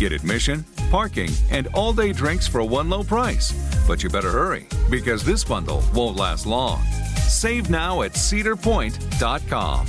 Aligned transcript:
Get 0.00 0.12
admission, 0.12 0.64
parking, 0.90 1.28
and 1.50 1.66
all 1.74 1.92
day 1.92 2.14
drinks 2.14 2.48
for 2.48 2.64
one 2.64 2.88
low 2.88 3.02
price. 3.02 3.52
But 3.86 4.02
you 4.02 4.08
better 4.08 4.30
hurry 4.30 4.66
because 4.88 5.22
this 5.22 5.44
bundle 5.44 5.84
won't 5.92 6.16
last 6.16 6.46
long. 6.46 6.82
Save 7.28 7.68
now 7.68 8.00
at 8.00 8.12
cedarpoint.com. 8.12 9.86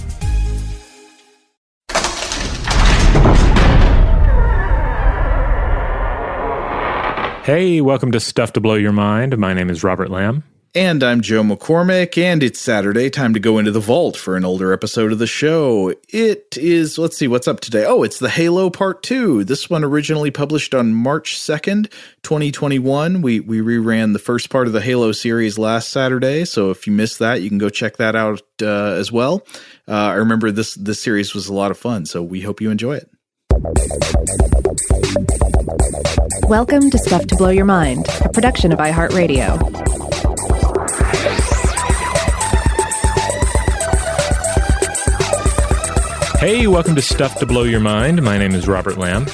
Hey, 7.46 7.80
welcome 7.80 8.12
to 8.12 8.20
Stuff 8.20 8.52
to 8.54 8.60
Blow 8.60 8.76
Your 8.76 8.92
Mind. 8.92 9.38
My 9.38 9.54
name 9.54 9.70
is 9.70 9.82
Robert 9.82 10.12
Lamb. 10.12 10.44
And 10.74 11.04
I'm 11.04 11.20
Joe 11.20 11.44
McCormick, 11.44 12.18
and 12.18 12.42
it's 12.42 12.58
Saturday. 12.58 13.10
Time 13.10 13.34
to 13.34 13.42
go 13.42 13.58
into 13.58 13.72
the 13.72 13.82
vault 13.82 14.16
for 14.16 14.38
an 14.38 14.46
older 14.46 14.72
episode 14.72 15.12
of 15.12 15.20
the 15.20 15.28
show. 15.28 15.94
It 16.08 16.58
is, 16.58 16.98
let's 16.98 17.18
see, 17.18 17.28
what's 17.28 17.50
up 17.50 17.60
today? 17.60 17.84
Oh, 17.86 18.04
it's 18.04 18.20
the 18.20 18.30
Halo 18.30 18.70
Part 18.70 19.04
2. 19.04 19.44
This 19.44 19.70
one 19.70 19.84
originally 19.84 20.32
published 20.32 20.74
on 20.74 20.94
March 20.94 21.38
2nd, 21.38 21.92
2021. 22.24 23.22
We, 23.22 23.42
we 23.42 23.60
reran 23.60 24.14
the 24.14 24.20
first 24.20 24.50
part 24.50 24.66
of 24.66 24.72
the 24.72 24.80
Halo 24.80 25.12
series 25.12 25.58
last 25.58 25.90
Saturday, 25.90 26.46
so 26.46 26.72
if 26.72 26.88
you 26.88 26.94
missed 26.94 27.20
that, 27.20 27.42
you 27.42 27.50
can 27.50 27.58
go 27.58 27.68
check 27.68 27.98
that 27.98 28.16
out 28.16 28.42
uh, 28.62 28.94
as 28.94 29.12
well. 29.12 29.46
Uh, 29.90 29.92
I 29.92 30.14
remember 30.14 30.52
this, 30.52 30.76
this 30.76 31.04
series 31.04 31.34
was 31.34 31.50
a 31.50 31.54
lot 31.54 31.72
of 31.72 31.78
fun, 31.78 32.06
so 32.06 32.24
we 32.24 32.40
hope 32.40 32.62
you 32.62 32.72
enjoy 32.72 32.96
it. 32.96 33.10
Welcome 36.48 36.90
to 36.92 36.98
Stuff 36.98 37.28
to 37.28 37.36
Blow 37.36 37.50
Your 37.50 37.66
Mind, 37.66 38.06
a 38.24 38.30
production 38.30 38.72
of 38.72 38.80
iHeartRadio. 38.80 40.11
Hey, 46.42 46.66
welcome 46.66 46.96
to 46.96 47.04
Stuff 47.04 47.38
to 47.38 47.46
Blow 47.46 47.62
Your 47.62 47.80
Mind. 47.80 48.24
My 48.24 48.36
name 48.36 48.56
is 48.56 48.68
Robert 48.68 48.98
Lamb. 48.98 49.28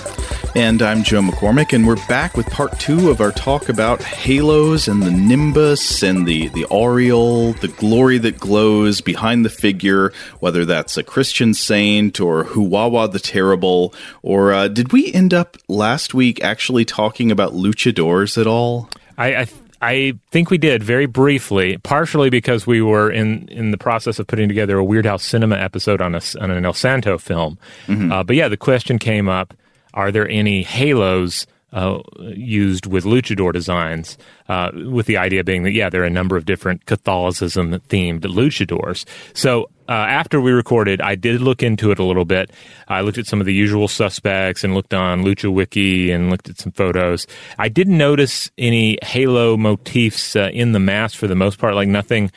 And 0.56 0.82
I'm 0.82 1.04
Joe 1.04 1.22
McCormick, 1.22 1.72
and 1.72 1.88
we're 1.88 2.06
back 2.08 2.36
with 2.36 2.46
part 2.48 2.78
two 2.82 3.10
of 3.10 3.22
our 3.22 3.32
talk 3.32 3.70
about 3.70 4.04
halos 4.04 4.90
and 4.90 5.02
the 5.02 5.12
nimbus 5.12 6.04
and 6.04 6.28
the, 6.28 6.50
the 6.50 6.66
aureole, 6.66 7.54
the 7.54 7.70
glory 7.70 8.18
that 8.18 8.42
glows 8.42 9.00
behind 9.00 9.46
the 9.46 9.50
figure, 9.50 10.12
whether 10.42 10.66
that's 10.66 10.98
a 10.98 11.04
Christian 11.04 11.54
saint 11.54 12.20
or 12.20 12.44
Huwawa 12.44 13.10
the 13.10 13.20
Terrible. 13.20 13.94
Or 14.22 14.52
uh, 14.52 14.68
did 14.68 14.92
we 14.92 15.14
end 15.14 15.34
up 15.34 15.56
last 15.70 16.14
week 16.14 16.44
actually 16.44 16.84
talking 16.84 17.32
about 17.32 17.54
luchadors 17.54 18.38
at 18.38 18.48
all? 18.48 18.90
I, 19.18 19.34
I 19.34 19.48
I 19.82 20.18
think 20.32 20.50
we 20.50 20.58
did 20.58 20.82
very 20.82 21.06
briefly, 21.06 21.78
partially 21.78 22.30
because 22.30 22.66
we 22.66 22.82
were 22.82 23.12
in 23.12 23.48
in 23.50 23.72
the 23.72 23.78
process 23.78 24.20
of 24.20 24.28
putting 24.28 24.48
together 24.48 24.78
a 24.78 24.84
Weird 24.84 25.06
House 25.06 25.24
Cinema 25.24 25.56
episode 25.56 26.02
on 26.02 26.16
a 26.16 26.22
on 26.40 26.52
an 26.52 26.66
El 26.66 26.74
Santo 26.74 27.18
film. 27.18 27.58
Mm-hmm. 27.88 28.12
Uh, 28.12 28.24
but 28.24 28.36
yeah, 28.36 28.48
the 28.48 28.58
question 28.58 28.98
came 28.98 29.30
up: 29.30 29.54
Are 29.94 30.12
there 30.12 30.28
any 30.28 30.64
halos 30.64 31.46
uh, 31.78 32.02
used 32.34 32.88
with 32.88 33.04
luchador 33.04 33.54
designs, 33.54 34.18
uh, 34.50 34.72
with 34.90 35.06
the 35.06 35.16
idea 35.16 35.44
being 35.44 35.62
that, 35.62 35.74
yeah, 35.74 35.90
there 35.92 36.02
are 36.02 36.06
a 36.06 36.10
number 36.10 36.36
of 36.36 36.46
different 36.46 36.88
Catholicism 36.88 37.72
themed 37.88 38.22
luchadors. 38.22 39.06
So 39.36 39.70
uh, 39.88 39.92
after 39.92 40.42
we 40.42 40.52
recorded, 40.52 41.02
I 41.02 41.14
did 41.14 41.40
look 41.40 41.62
into 41.62 41.92
it 41.92 42.00
a 42.00 42.04
little 42.04 42.26
bit. 42.26 42.50
I 42.88 43.02
looked 43.02 43.20
at 43.20 43.28
some 43.28 43.40
of 43.40 43.46
the 43.46 43.54
usual 43.54 43.88
suspects 43.88 44.64
and 44.64 44.74
looked 44.74 44.96
on 44.96 45.24
Lucha 45.24 45.54
Wiki 45.54 46.10
and 46.10 46.32
looked 46.32 46.50
at 46.50 46.58
some 46.58 46.72
photos. 46.72 47.28
I 47.60 47.70
didn't 47.70 47.98
notice 47.98 48.50
any 48.58 48.98
halo 49.04 49.56
motifs 49.56 50.36
uh, 50.36 50.50
in 50.52 50.72
the 50.72 50.80
mask 50.80 51.16
for 51.16 51.28
the 51.28 51.36
most 51.36 51.60
part, 51.60 51.76
like 51.76 51.88
nothing 51.88 52.32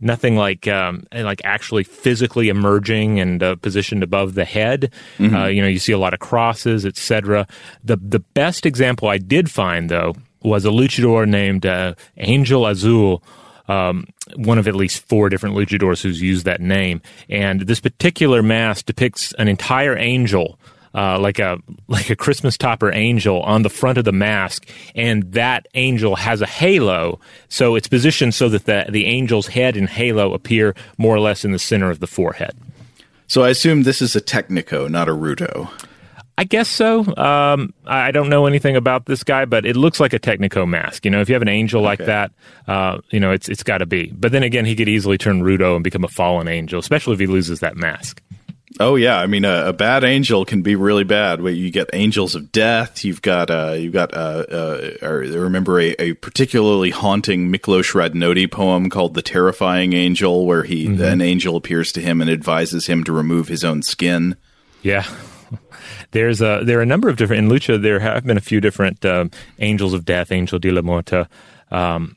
nothing 0.00 0.36
like 0.36 0.66
um, 0.68 1.04
like 1.12 1.40
actually 1.44 1.84
physically 1.84 2.48
emerging 2.48 3.20
and 3.20 3.42
uh, 3.42 3.56
positioned 3.56 4.02
above 4.02 4.34
the 4.34 4.44
head. 4.44 4.92
Mm-hmm. 5.18 5.34
Uh, 5.34 5.46
you 5.46 5.62
know, 5.62 5.68
you 5.68 5.78
see 5.78 5.92
a 5.92 5.98
lot 5.98 6.14
of 6.14 6.20
crosses, 6.20 6.86
etc. 6.86 7.46
The 7.84 7.96
the 7.96 8.20
best 8.20 8.66
example 8.66 9.08
I 9.08 9.18
did 9.18 9.50
find 9.50 9.88
though 9.88 10.14
was 10.42 10.64
a 10.64 10.70
luchador 10.70 11.28
named 11.28 11.66
uh, 11.66 11.94
Angel 12.16 12.66
Azul. 12.66 13.22
Um, 13.68 14.06
one 14.36 14.56
of 14.56 14.66
at 14.66 14.74
least 14.74 15.06
four 15.08 15.28
different 15.28 15.54
luchadors 15.54 16.00
who's 16.00 16.22
used 16.22 16.46
that 16.46 16.62
name, 16.62 17.02
and 17.28 17.60
this 17.62 17.80
particular 17.80 18.42
mask 18.42 18.86
depicts 18.86 19.34
an 19.34 19.46
entire 19.46 19.94
angel 19.94 20.58
uh, 20.94 21.18
like 21.18 21.38
a 21.38 21.58
like 21.88 22.10
a 22.10 22.16
Christmas 22.16 22.56
topper 22.56 22.92
angel 22.92 23.40
on 23.42 23.62
the 23.62 23.70
front 23.70 23.98
of 23.98 24.04
the 24.04 24.12
mask, 24.12 24.68
and 24.94 25.32
that 25.32 25.66
angel 25.74 26.16
has 26.16 26.40
a 26.40 26.46
halo. 26.46 27.20
So 27.48 27.74
it's 27.74 27.88
positioned 27.88 28.34
so 28.34 28.48
that 28.48 28.66
the 28.66 28.86
the 28.88 29.06
angel's 29.06 29.48
head 29.48 29.76
and 29.76 29.88
halo 29.88 30.34
appear 30.34 30.74
more 30.96 31.14
or 31.14 31.20
less 31.20 31.44
in 31.44 31.52
the 31.52 31.58
center 31.58 31.90
of 31.90 32.00
the 32.00 32.06
forehead. 32.06 32.56
So 33.26 33.42
I 33.42 33.50
assume 33.50 33.82
this 33.82 34.00
is 34.00 34.16
a 34.16 34.20
Técnico, 34.20 34.88
not 34.88 35.08
a 35.08 35.12
Rudo. 35.12 35.70
I 36.38 36.44
guess 36.44 36.68
so. 36.68 37.04
Um, 37.16 37.74
I 37.84 38.12
don't 38.12 38.28
know 38.28 38.46
anything 38.46 38.76
about 38.76 39.06
this 39.06 39.24
guy, 39.24 39.44
but 39.44 39.66
it 39.66 39.74
looks 39.74 39.98
like 39.98 40.12
a 40.12 40.20
Técnico 40.20 40.68
mask. 40.68 41.04
You 41.04 41.10
know, 41.10 41.20
if 41.20 41.28
you 41.28 41.34
have 41.34 41.42
an 41.42 41.48
angel 41.48 41.82
like 41.82 41.98
that, 41.98 42.30
uh, 42.68 42.98
you 43.10 43.18
know, 43.18 43.32
it's 43.32 43.48
it's 43.48 43.64
got 43.64 43.78
to 43.78 43.86
be. 43.86 44.12
But 44.14 44.30
then 44.30 44.44
again, 44.44 44.64
he 44.64 44.76
could 44.76 44.88
easily 44.88 45.18
turn 45.18 45.42
Rudo 45.42 45.74
and 45.74 45.82
become 45.82 46.04
a 46.04 46.08
fallen 46.08 46.46
angel, 46.46 46.78
especially 46.78 47.14
if 47.14 47.18
he 47.20 47.26
loses 47.26 47.58
that 47.58 47.76
mask. 47.76 48.22
Oh 48.80 48.96
yeah, 48.96 49.18
I 49.18 49.26
mean 49.26 49.44
a, 49.44 49.68
a, 49.68 49.72
bad 49.72 50.04
angel 50.04 50.44
can 50.44 50.60
be 50.60 50.76
really 50.76 51.04
bad. 51.04 51.40
You 51.40 51.70
get 51.70 51.88
angels 51.94 52.34
of 52.34 52.52
death. 52.52 53.02
You've 53.02 53.22
got 53.22 53.50
uh, 53.50 53.72
you've 53.72 53.94
got 53.94 54.12
uh, 54.12 54.44
uh, 54.50 54.90
I 55.00 55.06
remember 55.06 55.80
a, 55.80 55.94
a, 55.98 56.12
particularly 56.14 56.90
haunting 56.90 57.50
Miklos 57.50 57.94
Radnoti 57.94 58.50
poem 58.50 58.90
called 58.90 59.14
"The 59.14 59.22
Terrifying 59.22 59.94
Angel," 59.94 60.44
where 60.44 60.64
he 60.64 60.86
mm-hmm. 60.86 61.02
an 61.02 61.22
angel 61.22 61.56
appears 61.56 61.92
to 61.92 62.02
him 62.02 62.20
and 62.20 62.30
advises 62.30 62.86
him 62.86 63.04
to 63.04 63.12
remove 63.12 63.48
his 63.48 63.64
own 63.64 63.82
skin. 63.82 64.36
Yeah. 64.82 65.06
there's 66.10 66.42
a 66.42 66.60
there 66.62 66.78
are 66.78 66.82
a 66.82 66.86
number 66.86 67.08
of 67.08 67.16
different 67.16 67.44
in 67.44 67.50
Lucha. 67.50 67.80
There 67.80 68.00
have 68.00 68.24
been 68.24 68.36
a 68.36 68.42
few 68.42 68.60
different 68.60 69.02
um, 69.04 69.30
Angels 69.60 69.94
of 69.94 70.04
Death, 70.04 70.30
Angel 70.30 70.58
de 70.58 70.70
la 70.70 70.82
Muerte. 70.82 71.24
Um, 71.70 72.16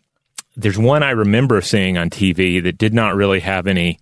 there's 0.57 0.77
one 0.77 1.01
I 1.01 1.12
remember 1.12 1.62
seeing 1.62 1.98
on 1.98 2.09
TV 2.09 2.62
that 2.63 2.77
did 2.77 2.94
not 2.94 3.15
really 3.15 3.39
have 3.39 3.68
any 3.68 4.00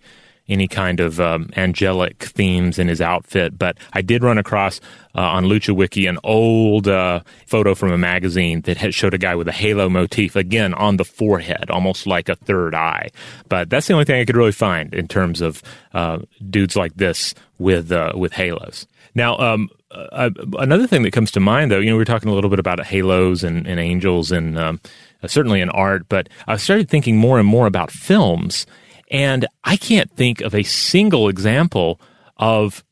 any 0.50 0.68
kind 0.68 1.00
of 1.00 1.20
um, 1.20 1.50
angelic 1.56 2.24
themes 2.24 2.78
in 2.78 2.88
his 2.88 3.00
outfit, 3.00 3.58
but 3.58 3.78
I 3.92 4.02
did 4.02 4.22
run 4.22 4.38
across 4.38 4.80
uh, 5.14 5.20
on 5.20 5.44
Lucha 5.44 5.74
Wiki 5.74 6.06
an 6.06 6.18
old 6.24 6.88
uh, 6.88 7.20
photo 7.46 7.74
from 7.74 7.92
a 7.92 7.98
magazine 7.98 8.60
that 8.62 8.92
showed 8.92 9.14
a 9.14 9.18
guy 9.18 9.34
with 9.34 9.48
a 9.48 9.52
halo 9.52 9.88
motif 9.88 10.36
again 10.36 10.74
on 10.74 10.96
the 10.96 11.04
forehead, 11.04 11.70
almost 11.70 12.06
like 12.06 12.28
a 12.28 12.36
third 12.36 12.74
eye. 12.74 13.08
But 13.48 13.70
that's 13.70 13.86
the 13.86 13.94
only 13.94 14.04
thing 14.04 14.20
I 14.20 14.24
could 14.24 14.36
really 14.36 14.52
find 14.52 14.92
in 14.94 15.08
terms 15.08 15.40
of 15.40 15.62
uh, 15.94 16.18
dudes 16.48 16.76
like 16.76 16.94
this 16.96 17.34
with 17.58 17.92
uh, 17.92 18.12
with 18.14 18.32
halos. 18.32 18.86
Now, 19.14 19.36
um, 19.38 19.68
uh, 19.90 20.30
another 20.58 20.86
thing 20.86 21.02
that 21.02 21.12
comes 21.12 21.32
to 21.32 21.40
mind, 21.40 21.70
though, 21.70 21.78
you 21.78 21.90
know, 21.90 21.96
we 21.96 22.02
are 22.02 22.06
talking 22.06 22.28
a 22.28 22.34
little 22.34 22.50
bit 22.50 22.60
about 22.60 22.84
halos 22.84 23.42
and, 23.42 23.66
and 23.66 23.80
angels 23.80 24.30
and 24.30 24.56
um, 24.56 24.80
certainly 25.26 25.60
in 25.60 25.68
art, 25.70 26.08
but 26.08 26.28
I 26.46 26.56
started 26.56 26.88
thinking 26.88 27.16
more 27.16 27.38
and 27.38 27.46
more 27.46 27.66
about 27.66 27.90
films 27.90 28.66
and 29.10 29.46
I 29.64 29.76
can't 29.76 30.10
think 30.16 30.40
of 30.40 30.54
a 30.54 30.62
single 30.62 31.28
example 31.28 32.00
of 32.36 32.84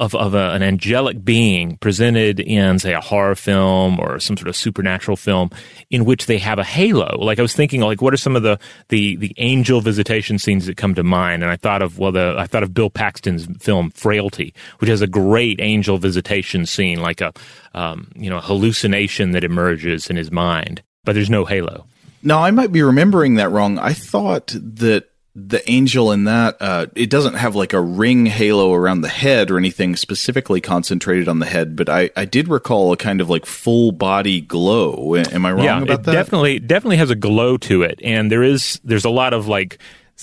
of, 0.00 0.14
of 0.14 0.34
a, 0.34 0.52
an 0.52 0.62
angelic 0.62 1.22
being 1.22 1.76
presented 1.76 2.40
in, 2.40 2.78
say, 2.78 2.94
a 2.94 3.02
horror 3.02 3.34
film 3.34 4.00
or 4.00 4.18
some 4.18 4.34
sort 4.34 4.48
of 4.48 4.56
supernatural 4.56 5.14
film 5.14 5.50
in 5.90 6.06
which 6.06 6.24
they 6.24 6.38
have 6.38 6.58
a 6.58 6.64
halo. 6.64 7.18
Like 7.18 7.38
I 7.38 7.42
was 7.42 7.54
thinking, 7.54 7.82
like 7.82 8.00
what 8.00 8.14
are 8.14 8.16
some 8.16 8.34
of 8.34 8.42
the 8.42 8.58
the 8.88 9.16
the 9.16 9.34
angel 9.36 9.82
visitation 9.82 10.38
scenes 10.38 10.64
that 10.66 10.78
come 10.78 10.94
to 10.94 11.04
mind? 11.04 11.42
And 11.42 11.52
I 11.52 11.56
thought 11.56 11.82
of 11.82 11.98
well, 11.98 12.12
the 12.12 12.34
I 12.38 12.46
thought 12.46 12.62
of 12.62 12.72
Bill 12.72 12.88
Paxton's 12.88 13.46
film 13.62 13.90
Frailty, 13.90 14.54
which 14.78 14.88
has 14.88 15.02
a 15.02 15.06
great 15.06 15.60
angel 15.60 15.98
visitation 15.98 16.64
scene, 16.64 17.00
like 17.00 17.20
a 17.20 17.34
um, 17.74 18.10
you 18.16 18.30
know 18.30 18.40
hallucination 18.40 19.32
that 19.32 19.44
emerges 19.44 20.08
in 20.08 20.16
his 20.16 20.30
mind, 20.30 20.82
but 21.04 21.12
there's 21.12 21.30
no 21.30 21.44
halo. 21.44 21.84
Now 22.22 22.42
I 22.42 22.50
might 22.50 22.72
be 22.72 22.82
remembering 22.82 23.34
that 23.34 23.50
wrong. 23.50 23.78
I 23.78 23.92
thought 23.92 24.54
that 24.56 25.09
the 25.48 25.68
angel 25.70 26.12
in 26.12 26.24
that 26.24 26.56
uh, 26.60 26.86
it 26.94 27.10
doesn't 27.10 27.34
have 27.34 27.54
like 27.54 27.72
a 27.72 27.80
ring 27.80 28.26
halo 28.26 28.72
around 28.72 29.00
the 29.00 29.08
head 29.08 29.50
or 29.50 29.58
anything 29.58 29.96
specifically 29.96 30.60
concentrated 30.60 31.28
on 31.28 31.38
the 31.38 31.46
head 31.46 31.76
but 31.76 31.88
i 31.88 32.10
i 32.16 32.24
did 32.24 32.48
recall 32.48 32.92
a 32.92 32.96
kind 32.96 33.20
of 33.20 33.30
like 33.30 33.46
full 33.46 33.92
body 33.92 34.40
glow 34.40 35.16
am 35.16 35.46
i 35.46 35.52
wrong 35.52 35.64
yeah, 35.64 35.82
about 35.82 36.00
it 36.00 36.02
that 36.04 36.12
definitely 36.12 36.58
definitely 36.58 36.96
has 36.96 37.10
a 37.10 37.14
glow 37.14 37.56
to 37.56 37.82
it 37.82 37.98
and 38.02 38.30
there 38.30 38.42
is 38.42 38.80
there's 38.84 39.04
a 39.04 39.10
lot 39.10 39.32
of 39.32 39.46
like 39.46 39.78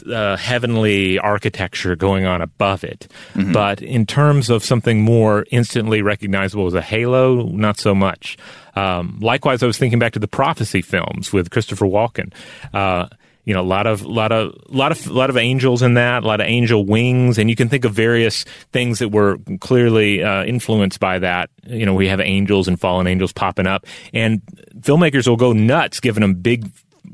uh, 0.06 0.38
heavenly 0.38 1.18
architecture 1.20 1.96
going 1.96 2.26
on 2.26 2.42
above 2.42 2.84
it. 2.84 3.08
Mm-hmm. 3.34 3.52
But 3.52 3.82
in 3.82 4.06
terms 4.06 4.50
of 4.50 4.64
something 4.64 5.02
more 5.02 5.46
instantly 5.52 6.02
recognizable 6.02 6.68
as 6.68 6.74
a 6.74 6.82
halo, 6.82 7.48
not 7.48 7.80
so 7.80 7.96
much. 7.96 8.38
Um, 8.76 9.18
likewise, 9.20 9.64
I 9.64 9.66
was 9.66 9.78
thinking 9.78 10.00
back 10.00 10.14
to 10.14 10.20
the 10.20 10.28
prophecy 10.28 10.82
films 10.82 11.34
with 11.34 11.50
Christopher 11.50 11.86
Walken. 11.86 12.32
Uh, 12.74 13.08
you 13.48 13.54
know, 13.54 13.62
a 13.62 13.64
lot 13.64 13.88
of, 13.88 14.02
lot 14.06 14.34
of, 14.34 14.54
lot 14.68 14.92
of, 14.92 15.08
lot 15.08 15.30
of 15.30 15.38
angels 15.38 15.82
in 15.82 15.94
that, 15.94 16.26
a 16.26 16.28
lot 16.28 16.42
of 16.42 16.48
angel 16.48 16.84
wings, 16.84 17.38
and 17.38 17.50
you 17.50 17.56
can 17.56 17.70
think 17.70 17.86
of 17.86 17.94
various 17.94 18.44
things 18.74 19.00
that 19.00 19.08
were 19.08 19.38
clearly 19.62 20.22
uh, 20.22 20.44
influenced 20.44 21.00
by 21.00 21.18
that. 21.20 21.50
You 21.66 21.86
know, 21.86 21.94
we 21.94 22.10
have 22.10 22.20
angels 22.20 22.68
and 22.68 22.78
fallen 22.78 23.08
angels 23.08 23.32
popping 23.32 23.66
up, 23.66 23.86
and 24.12 24.42
filmmakers 24.82 25.30
will 25.30 25.38
go 25.38 25.54
nuts 25.54 26.02
giving 26.02 26.20
them 26.20 26.34
big, 26.34 26.70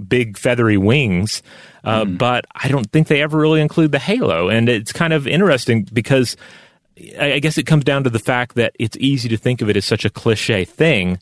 big 0.08 0.36
feathery 0.36 0.80
wings. 0.80 1.44
Uh, 1.84 2.04
mm. 2.04 2.18
But 2.18 2.46
I 2.56 2.68
don't 2.68 2.92
think 2.92 3.10
they 3.10 3.22
ever 3.22 3.38
really 3.38 3.62
include 3.62 3.92
the 3.92 4.00
halo, 4.00 4.50
and 4.50 4.68
it's 4.70 4.92
kind 4.92 5.14
of 5.14 5.28
interesting 5.28 5.84
because 5.94 6.36
I 7.20 7.38
guess 7.38 7.60
it 7.60 7.68
comes 7.68 7.84
down 7.84 8.06
to 8.06 8.10
the 8.10 8.18
fact 8.18 8.56
that 8.56 8.76
it's 8.80 8.98
easy 8.98 9.30
to 9.30 9.38
think 9.38 9.62
of 9.62 9.70
it 9.70 9.78
as 9.78 9.86
such 9.86 10.04
a 10.04 10.10
cliche 10.10 10.66
thing 10.66 11.20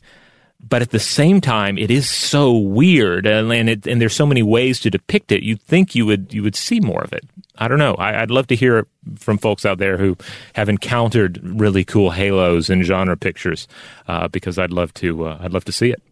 but 0.68 0.80
at 0.80 0.90
the 0.90 1.00
same 1.00 1.40
time, 1.40 1.76
it 1.76 1.90
is 1.90 2.08
so 2.08 2.56
weird, 2.56 3.26
and 3.26 3.52
and, 3.52 3.68
it, 3.68 3.86
and 3.86 4.00
there's 4.00 4.14
so 4.14 4.26
many 4.26 4.42
ways 4.42 4.80
to 4.80 4.90
depict 4.90 5.32
it. 5.32 5.42
You'd 5.42 5.62
think 5.62 5.94
you 5.94 6.06
would 6.06 6.32
you 6.32 6.42
would 6.42 6.56
see 6.56 6.80
more 6.80 7.02
of 7.02 7.12
it. 7.12 7.24
I 7.58 7.68
don't 7.68 7.78
know. 7.78 7.94
I, 7.94 8.20
would 8.20 8.30
love 8.30 8.46
to 8.48 8.56
hear 8.56 8.86
from 9.16 9.38
folks 9.38 9.66
out 9.66 9.78
there 9.78 9.98
who 9.98 10.16
have 10.54 10.68
encountered 10.68 11.40
really 11.42 11.84
cool 11.84 12.10
halos 12.10 12.70
in 12.70 12.82
genre 12.82 13.16
pictures, 13.16 13.68
uh, 14.08 14.28
because 14.28 14.58
I'd 14.58 14.72
love 14.72 14.94
to 14.94 15.26
uh, 15.26 15.38
I'd 15.40 15.52
love 15.52 15.64
to 15.66 15.72
see 15.72 15.90
it. 15.90 16.02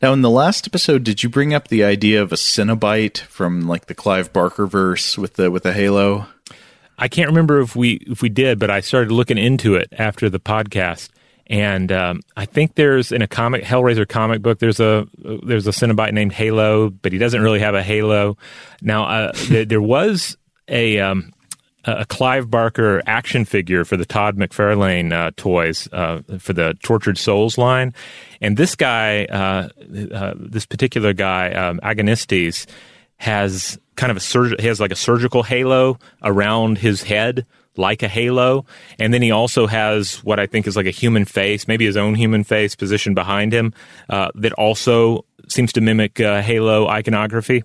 Now, 0.00 0.12
in 0.12 0.22
the 0.22 0.30
last 0.30 0.66
episode, 0.66 1.02
did 1.02 1.22
you 1.22 1.28
bring 1.28 1.54
up 1.54 1.68
the 1.68 1.84
idea 1.84 2.22
of 2.22 2.32
a 2.32 2.36
Cenobite 2.36 3.18
from 3.18 3.66
like 3.66 3.86
the 3.86 3.94
Clive 3.94 4.32
Barker 4.32 4.66
verse 4.66 5.18
with 5.18 5.34
the 5.34 5.50
with 5.50 5.64
the 5.64 5.72
halo? 5.72 6.26
I 6.98 7.08
can't 7.08 7.28
remember 7.28 7.60
if 7.60 7.74
we 7.74 7.94
if 8.06 8.22
we 8.22 8.28
did, 8.28 8.58
but 8.58 8.70
I 8.70 8.80
started 8.80 9.10
looking 9.10 9.38
into 9.38 9.74
it 9.74 9.88
after 9.98 10.30
the 10.30 10.40
podcast 10.40 11.08
and 11.52 11.92
um, 11.92 12.22
I 12.34 12.46
think 12.46 12.76
there's 12.76 13.12
in 13.12 13.20
a 13.20 13.28
comic 13.28 13.62
Hellraiser 13.62 14.08
comic 14.08 14.40
book 14.40 14.58
there's 14.58 14.80
a 14.80 15.06
there's 15.44 15.66
a 15.66 15.70
Cenobite 15.70 16.12
named 16.12 16.32
Halo, 16.32 16.88
but 16.88 17.12
he 17.12 17.18
doesn't 17.18 17.42
really 17.42 17.60
have 17.60 17.74
a 17.74 17.82
halo. 17.82 18.38
Now 18.80 19.04
uh, 19.04 19.32
th- 19.32 19.68
there 19.68 19.82
was 19.82 20.38
a 20.66 20.98
um, 20.98 21.30
a 21.84 22.06
Clive 22.06 22.50
Barker 22.50 23.02
action 23.06 23.44
figure 23.44 23.84
for 23.84 23.98
the 23.98 24.06
Todd 24.06 24.38
McFarlane 24.38 25.12
uh, 25.12 25.32
toys 25.36 25.90
uh, 25.92 26.22
for 26.38 26.54
the 26.54 26.74
Tortured 26.82 27.18
Souls 27.18 27.58
line, 27.58 27.92
and 28.40 28.56
this 28.56 28.74
guy, 28.74 29.26
uh, 29.26 29.68
uh, 30.10 30.34
this 30.36 30.64
particular 30.64 31.12
guy, 31.12 31.52
um, 31.52 31.80
Agonistes, 31.82 32.66
has 33.18 33.78
kind 33.96 34.10
of 34.10 34.16
a 34.16 34.20
surg- 34.20 34.58
he 34.58 34.68
has 34.68 34.80
like 34.80 34.92
a 34.92 34.96
surgical 34.96 35.42
halo 35.42 35.98
around 36.22 36.78
his 36.78 37.02
head 37.02 37.44
like 37.76 38.02
a 38.02 38.08
halo. 38.08 38.64
And 38.98 39.12
then 39.12 39.22
he 39.22 39.30
also 39.30 39.66
has 39.66 40.16
what 40.24 40.38
I 40.38 40.46
think 40.46 40.66
is 40.66 40.76
like 40.76 40.86
a 40.86 40.90
human 40.90 41.24
face, 41.24 41.66
maybe 41.68 41.86
his 41.86 41.96
own 41.96 42.14
human 42.14 42.44
face 42.44 42.74
positioned 42.74 43.14
behind 43.14 43.52
him, 43.52 43.72
uh, 44.08 44.30
that 44.34 44.52
also 44.54 45.24
seems 45.48 45.72
to 45.72 45.80
mimic 45.80 46.20
uh, 46.20 46.42
halo 46.42 46.88
iconography. 46.88 47.64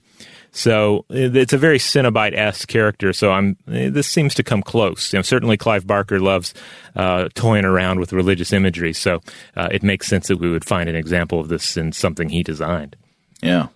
So 0.51 1.05
it's 1.09 1.53
a 1.53 1.57
very 1.57 1.77
Cenobite 1.77 2.35
esque 2.35 2.67
character. 2.67 3.13
So 3.13 3.31
I'm 3.31 3.57
this 3.65 4.07
seems 4.07 4.33
to 4.35 4.43
come 4.43 4.63
close. 4.63 5.13
You 5.13 5.19
know, 5.19 5.23
certainly 5.23 5.57
Clive 5.57 5.85
Barker 5.85 6.19
loves 6.19 6.53
uh, 6.95 7.29
toying 7.35 7.65
around 7.65 7.99
with 7.99 8.13
religious 8.13 8.53
imagery. 8.53 8.93
So 8.93 9.21
uh, 9.55 9.67
it 9.71 9.83
makes 9.83 10.07
sense 10.07 10.27
that 10.29 10.37
we 10.37 10.49
would 10.49 10.65
find 10.65 10.89
an 10.89 10.95
example 10.95 11.39
of 11.39 11.49
this 11.49 11.77
in 11.77 11.91
something 11.91 12.29
he 12.29 12.43
designed. 12.43 12.95
Yeah. 13.41 13.67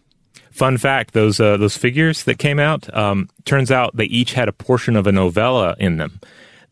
Fun 0.61 0.77
fact: 0.77 1.15
those 1.15 1.39
uh, 1.39 1.57
those 1.57 1.75
figures 1.75 2.25
that 2.25 2.37
came 2.37 2.59
out, 2.59 2.95
um, 2.95 3.29
turns 3.45 3.71
out 3.71 3.95
they 3.95 4.05
each 4.05 4.33
had 4.33 4.47
a 4.47 4.51
portion 4.51 4.95
of 4.95 5.07
a 5.07 5.11
novella 5.11 5.75
in 5.79 5.97
them. 5.97 6.19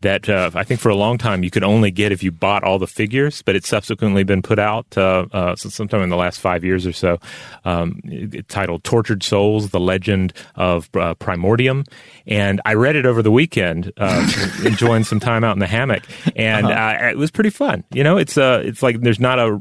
That 0.01 0.29
uh, 0.29 0.51
I 0.53 0.63
think 0.63 0.79
for 0.79 0.89
a 0.89 0.95
long 0.95 1.17
time 1.17 1.43
you 1.43 1.49
could 1.49 1.63
only 1.63 1.89
get 1.89 2.11
if 2.11 2.21
you 2.21 2.31
bought 2.31 2.63
all 2.63 2.77
the 2.77 2.85
figures, 2.85 3.41
but 3.41 3.55
it's 3.55 3.67
subsequently 3.67 4.23
been 4.23 4.43
put 4.43 4.59
out 4.59 4.95
uh, 4.95 5.25
uh 5.31 5.55
sometime 5.55 6.03
in 6.03 6.09
the 6.09 6.17
last 6.17 6.39
five 6.39 6.63
years 6.63 6.85
or 6.85 6.93
so, 6.93 7.17
um, 7.65 7.99
titled 8.47 8.83
"Tortured 8.83 9.23
Souls: 9.23 9.71
The 9.71 9.79
Legend 9.79 10.33
of 10.53 10.87
uh, 10.93 11.15
Primordium." 11.15 11.83
And 12.27 12.61
I 12.65 12.75
read 12.75 12.95
it 12.95 13.07
over 13.07 13.23
the 13.23 13.31
weekend, 13.31 13.91
uh, 13.97 14.31
enjoying 14.65 15.03
some 15.03 15.19
time 15.19 15.43
out 15.43 15.55
in 15.55 15.59
the 15.59 15.65
hammock, 15.65 16.03
and 16.35 16.67
uh-huh. 16.67 17.07
it 17.07 17.17
was 17.17 17.31
pretty 17.31 17.49
fun. 17.49 17.83
You 17.91 18.03
know, 18.03 18.17
it's 18.17 18.37
uh, 18.37 18.61
it's 18.63 18.83
like 18.83 19.01
there's 19.01 19.19
not 19.19 19.39
a 19.39 19.59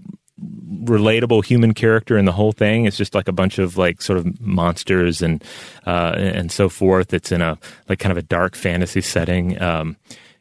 relatable 0.85 1.45
human 1.45 1.75
character 1.75 2.17
in 2.17 2.25
the 2.25 2.33
whole 2.33 2.53
thing. 2.53 2.85
It's 2.85 2.97
just 2.97 3.15
like 3.15 3.29
a 3.29 3.33
bunch 3.33 3.59
of 3.59 3.77
like 3.77 4.01
sort 4.01 4.19
of 4.19 4.41
monsters 4.41 5.23
and 5.23 5.43
uh, 5.87 6.15
and 6.17 6.51
so 6.53 6.69
forth. 6.69 7.13
It's 7.13 7.33
in 7.33 7.43
a 7.43 7.59
like 7.89 7.99
kind 7.99 8.13
of 8.13 8.19
a 8.19 8.23
dark 8.23 8.55
fantasy 8.55 9.01
setting. 9.01 9.61
Um, 9.61 9.97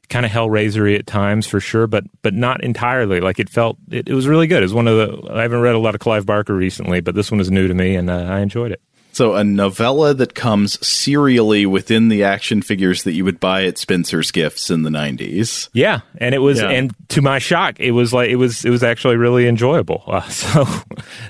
kind 0.09 0.25
of 0.25 0.31
hellraisery 0.31 0.97
at 0.97 1.05
times 1.05 1.47
for 1.47 1.59
sure, 1.59 1.87
but 1.87 2.05
but 2.21 2.33
not 2.33 2.63
entirely. 2.63 3.19
Like 3.19 3.39
it 3.39 3.49
felt 3.49 3.77
it, 3.89 4.07
it 4.07 4.13
was 4.13 4.27
really 4.27 4.47
good. 4.47 4.59
It 4.59 4.65
was 4.65 4.73
one 4.73 4.87
of 4.87 4.95
the 4.97 5.33
I 5.33 5.41
haven't 5.41 5.61
read 5.61 5.75
a 5.75 5.79
lot 5.79 5.95
of 5.95 6.01
Clive 6.01 6.25
Barker 6.25 6.55
recently, 6.55 7.01
but 7.01 7.15
this 7.15 7.31
one 7.31 7.39
is 7.39 7.51
new 7.51 7.67
to 7.67 7.73
me 7.73 7.95
and 7.95 8.09
uh, 8.09 8.13
I 8.13 8.39
enjoyed 8.39 8.71
it. 8.71 8.81
So 9.17 9.33
a 9.33 9.43
novella 9.43 10.13
that 10.13 10.35
comes 10.35 10.77
serially 10.87 11.65
within 11.65 12.09
the 12.09 12.23
action 12.23 12.61
figures 12.61 13.01
that 13.01 13.13
you 13.13 13.25
would 13.25 13.39
buy 13.39 13.63
at 13.63 13.79
Spencer's 13.79 14.29
Gifts 14.29 14.69
in 14.69 14.83
the 14.83 14.91
90s. 14.91 15.69
Yeah, 15.73 16.01
and 16.19 16.35
it 16.35 16.37
was 16.37 16.61
yeah. 16.61 16.69
and 16.69 16.93
to 17.09 17.23
my 17.23 17.39
shock, 17.39 17.79
it 17.79 17.93
was 17.93 18.13
like 18.13 18.29
it 18.29 18.35
was 18.35 18.63
it 18.63 18.69
was 18.69 18.83
actually 18.83 19.15
really 19.15 19.47
enjoyable. 19.47 20.03
Uh, 20.05 20.21
so 20.29 20.65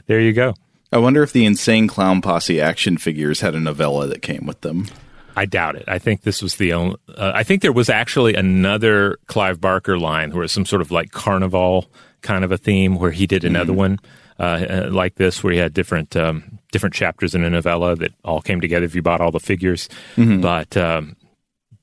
there 0.06 0.20
you 0.20 0.34
go. 0.34 0.54
I 0.92 0.98
wonder 0.98 1.24
if 1.24 1.32
the 1.32 1.46
Insane 1.46 1.88
Clown 1.88 2.22
Posse 2.22 2.60
action 2.60 2.98
figures 2.98 3.40
had 3.40 3.56
a 3.56 3.60
novella 3.62 4.08
that 4.08 4.22
came 4.22 4.46
with 4.46 4.60
them. 4.60 4.88
I 5.38 5.46
doubt 5.46 5.78
it. 5.78 5.86
I 5.88 5.98
think 5.98 6.24
this 6.24 6.42
was 6.42 6.58
the 6.58 6.74
only. 6.74 6.98
Uh, 7.08 7.32
I 7.34 7.44
think 7.44 7.62
there 7.62 7.72
was 7.72 7.88
actually 7.88 8.34
another 8.34 9.18
Clive 9.28 9.62
Barker 9.62 9.98
line 9.98 10.34
where 10.34 10.44
it's 10.44 10.52
some 10.52 10.66
sort 10.66 10.82
of 10.82 10.92
like 10.92 11.12
carnival 11.12 11.90
kind 12.22 12.44
of 12.44 12.52
a 12.52 12.58
theme 12.58 12.96
where 12.96 13.12
he 13.12 13.28
did 13.28 13.46
another 13.46 13.72
mm. 13.72 13.78
one 13.78 14.00
uh, 14.42 14.44
uh, 14.44 14.90
like 14.92 15.16
this 15.16 15.42
where 15.42 15.54
he 15.54 15.60
had 15.60 15.74
different 15.74 16.18
um, 16.18 16.57
different 16.78 16.94
chapters 16.94 17.34
in 17.34 17.44
a 17.44 17.50
novella 17.50 17.96
that 17.96 18.14
all 18.24 18.40
came 18.40 18.62
together 18.62 18.86
if 18.86 18.94
you 18.94 19.02
bought 19.02 19.20
all 19.20 19.32
the 19.32 19.40
figures. 19.40 19.90
Mm-hmm. 20.16 20.42
But 20.42 20.78
um, 20.78 21.16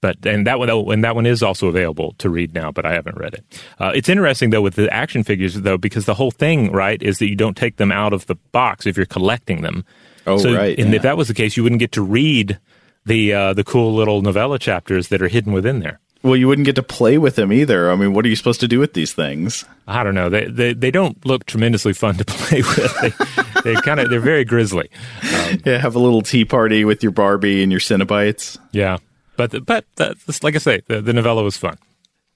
but 0.00 0.24
and 0.24 0.46
that 0.46 0.60
one 0.60 0.70
and 0.70 1.02
that 1.02 1.16
one 1.16 1.26
is 1.26 1.42
also 1.42 1.66
available 1.66 2.14
to 2.18 2.30
read 2.30 2.54
now, 2.54 2.70
but 2.70 2.86
I 2.86 2.92
haven't 2.92 3.16
read 3.16 3.34
it. 3.34 3.64
Uh, 3.80 3.90
it's 3.92 4.08
interesting 4.08 4.50
though 4.50 4.62
with 4.62 4.76
the 4.76 4.92
action 4.92 5.24
figures 5.24 5.54
though 5.54 5.78
because 5.78 6.04
the 6.04 6.14
whole 6.14 6.30
thing 6.30 6.70
right 6.70 7.02
is 7.02 7.18
that 7.18 7.28
you 7.28 7.34
don't 7.34 7.56
take 7.56 7.76
them 7.76 7.90
out 7.90 8.12
of 8.12 8.26
the 8.26 8.36
box 8.52 8.86
if 8.86 8.96
you're 8.96 9.06
collecting 9.06 9.62
them. 9.62 9.84
Oh 10.28 10.38
so, 10.38 10.54
right. 10.54 10.78
And 10.78 10.90
yeah. 10.90 10.96
if 10.96 11.02
that 11.02 11.16
was 11.16 11.28
the 11.28 11.34
case, 11.34 11.56
you 11.56 11.62
wouldn't 11.64 11.80
get 11.80 11.92
to 11.92 12.02
read 12.02 12.60
the 13.04 13.32
uh, 13.32 13.54
the 13.54 13.64
cool 13.64 13.94
little 13.94 14.22
novella 14.22 14.58
chapters 14.58 15.08
that 15.08 15.20
are 15.22 15.28
hidden 15.28 15.52
within 15.52 15.80
there. 15.80 16.00
Well, 16.22 16.36
you 16.36 16.48
wouldn't 16.48 16.64
get 16.64 16.76
to 16.76 16.82
play 16.82 17.18
with 17.18 17.36
them 17.36 17.52
either. 17.52 17.90
I 17.90 17.96
mean, 17.96 18.14
what 18.14 18.24
are 18.24 18.28
you 18.28 18.36
supposed 18.36 18.60
to 18.60 18.68
do 18.68 18.78
with 18.78 18.94
these 18.94 19.12
things? 19.12 19.66
I 19.86 20.02
don't 20.02 20.14
know. 20.14 20.30
They 20.30 20.46
they, 20.46 20.72
they 20.72 20.90
don't 20.90 21.24
look 21.26 21.44
tremendously 21.44 21.92
fun 21.92 22.16
to 22.16 22.24
play 22.28 22.62
with. 22.62 23.00
They, 23.00 23.53
they 23.64 23.74
kind 23.74 23.98
of 23.98 24.10
they're 24.10 24.20
very 24.20 24.44
grisly. 24.44 24.90
Um, 25.22 25.60
yeah, 25.64 25.78
have 25.78 25.96
a 25.96 25.98
little 25.98 26.22
tea 26.22 26.44
party 26.44 26.84
with 26.84 27.02
your 27.02 27.12
Barbie 27.12 27.62
and 27.62 27.72
your 27.72 27.80
Cenobites. 27.80 28.58
Yeah, 28.72 28.98
but 29.36 29.64
but 29.66 29.84
that's, 29.96 30.44
like 30.44 30.54
I 30.54 30.58
say, 30.58 30.82
the, 30.86 31.00
the 31.00 31.12
novella 31.12 31.42
was 31.42 31.56
fun. 31.56 31.76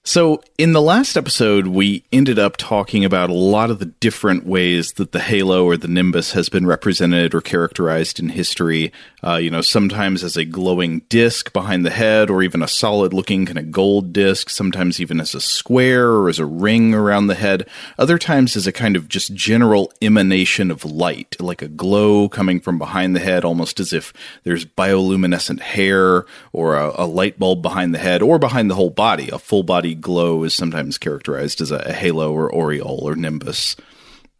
So, 0.09 0.41
in 0.57 0.73
the 0.73 0.81
last 0.81 1.15
episode, 1.15 1.67
we 1.67 2.03
ended 2.11 2.39
up 2.39 2.57
talking 2.57 3.05
about 3.05 3.29
a 3.29 3.33
lot 3.33 3.69
of 3.69 3.77
the 3.77 3.85
different 3.85 4.43
ways 4.43 4.93
that 4.93 5.11
the 5.11 5.19
halo 5.19 5.65
or 5.65 5.77
the 5.77 5.87
nimbus 5.87 6.31
has 6.31 6.49
been 6.49 6.65
represented 6.65 7.35
or 7.35 7.41
characterized 7.41 8.19
in 8.19 8.29
history. 8.29 8.91
Uh, 9.23 9.35
you 9.35 9.51
know, 9.51 9.61
sometimes 9.61 10.23
as 10.23 10.35
a 10.35 10.45
glowing 10.45 11.01
disc 11.09 11.53
behind 11.53 11.85
the 11.85 11.91
head, 11.91 12.31
or 12.31 12.41
even 12.41 12.63
a 12.63 12.67
solid 12.67 13.13
looking 13.13 13.45
kind 13.45 13.59
of 13.59 13.69
gold 13.69 14.11
disc, 14.11 14.49
sometimes 14.49 14.99
even 14.99 15.19
as 15.21 15.35
a 15.35 15.39
square 15.39 16.09
or 16.09 16.27
as 16.27 16.39
a 16.39 16.45
ring 16.45 16.95
around 16.95 17.27
the 17.27 17.35
head. 17.35 17.69
Other 17.99 18.17
times 18.17 18.55
as 18.55 18.65
a 18.65 18.71
kind 18.71 18.95
of 18.95 19.09
just 19.09 19.35
general 19.35 19.93
emanation 20.01 20.71
of 20.71 20.83
light, 20.83 21.39
like 21.39 21.61
a 21.61 21.67
glow 21.67 22.27
coming 22.27 22.59
from 22.59 22.79
behind 22.79 23.15
the 23.15 23.19
head, 23.19 23.45
almost 23.45 23.79
as 23.79 23.93
if 23.93 24.11
there's 24.43 24.65
bioluminescent 24.65 25.59
hair 25.59 26.25
or 26.51 26.75
a, 26.75 26.93
a 26.95 27.05
light 27.05 27.37
bulb 27.37 27.61
behind 27.61 27.93
the 27.93 27.99
head 27.99 28.23
or 28.23 28.39
behind 28.39 28.71
the 28.71 28.75
whole 28.75 28.89
body, 28.89 29.29
a 29.29 29.37
full 29.37 29.61
body 29.61 29.98
glow 30.01 30.43
is 30.43 30.53
sometimes 30.53 30.97
characterized 30.97 31.61
as 31.61 31.71
a, 31.71 31.93
halo 31.93 32.31
or 32.31 32.53
aureole 32.53 33.01
or 33.03 33.15
nimbus. 33.15 33.75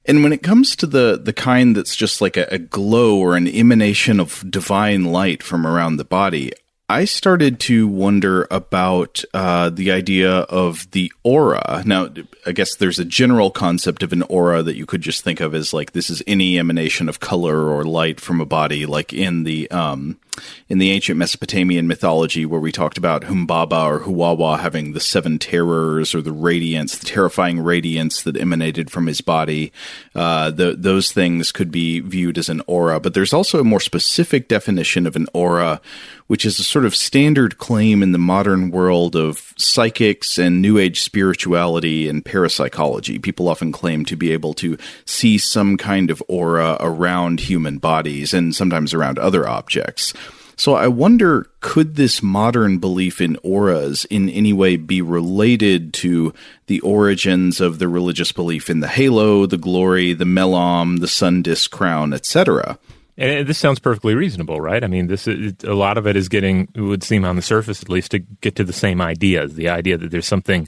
And 0.05 0.23
when 0.23 0.33
it 0.33 0.43
comes 0.43 0.75
to 0.77 0.87
the 0.87 1.19
the 1.21 1.33
kind 1.33 1.75
that's 1.75 1.95
just 1.95 2.21
like 2.21 2.37
a, 2.37 2.47
a, 2.53 2.57
glow 2.57 3.17
or 3.17 3.35
an 3.35 3.47
emanation 3.47 4.19
of 4.19 4.49
divine 4.49 5.05
light 5.05 5.43
from 5.43 5.67
around 5.67 5.97
the 5.97 6.05
body, 6.05 6.51
I 6.91 7.05
started 7.05 7.59
to 7.61 7.87
wonder 7.87 8.47
about 8.49 9.23
uh, 9.35 9.69
the 9.69 9.91
idea 9.91 10.31
of 10.31 10.89
the 10.89 11.11
aura. 11.23 11.83
Now, 11.85 12.09
I 12.47 12.51
guess 12.51 12.75
there's 12.75 12.97
a 12.97 13.05
general 13.05 13.51
concept 13.51 14.01
of 14.01 14.11
an 14.11 14.23
aura 14.23 14.63
that 14.63 14.75
you 14.75 14.87
could 14.87 15.01
just 15.01 15.23
think 15.23 15.39
of 15.39 15.53
as 15.53 15.71
like 15.71 15.91
this 15.91 16.09
is 16.09 16.23
any 16.25 16.57
emanation 16.57 17.07
of 17.07 17.19
color 17.19 17.69
or 17.69 17.83
light 17.83 18.19
from 18.19 18.41
a 18.41 18.45
body, 18.45 18.87
like 18.87 19.13
in 19.13 19.43
the 19.43 19.69
um, 19.69 20.19
in 20.67 20.77
the 20.77 20.91
ancient 20.91 21.17
Mesopotamian 21.17 21.87
mythology 21.87 22.45
where 22.45 22.59
we 22.59 22.71
talked 22.71 22.97
about 22.97 23.23
Humbaba 23.23 23.85
or 23.85 23.99
Huwawa 24.01 24.59
having 24.59 24.93
the 24.93 24.99
seven 24.99 25.39
terrors 25.39 26.13
or 26.13 26.21
the 26.21 26.31
radiance, 26.31 26.97
the 26.97 27.05
terrifying 27.05 27.59
radiance 27.59 28.21
that 28.23 28.39
emanated 28.39 28.91
from 28.91 29.07
his 29.07 29.21
body. 29.21 29.71
Uh, 30.13 30.51
the, 30.51 30.75
those 30.75 31.11
things 31.11 31.51
could 31.51 31.71
be 31.71 31.99
viewed 31.99 32.37
as 32.37 32.49
an 32.49 32.61
aura, 32.67 32.99
but 32.99 33.13
there's 33.13 33.33
also 33.33 33.59
a 33.59 33.63
more 33.63 33.79
specific 33.79 34.47
definition 34.47 35.07
of 35.07 35.15
an 35.15 35.27
aura, 35.33 35.81
which 36.27 36.45
is 36.45 36.59
a 36.59 36.63
sort 36.63 36.85
of 36.85 36.95
standard 36.95 37.57
claim 37.57 38.03
in 38.03 38.11
the 38.11 38.17
modern 38.19 38.69
world 38.69 39.15
of 39.15 39.53
psychics 39.57 40.37
and 40.37 40.61
New 40.61 40.77
Age 40.77 41.01
spirituality 41.01 42.07
and 42.07 42.23
parapsychology. 42.23 43.17
People 43.17 43.49
often 43.49 43.71
claim 43.71 44.05
to 44.05 44.15
be 44.15 44.31
able 44.31 44.53
to 44.55 44.77
see 45.05 45.37
some 45.37 45.77
kind 45.77 46.11
of 46.11 46.21
aura 46.27 46.77
around 46.79 47.39
human 47.39 47.79
bodies 47.79 48.33
and 48.33 48.55
sometimes 48.55 48.93
around 48.93 49.17
other 49.17 49.47
objects. 49.47 50.13
So 50.59 50.73
I 50.73 50.89
wonder 50.89 51.49
could 51.61 51.95
this 51.95 52.21
modern 52.21 52.79
belief 52.79 53.21
in 53.21 53.37
auras 53.43 54.03
in 54.03 54.27
any 54.27 54.51
way 54.51 54.75
be 54.75 55.01
related 55.01 55.93
to 55.95 56.33
the 56.67 56.81
origins 56.81 57.61
of 57.61 57.79
the 57.79 57.87
religious 57.87 58.33
belief 58.33 58.69
in 58.69 58.81
the 58.81 58.89
halo, 58.89 59.45
the 59.45 59.57
glory, 59.57 60.11
the 60.11 60.25
melam, 60.25 60.99
the 60.99 61.07
sun 61.07 61.43
disk 61.43 61.71
crown, 61.71 62.13
etc.? 62.13 62.77
And 63.17 63.47
this 63.47 63.57
sounds 63.57 63.79
perfectly 63.79 64.15
reasonable, 64.15 64.59
right? 64.59 64.83
I 64.83 64.87
mean, 64.87 65.07
this 65.07 65.27
is, 65.27 65.53
a 65.63 65.73
lot 65.75 65.97
of 65.97 66.05
it 66.05 66.17
is 66.17 66.27
getting 66.27 66.67
it 66.75 66.81
would 66.81 67.03
seem 67.03 67.23
on 67.23 67.37
the 67.37 67.41
surface 67.41 67.81
at 67.81 67.87
least 67.87 68.11
to 68.11 68.19
get 68.19 68.57
to 68.57 68.65
the 68.65 68.73
same 68.73 68.99
ideas, 68.99 69.55
the 69.55 69.69
idea 69.69 69.97
that 69.97 70.11
there's 70.11 70.27
something 70.27 70.67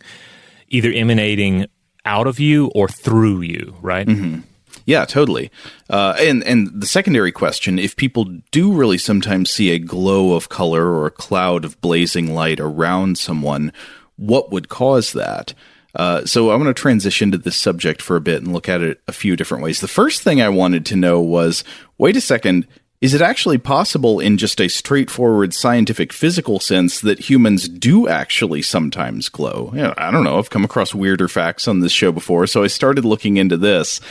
either 0.69 0.89
emanating 0.93 1.65
out 2.05 2.27
of 2.27 2.39
you 2.39 2.67
or 2.67 2.87
through 2.87 3.41
you, 3.41 3.75
right? 3.81 4.07
Mm-hmm. 4.07 4.39
Yeah, 4.91 5.05
totally. 5.05 5.49
Uh, 5.89 6.15
and 6.19 6.43
and 6.43 6.69
the 6.73 6.85
secondary 6.85 7.31
question: 7.31 7.79
if 7.79 7.95
people 7.95 8.25
do 8.51 8.73
really 8.73 8.97
sometimes 8.97 9.49
see 9.49 9.71
a 9.71 9.79
glow 9.79 10.33
of 10.33 10.49
color 10.49 10.87
or 10.87 11.05
a 11.05 11.11
cloud 11.11 11.63
of 11.63 11.79
blazing 11.79 12.35
light 12.35 12.59
around 12.59 13.17
someone, 13.17 13.71
what 14.17 14.51
would 14.51 14.67
cause 14.67 15.13
that? 15.13 15.53
Uh, 15.95 16.25
so 16.25 16.49
I 16.49 16.55
want 16.55 16.67
to 16.67 16.73
transition 16.73 17.31
to 17.31 17.37
this 17.37 17.55
subject 17.55 18.01
for 18.01 18.17
a 18.17 18.21
bit 18.21 18.43
and 18.43 18.51
look 18.51 18.67
at 18.67 18.81
it 18.81 18.99
a 19.07 19.13
few 19.13 19.37
different 19.37 19.63
ways. 19.63 19.79
The 19.79 19.87
first 19.87 20.23
thing 20.23 20.41
I 20.41 20.49
wanted 20.49 20.85
to 20.87 20.97
know 20.97 21.21
was: 21.21 21.63
wait 21.97 22.17
a 22.17 22.21
second. 22.21 22.67
Is 22.99 23.15
it 23.15 23.21
actually 23.21 23.57
possible, 23.57 24.19
in 24.19 24.37
just 24.37 24.61
a 24.61 24.67
straightforward 24.67 25.55
scientific 25.55 26.13
physical 26.13 26.59
sense, 26.59 26.99
that 26.99 27.31
humans 27.31 27.67
do 27.67 28.07
actually 28.07 28.61
sometimes 28.61 29.27
glow? 29.27 29.71
You 29.73 29.83
know, 29.83 29.93
I 29.97 30.11
don't 30.11 30.23
know. 30.23 30.37
I've 30.37 30.51
come 30.51 30.65
across 30.65 30.93
weirder 30.93 31.27
facts 31.27 31.67
on 31.67 31.79
this 31.79 31.93
show 31.93 32.11
before, 32.11 32.45
so 32.45 32.61
I 32.61 32.67
started 32.67 33.03
looking 33.03 33.37
into 33.37 33.57
this. 33.57 34.01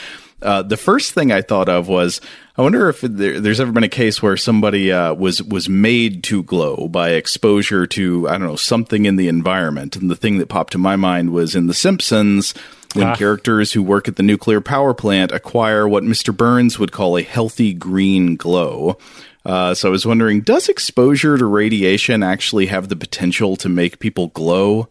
Uh, 0.43 0.63
the 0.63 0.77
first 0.77 1.13
thing 1.13 1.33
I 1.33 1.43
thought 1.43 1.69
of 1.69 1.89
was, 1.89 2.21
I 2.57 2.63
wonder 2.63 2.89
if 2.89 3.01
there, 3.03 3.41
there's 3.41 3.61
ever 3.61 3.73
been 3.73 3.85
a 3.85 3.89
case 3.89 4.23
where 4.23 4.37
somebody 4.37 4.91
uh, 4.91 5.15
was 5.15 5.43
was 5.43 5.69
made 5.69 6.23
to 6.25 6.43
glow 6.43 6.89
by 6.89 7.11
exposure 7.11 7.87
to 7.89 8.29
I 8.29 8.33
don't 8.33 8.49
know 8.49 8.57
something 8.57 9.07
in 9.07 9.17
the 9.17 9.29
environment. 9.29 9.97
And 9.97 10.11
the 10.11 10.17
thing 10.17 10.39
that 10.39 10.49
popped 10.49 10.73
to 10.73 10.79
my 10.79 10.97
mind 10.97 11.33
was 11.33 11.55
in 11.55 11.67
The 11.67 11.75
Simpsons 11.75 12.55
when 12.95 13.09
ah. 13.09 13.17
characters 13.17 13.73
who 13.73 13.83
work 13.83 14.09
at 14.09 14.17
the 14.17 14.23
nuclear 14.23 14.61
power 14.61 14.95
plant 14.95 15.33
acquire 15.33 15.87
what 15.87 16.03
Mr. 16.03 16.37
Burns 16.37 16.79
would 16.79 16.93
call 16.93 17.17
a 17.17 17.23
healthy 17.23 17.73
green 17.73 18.37
glow. 18.37 18.99
Uh, 19.45 19.75
so 19.75 19.89
I 19.89 19.91
was 19.91 20.05
wondering, 20.05 20.43
does 20.43 20.69
exposure 20.69 21.39
to 21.39 21.47
radiation 21.47 22.23
actually 22.23 22.67
have 22.67 22.89
the 22.89 22.97
potential 22.97 23.57
to 23.57 23.69
make 23.69 23.99
people 23.99 24.29
glow? 24.29 24.89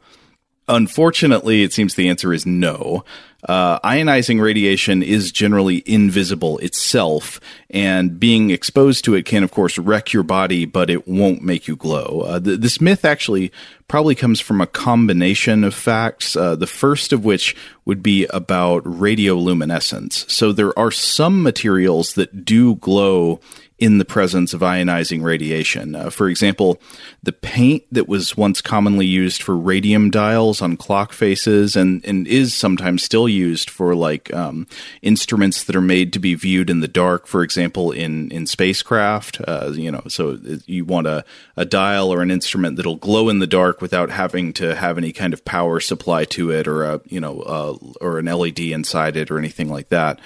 Unfortunately, 0.70 1.64
it 1.64 1.74
seems 1.74 1.96
the 1.96 2.08
answer 2.08 2.32
is 2.32 2.46
no. 2.46 3.04
Uh, 3.48 3.80
ionizing 3.80 4.40
radiation 4.42 5.02
is 5.02 5.32
generally 5.32 5.82
invisible 5.86 6.58
itself, 6.60 7.40
and 7.70 8.20
being 8.20 8.52
exposed 8.52 9.04
to 9.06 9.16
it 9.16 9.26
can, 9.26 9.44
of 9.44 9.52
course, 9.52 9.78
wreck 9.78 10.14
your 10.14 10.24
body, 10.24 10.66
but 10.66 10.90
it 10.90 11.08
won't 11.08 11.42
make 11.42 11.68
you 11.68 11.76
glow. 11.76 12.22
Uh, 12.28 12.40
th- 12.40 12.60
this 12.60 12.80
myth 12.80 13.04
actually 13.04 13.52
probably 13.88 14.14
comes 14.14 14.40
from 14.40 14.62
a 14.62 14.68
combination 14.68 15.64
of 15.64 15.74
facts, 15.74 16.36
uh, 16.36 16.56
the 16.56 16.68
first 16.68 17.12
of 17.12 17.26
which 17.26 17.56
would 17.86 18.04
be 18.04 18.26
about 18.28 18.84
radioluminescence. 18.84 20.30
So 20.30 20.52
there 20.52 20.78
are 20.78 20.92
some 20.92 21.42
materials 21.42 22.14
that 22.14 22.46
do 22.46 22.76
glow 22.76 23.40
in 23.80 23.98
the 23.98 24.06
presence 24.06 24.54
of 24.54 24.60
ionizing 24.60 25.24
radiation. 25.24 25.96
Uh, 25.96 26.10
for 26.10 26.28
example, 26.28 26.82
the 27.24 27.32
paint 27.32 27.84
that 27.92 28.10
was 28.10 28.36
once 28.36 28.62
commonly 28.62 29.06
used 29.06 29.42
for 29.42 29.58
radium 29.58 30.10
dials 30.10 30.62
on 30.62 30.76
clock 30.76 31.14
faces 31.14 31.78
and, 31.78 32.04
and 32.06 32.28
is 32.28 32.54
sometimes 32.54 33.04
still 33.04 33.30
used 33.30 33.70
for 33.70 33.96
like 33.96 34.34
um, 34.34 34.68
instruments 35.02 35.64
that 35.64 35.78
are 35.78 35.82
made 35.82 36.12
to 36.12 36.20
be 36.20 36.36
viewed 36.36 36.70
in 36.70 36.82
the 36.82 36.88
dark, 36.90 37.26
for 37.26 37.42
example, 37.42 37.92
in, 37.92 38.30
in 38.32 38.46
spacecraft. 38.46 39.40
Uh, 39.48 39.72
you 39.74 39.90
know, 39.90 40.04
so 40.08 40.38
you 40.66 40.84
want 40.84 41.08
a, 41.08 41.24
a 41.56 41.64
dial 41.64 42.14
or 42.14 42.22
an 42.22 42.32
instrument 42.32 42.76
that'll 42.76 42.98
glow 42.98 43.30
in 43.30 43.40
the 43.40 43.48
dark 43.48 43.82
without 43.82 44.10
having 44.10 44.52
to 44.52 44.76
have 44.76 44.98
any 44.98 45.14
kind 45.14 45.34
of 45.34 45.46
power 45.46 45.80
supply 45.80 46.26
to 46.26 46.52
it 46.52 46.68
or 46.68 46.84
a, 46.84 47.00
you 47.06 47.22
know, 47.22 47.80
or 48.02 48.20
an 48.20 48.26
LED 48.26 48.60
inside 48.60 49.16
it 49.16 49.32
or 49.32 49.38
anything 49.38 49.70
like 49.70 49.88
that. 49.88 50.20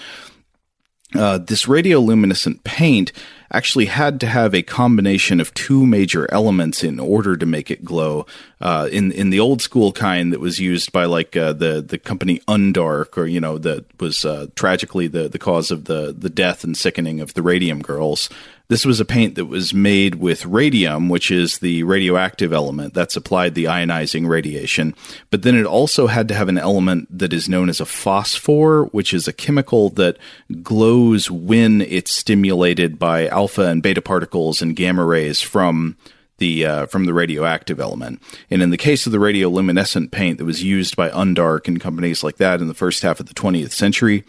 Uh, 1.15 1.38
this 1.38 1.65
radioluminescent 1.65 2.63
paint 2.63 3.12
actually 3.53 3.86
had 3.86 4.19
to 4.19 4.27
have 4.27 4.55
a 4.55 4.63
combination 4.63 5.39
of 5.39 5.53
two 5.53 5.86
major 5.86 6.31
elements 6.33 6.83
in 6.83 7.00
order 7.00 7.38
to 7.38 7.45
make 7.45 7.69
it 7.69 7.86
glow. 7.86 8.25
Uh, 8.60 8.89
in 8.91 9.12
in 9.12 9.29
the 9.29 9.39
old 9.39 9.62
school 9.62 9.91
kind 9.91 10.33
that 10.33 10.39
was 10.39 10.60
used 10.60 10.91
by 10.91 11.05
like 11.05 11.38
uh, 11.38 11.53
the 11.53 11.81
the 11.81 11.98
company 11.98 12.39
Undark, 12.48 13.17
or 13.17 13.25
you 13.25 13.39
know 13.39 13.57
that 13.60 13.86
was 14.01 14.25
uh, 14.25 14.48
tragically 14.55 15.07
the 15.07 15.29
the 15.29 15.39
cause 15.39 15.72
of 15.72 15.86
the 15.86 16.13
the 16.17 16.29
death 16.29 16.63
and 16.63 16.75
sickening 16.75 17.19
of 17.19 17.33
the 17.33 17.41
Radium 17.41 17.81
Girls. 17.81 18.29
This 18.74 18.88
was 18.88 19.00
a 19.00 19.06
paint 19.06 19.36
that 19.36 19.46
was 19.46 19.72
made 19.72 20.15
with 20.15 20.48
radium, 20.48 21.08
which 21.08 21.30
is 21.30 21.60
the 21.60 21.84
radioactive 21.84 22.51
element 22.51 22.96
that 22.96 23.12
supplied 23.12 23.53
the 23.53 23.65
ionizing 23.65 24.27
radiation. 24.27 24.96
But 25.30 25.44
then 25.44 25.56
it 25.56 25.68
also 25.68 26.08
had 26.08 26.27
to 26.30 26.34
have 26.34 26.50
an 26.50 26.58
element 26.58 27.08
that 27.15 27.34
is 27.34 27.48
known 27.48 27.70
as 27.70 27.80
a 27.80 27.86
phosphor, 27.86 28.86
which 28.86 29.13
is 29.13 29.27
a 29.27 29.32
chemical 29.32 29.92
that 29.92 30.18
glows 30.63 31.30
when 31.30 31.82
it's 31.82 32.12
stimulated 32.12 32.98
by 32.98 33.27
alpha 33.27 33.68
and 33.68 33.84
beta 33.84 34.01
particles 34.01 34.60
and 34.60 34.75
gamma 34.75 35.06
rays 35.06 35.39
from 35.39 35.96
the 36.38 36.66
uh, 36.66 36.86
from 36.88 37.06
the 37.06 37.13
radioactive 37.13 37.80
element. 37.80 38.22
And 38.50 38.62
in 38.62 38.70
the 38.70 38.78
case 38.78 39.06
of 39.06 39.12
the 39.12 39.18
radioluminescent 39.18 40.12
paint 40.12 40.38
that 40.38 40.46
was 40.46 40.63
used 40.63 40.96
by 40.96 41.10
Undark 41.10 41.68
and 41.68 41.80
companies 41.80 42.24
like 42.24 42.38
that 42.38 42.62
in 42.62 42.68
the 42.68 42.74
first 42.74 43.04
half 43.04 43.20
of 43.20 43.28
the 43.28 43.34
20th 43.34 43.72
century, 43.72 44.24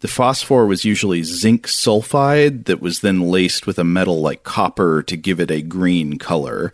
the 0.00 0.08
phosphor 0.08 0.66
was 0.66 0.84
usually 0.84 1.22
zinc 1.22 1.66
sulfide 1.66 2.66
that 2.66 2.80
was 2.80 3.00
then 3.00 3.20
laced 3.22 3.66
with 3.66 3.78
a 3.78 3.84
metal 3.84 4.20
like 4.20 4.44
copper 4.44 5.02
to 5.02 5.16
give 5.16 5.40
it 5.40 5.50
a 5.50 5.62
green 5.62 6.18
color. 6.18 6.72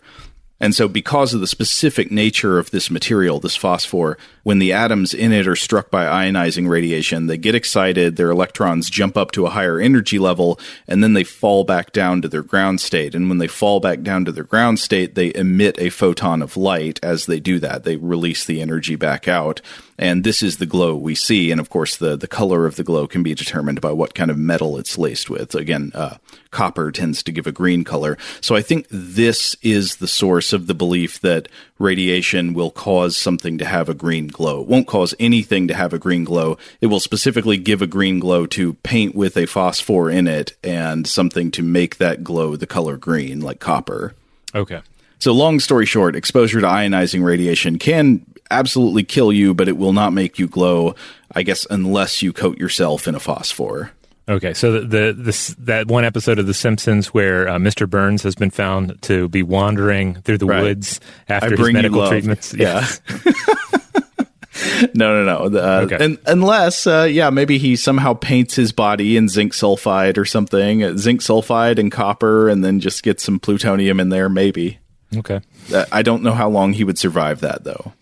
And 0.59 0.73
so, 0.73 0.87
because 0.87 1.33
of 1.33 1.41
the 1.41 1.47
specific 1.47 2.11
nature 2.11 2.57
of 2.57 2.71
this 2.71 2.89
material, 2.89 3.41
this 3.41 3.57
phosphor, 3.57 4.17
when 4.43 4.59
the 4.59 4.71
atoms 4.71 5.13
in 5.13 5.33
it 5.33 5.47
are 5.47 5.55
struck 5.55 5.91
by 5.91 6.05
ionizing 6.05 6.69
radiation, 6.69 7.27
they 7.27 7.37
get 7.37 7.55
excited, 7.55 8.15
their 8.15 8.29
electrons 8.29 8.89
jump 8.89 9.17
up 9.17 9.31
to 9.31 9.45
a 9.45 9.49
higher 9.49 9.79
energy 9.81 10.17
level, 10.17 10.57
and 10.87 11.03
then 11.03 11.11
they 11.11 11.25
fall 11.25 11.65
back 11.65 11.91
down 11.91 12.21
to 12.21 12.29
their 12.29 12.43
ground 12.43 12.79
state. 12.79 13.13
And 13.13 13.27
when 13.27 13.39
they 13.39 13.47
fall 13.47 13.81
back 13.81 14.01
down 14.01 14.23
to 14.25 14.31
their 14.31 14.45
ground 14.45 14.79
state, 14.79 15.15
they 15.15 15.33
emit 15.35 15.77
a 15.77 15.89
photon 15.89 16.41
of 16.41 16.55
light 16.55 17.01
as 17.03 17.25
they 17.25 17.41
do 17.41 17.59
that. 17.59 17.83
They 17.83 17.97
release 17.97 18.45
the 18.45 18.61
energy 18.61 18.95
back 18.95 19.27
out. 19.27 19.61
And 19.97 20.23
this 20.23 20.43
is 20.43 20.57
the 20.57 20.65
glow 20.65 20.95
we 20.95 21.15
see. 21.15 21.51
And 21.51 21.61
of 21.61 21.69
course, 21.69 21.95
the, 21.95 22.17
the 22.17 22.27
color 22.27 22.65
of 22.65 22.75
the 22.75 22.83
glow 22.83 23.07
can 23.07 23.23
be 23.23 23.33
determined 23.33 23.79
by 23.79 23.93
what 23.93 24.13
kind 24.13 24.29
of 24.29 24.37
metal 24.37 24.77
it's 24.77 24.97
laced 24.97 25.29
with. 25.29 25.55
Again, 25.55 25.91
uh, 25.95 26.17
copper 26.51 26.91
tends 26.91 27.23
to 27.23 27.31
give 27.31 27.47
a 27.47 27.51
green 27.51 27.85
color. 27.85 28.17
So 28.41 28.55
I 28.55 28.61
think 28.61 28.87
this 28.89 29.55
is 29.61 29.97
the 29.97 30.07
source 30.07 30.51
of 30.51 30.67
the 30.67 30.73
belief 30.73 31.21
that 31.21 31.47
radiation 31.79 32.53
will 32.53 32.71
cause 32.71 33.15
something 33.15 33.57
to 33.57 33.65
have 33.65 33.87
a 33.87 33.93
green 33.93 34.27
glow. 34.27 34.61
It 34.61 34.67
won't 34.67 34.87
cause 34.87 35.15
anything 35.17 35.67
to 35.69 35.73
have 35.73 35.93
a 35.93 35.99
green 35.99 36.25
glow. 36.25 36.57
It 36.81 36.87
will 36.87 36.99
specifically 36.99 37.57
give 37.57 37.81
a 37.81 37.87
green 37.87 38.19
glow 38.19 38.45
to 38.47 38.73
paint 38.75 39.15
with 39.15 39.37
a 39.37 39.45
phosphor 39.45 40.09
in 40.09 40.27
it 40.27 40.57
and 40.61 41.07
something 41.07 41.51
to 41.51 41.63
make 41.63 41.97
that 41.97 42.23
glow 42.23 42.57
the 42.57 42.67
color 42.67 42.97
green, 42.97 43.39
like 43.39 43.59
copper. 43.59 44.13
Okay. 44.53 44.81
So, 45.19 45.31
long 45.31 45.59
story 45.59 45.85
short, 45.85 46.15
exposure 46.15 46.61
to 46.61 46.67
ionizing 46.67 47.23
radiation 47.23 47.79
can 47.79 48.25
absolutely 48.51 49.03
kill 49.03 49.31
you, 49.33 49.53
but 49.53 49.67
it 49.67 49.77
will 49.77 49.93
not 49.93 50.13
make 50.13 50.37
you 50.39 50.47
glow, 50.47 50.95
I 51.33 51.43
guess, 51.43 51.65
unless 51.69 52.21
you 52.21 52.31
coat 52.33 52.57
yourself 52.57 53.07
in 53.07 53.15
a 53.15 53.19
phosphor. 53.19 53.91
Okay, 54.27 54.53
so 54.55 54.71
the, 54.71 54.79
the 54.81 55.13
this 55.15 55.49
that 55.59 55.87
one 55.87 56.03
episode 56.03 56.39
of 56.39 56.47
The 56.47 56.53
Simpsons 56.55 57.13
where 57.13 57.47
uh, 57.47 57.57
Mr. 57.57 57.87
Burns 57.87 58.23
has 58.23 58.33
been 58.33 58.49
found 58.49 58.99
to 59.03 59.29
be 59.29 59.43
wandering 59.43 60.15
through 60.21 60.39
the 60.39 60.47
Right. 60.47 60.63
woods 60.63 60.99
after 61.29 61.55
his 61.55 61.71
medical 61.71 62.07
treatments. 62.07 62.51
Yeah. 62.53 62.87
no, 64.95 65.23
no, 65.23 65.47
no. 65.49 65.59
Uh, 65.59 65.81
Okay. 65.83 66.03
un- 66.03 66.17
unless, 66.25 66.87
uh, 66.87 67.07
yeah, 67.09 67.29
maybe 67.29 67.57
he 67.57 67.75
somehow 67.75 68.13
paints 68.13 68.55
his 68.55 68.71
body 68.71 69.17
in 69.17 69.27
zinc 69.29 69.53
sulfide 69.53 70.17
or 70.17 70.25
something, 70.25 70.83
uh, 70.83 70.97
zinc 70.97 71.21
sulfide 71.21 71.77
and 71.77 71.91
copper, 71.91 72.49
and 72.49 72.63
then 72.63 72.79
just 72.79 73.03
gets 73.03 73.23
some 73.23 73.39
plutonium 73.39 73.99
in 73.99 74.09
there. 74.09 74.29
Maybe. 74.29 74.79
Okay. 75.15 75.41
Uh, 75.73 75.85
I 75.91 76.01
don't 76.01 76.23
know 76.23 76.31
how 76.33 76.49
long 76.49 76.73
he 76.73 76.83
would 76.83 76.97
survive 76.97 77.41
that, 77.41 77.63
though. 77.63 77.93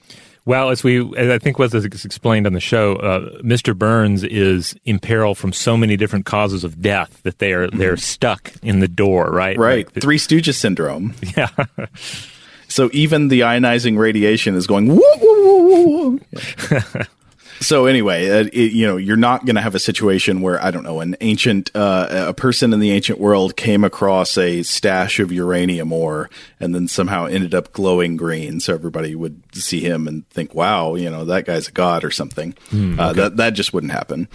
Well, 0.45 0.69
as 0.71 0.83
we, 0.83 0.99
as 1.15 1.29
I 1.29 1.37
think 1.39 1.57
was 1.57 1.73
explained 1.73 2.45
on 2.45 2.51
the 2.53 2.59
show, 2.59 2.97
uh, 2.97 3.41
Mr. 3.41 3.77
Burns 3.77 4.23
is 4.25 4.75
in 4.83 4.99
peril 4.99 5.35
from 5.35 5.53
so 5.53 5.77
many 5.77 5.95
different 5.95 6.25
causes 6.25 6.65
of 6.65 6.81
death 6.81 7.21
that 7.23 7.39
they 7.39 7.53
are 7.53 7.69
they're 7.69 7.95
stuck 7.95 8.51
in 8.61 8.79
the 8.79 8.89
door, 8.89 9.31
right? 9.31 9.57
Right. 9.57 9.85
Like 9.85 9.93
the- 9.93 10.01
Three 10.01 10.17
Stooges 10.17 10.55
syndrome. 10.55 11.13
yeah. 11.37 11.47
So 12.67 12.89
even 12.91 13.29
the 13.29 13.41
ionizing 13.41 13.97
radiation 13.97 14.55
is 14.55 14.67
going 14.67 14.87
woo 14.87 15.01
woo. 15.21 16.09
woo. 16.09 16.19
So 17.63 17.85
anyway, 17.85 18.29
uh, 18.29 18.49
it, 18.51 18.73
you 18.73 18.85
know, 18.85 18.97
you're 18.97 19.15
not 19.15 19.45
going 19.45 19.55
to 19.55 19.61
have 19.61 19.75
a 19.75 19.79
situation 19.79 20.41
where 20.41 20.63
I 20.63 20.71
don't 20.71 20.83
know 20.83 20.99
an 20.99 21.15
ancient 21.21 21.71
uh, 21.75 22.27
a 22.29 22.33
person 22.33 22.73
in 22.73 22.79
the 22.79 22.91
ancient 22.91 23.19
world 23.19 23.55
came 23.55 23.83
across 23.83 24.37
a 24.37 24.63
stash 24.63 25.19
of 25.19 25.31
uranium 25.31 25.91
ore 25.91 26.29
and 26.59 26.75
then 26.75 26.87
somehow 26.87 27.25
ended 27.25 27.55
up 27.55 27.73
glowing 27.73 28.17
green, 28.17 28.59
so 28.59 28.73
everybody 28.73 29.15
would 29.15 29.41
see 29.55 29.79
him 29.79 30.07
and 30.07 30.27
think, 30.29 30.53
"Wow, 30.53 30.95
you 30.95 31.09
know, 31.09 31.25
that 31.25 31.45
guy's 31.45 31.67
a 31.67 31.71
god 31.71 32.03
or 32.03 32.11
something." 32.11 32.53
uh, 32.99 33.13
that 33.13 33.37
that 33.37 33.53
just 33.53 33.73
wouldn't 33.73 33.93
happen. 33.93 34.27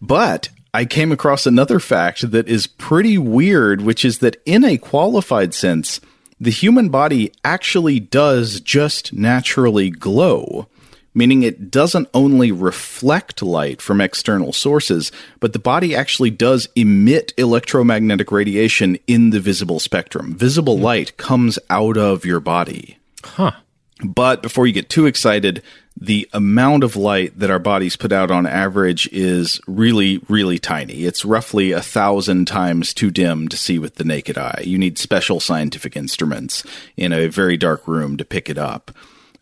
But 0.00 0.48
I 0.72 0.84
came 0.84 1.10
across 1.10 1.46
another 1.46 1.80
fact 1.80 2.30
that 2.30 2.48
is 2.48 2.66
pretty 2.66 3.16
weird, 3.16 3.80
which 3.80 4.04
is 4.04 4.18
that 4.18 4.36
in 4.44 4.64
a 4.64 4.76
qualified 4.76 5.54
sense, 5.54 6.00
the 6.38 6.50
human 6.50 6.90
body 6.90 7.32
actually 7.42 7.98
does 7.98 8.60
just 8.60 9.12
naturally 9.12 9.88
glow, 9.88 10.68
meaning 11.16 11.42
it 11.42 11.70
doesn't 11.70 12.08
only 12.12 12.52
reflect 12.52 13.42
light 13.42 13.80
from 13.80 14.02
external 14.02 14.52
sources, 14.52 15.10
but 15.40 15.54
the 15.54 15.58
body 15.58 15.96
actually 15.96 16.30
does 16.30 16.68
emit 16.76 17.32
electromagnetic 17.38 18.30
radiation 18.30 18.98
in 19.06 19.30
the 19.30 19.40
visible 19.40 19.80
spectrum. 19.80 20.34
Visible 20.34 20.76
hmm. 20.76 20.84
light 20.84 21.16
comes 21.16 21.58
out 21.70 21.96
of 21.96 22.26
your 22.26 22.38
body. 22.38 22.98
Huh. 23.24 23.52
But 24.04 24.42
before 24.42 24.66
you 24.66 24.74
get 24.74 24.90
too 24.90 25.06
excited, 25.06 25.62
the 25.98 26.28
amount 26.34 26.84
of 26.84 26.96
light 26.96 27.38
that 27.38 27.50
our 27.50 27.58
bodies 27.58 27.96
put 27.96 28.12
out 28.12 28.30
on 28.30 28.46
average 28.46 29.08
is 29.10 29.58
really, 29.66 30.18
really 30.28 30.58
tiny. 30.58 31.04
It's 31.04 31.24
roughly 31.24 31.72
a 31.72 31.80
thousand 31.80 32.44
times 32.44 32.92
too 32.92 33.10
dim 33.10 33.48
to 33.48 33.56
see 33.56 33.78
with 33.78 33.94
the 33.94 34.04
naked 34.04 34.36
eye. 34.36 34.62
You 34.64 34.76
need 34.76 34.98
special 34.98 35.40
scientific 35.40 35.96
instruments 35.96 36.62
in 36.98 37.14
a 37.14 37.28
very 37.28 37.56
dark 37.56 37.88
room 37.88 38.18
to 38.18 38.24
pick 38.26 38.50
it 38.50 38.58
up. 38.58 38.90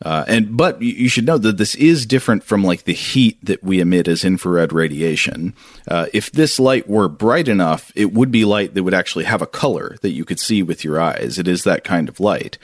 Uh, 0.03 0.25
and 0.27 0.57
but 0.57 0.81
you- 0.83 1.09
should 1.09 1.27
know 1.27 1.39
that 1.39 1.57
this 1.57 1.75
is 1.77 2.05
different 2.07 2.43
from 2.45 2.65
like 2.65 2.85
the 2.85 2.93
heat 2.93 3.39
that 3.45 3.63
we 3.63 3.81
emit 3.81 4.09
as 4.09 4.25
infrared 4.25 4.73
radiation. 4.73 5.55
Uh, 5.89 6.07
if 6.13 6.31
this 6.33 6.59
light 6.59 6.89
were 6.89 7.09
bright 7.09 7.49
enough, 7.49 7.93
it 7.95 8.13
would 8.13 8.31
be 8.31 8.45
light 8.45 8.75
that 8.75 8.83
would 8.83 8.95
actually 8.95 9.25
have 9.25 9.41
a 9.43 9.47
color 9.47 9.97
that 10.03 10.11
you 10.11 10.25
could 10.25 10.41
see 10.41 10.63
with 10.63 10.85
your 10.85 11.01
eyes. 11.01 11.39
It 11.39 11.47
is 11.49 11.65
that 11.65 11.85
kind 11.85 12.09
of 12.09 12.21
light. 12.21 12.59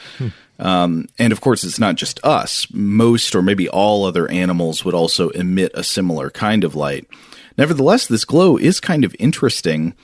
Um, 0.59 1.07
and 1.19 1.33
of 1.33 1.41
course, 1.41 1.65
it's 1.65 1.79
not 1.79 1.95
just 1.95 2.23
us. 2.25 2.67
Most 2.73 3.35
or 3.35 3.41
maybe 3.43 3.69
all 3.69 4.05
other 4.05 4.31
animals 4.31 4.85
would 4.85 4.95
also 4.95 5.31
emit 5.31 5.71
a 5.75 5.83
similar 5.83 6.29
kind 6.31 6.65
of 6.65 6.75
light. 6.75 7.07
Nevertheless, 7.57 8.07
this 8.07 8.25
glow 8.27 8.57
is 8.59 8.79
kind 8.81 9.05
of 9.05 9.17
interesting. 9.19 9.95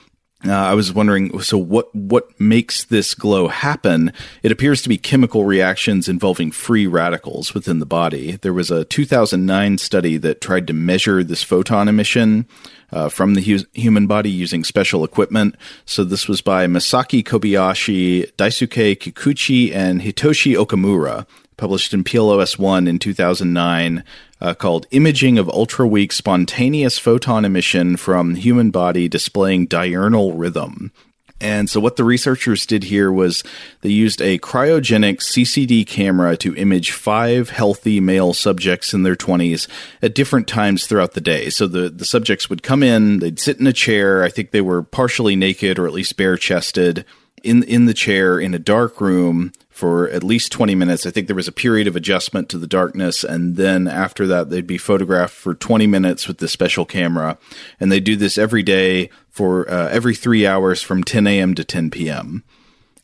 Uh, 0.47 0.53
I 0.53 0.73
was 0.73 0.93
wondering, 0.93 1.39
so 1.41 1.57
what 1.57 1.93
what 1.93 2.39
makes 2.39 2.85
this 2.85 3.13
glow 3.13 3.47
happen? 3.47 4.13
It 4.43 4.51
appears 4.51 4.81
to 4.83 4.89
be 4.89 4.97
chemical 4.97 5.45
reactions 5.45 6.07
involving 6.07 6.51
free 6.51 6.87
radicals 6.87 7.53
within 7.53 7.79
the 7.79 7.85
body. 7.85 8.37
There 8.37 8.53
was 8.53 8.71
a 8.71 8.85
2009 8.85 9.77
study 9.77 10.17
that 10.17 10.41
tried 10.41 10.67
to 10.67 10.73
measure 10.73 11.23
this 11.23 11.43
photon 11.43 11.87
emission 11.87 12.47
uh, 12.91 13.09
from 13.09 13.33
the 13.33 13.41
hu- 13.41 13.65
human 13.73 14.07
body 14.07 14.29
using 14.29 14.63
special 14.63 15.03
equipment. 15.03 15.55
So 15.85 16.03
this 16.03 16.27
was 16.27 16.41
by 16.41 16.67
Masaki 16.67 17.23
Kobayashi, 17.23 18.31
Daisuke 18.33 18.97
Kikuchi, 18.97 19.73
and 19.73 20.01
Hitoshi 20.01 20.55
Okamura 20.55 21.25
published 21.57 21.93
in 21.93 22.03
PLOS 22.03 22.57
One 22.57 22.87
in 22.87 22.99
2009, 22.99 24.03
uh, 24.41 24.53
called 24.53 24.87
"Imaging 24.91 25.37
of 25.37 25.49
Ultra 25.49 25.87
Weak 25.87 26.11
Spontaneous 26.11 26.99
Photon 26.99 27.45
Emission 27.45 27.97
from 27.97 28.35
Human 28.35 28.71
Body 28.71 29.07
Displaying 29.07 29.67
Diurnal 29.67 30.33
Rhythm." 30.33 30.91
And 31.39 31.69
so, 31.69 31.79
what 31.79 31.97
the 31.97 32.03
researchers 32.03 32.65
did 32.65 32.85
here 32.85 33.11
was 33.11 33.43
they 33.81 33.89
used 33.89 34.21
a 34.21 34.39
cryogenic 34.39 35.17
CCD 35.17 35.85
camera 35.85 36.35
to 36.37 36.55
image 36.55 36.91
five 36.91 37.51
healthy 37.51 37.99
male 37.99 38.33
subjects 38.33 38.93
in 38.93 39.03
their 39.03 39.15
20s 39.15 39.67
at 40.01 40.15
different 40.15 40.47
times 40.47 40.87
throughout 40.87 41.13
the 41.13 41.21
day. 41.21 41.49
So, 41.51 41.67
the, 41.67 41.89
the 41.89 42.05
subjects 42.05 42.49
would 42.49 42.63
come 42.63 42.81
in, 42.81 43.19
they'd 43.19 43.39
sit 43.39 43.59
in 43.59 43.67
a 43.67 43.73
chair. 43.73 44.23
I 44.23 44.29
think 44.29 44.49
they 44.49 44.61
were 44.61 44.81
partially 44.81 45.35
naked 45.35 45.77
or 45.77 45.85
at 45.85 45.93
least 45.93 46.17
bare 46.17 46.37
chested 46.37 47.05
in, 47.43 47.61
in 47.63 47.85
the 47.85 47.93
chair 47.93 48.39
in 48.39 48.55
a 48.55 48.59
dark 48.59 48.99
room 48.99 49.51
for 49.77 50.09
at 50.09 50.23
least 50.23 50.51
20 50.51 50.73
minutes. 50.73 51.05
I 51.05 51.11
think 51.11 51.27
there 51.27 51.35
was 51.35 51.47
a 51.47 51.51
period 51.51 51.85
of 51.85 51.95
adjustment 51.95 52.49
to 52.49 52.57
the 52.57 52.65
darkness. 52.65 53.23
And 53.23 53.57
then 53.57 53.87
after 53.87 54.25
that, 54.25 54.49
they'd 54.49 54.65
be 54.65 54.79
photographed 54.79 55.35
for 55.35 55.53
20 55.53 55.85
minutes 55.85 56.27
with 56.27 56.39
the 56.39 56.47
special 56.47 56.83
camera. 56.83 57.37
And 57.79 57.91
they 57.91 57.99
do 57.99 58.15
this 58.15 58.39
every 58.39 58.63
day 58.63 59.11
for 59.29 59.69
uh, 59.69 59.87
every 59.89 60.15
three 60.15 60.47
hours 60.47 60.81
from 60.81 61.03
10 61.03 61.27
a.m. 61.27 61.53
to 61.53 61.63
10 61.63 61.91
p.m. 61.91 62.43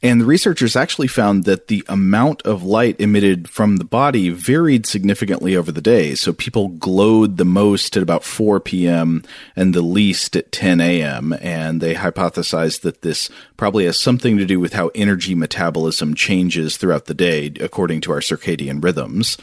And 0.03 0.19
the 0.19 0.25
researchers 0.25 0.75
actually 0.75 1.07
found 1.07 1.45
that 1.45 1.69
the 1.69 1.85
amount 1.87 2.41
of 2.41 2.61
light 2.61 2.99
emitted 2.99 3.49
from 3.49 3.77
the 3.77 3.85
body 3.85 4.27
varied 4.29 4.85
significantly 4.85 5.55
over 5.55 5.71
the 5.71 5.81
day. 5.81 6.13
So 6.13 6.33
people 6.33 6.67
glowed 6.67 7.37
the 7.37 7.45
most 7.45 7.95
at 7.95 8.03
about 8.03 8.25
4 8.25 8.59
p.m. 8.59 9.23
and 9.55 9.73
the 9.73 9.81
least 9.81 10.35
at 10.35 10.51
10 10.51 10.81
a.m. 10.81 11.33
And 11.39 11.79
they 11.79 11.95
hypothesized 11.95 12.81
that 12.81 13.01
this 13.01 13.29
probably 13.55 13.85
has 13.85 13.97
something 13.97 14.37
to 14.37 14.45
do 14.45 14.59
with 14.59 14.73
how 14.73 14.91
energy 14.93 15.35
metabolism 15.35 16.15
changes 16.15 16.75
throughout 16.75 17.05
the 17.05 17.13
day 17.13 17.53
according 17.61 18.01
to 18.01 18.11
our 18.11 18.19
circadian 18.19 18.83
rhythms. 18.83 19.37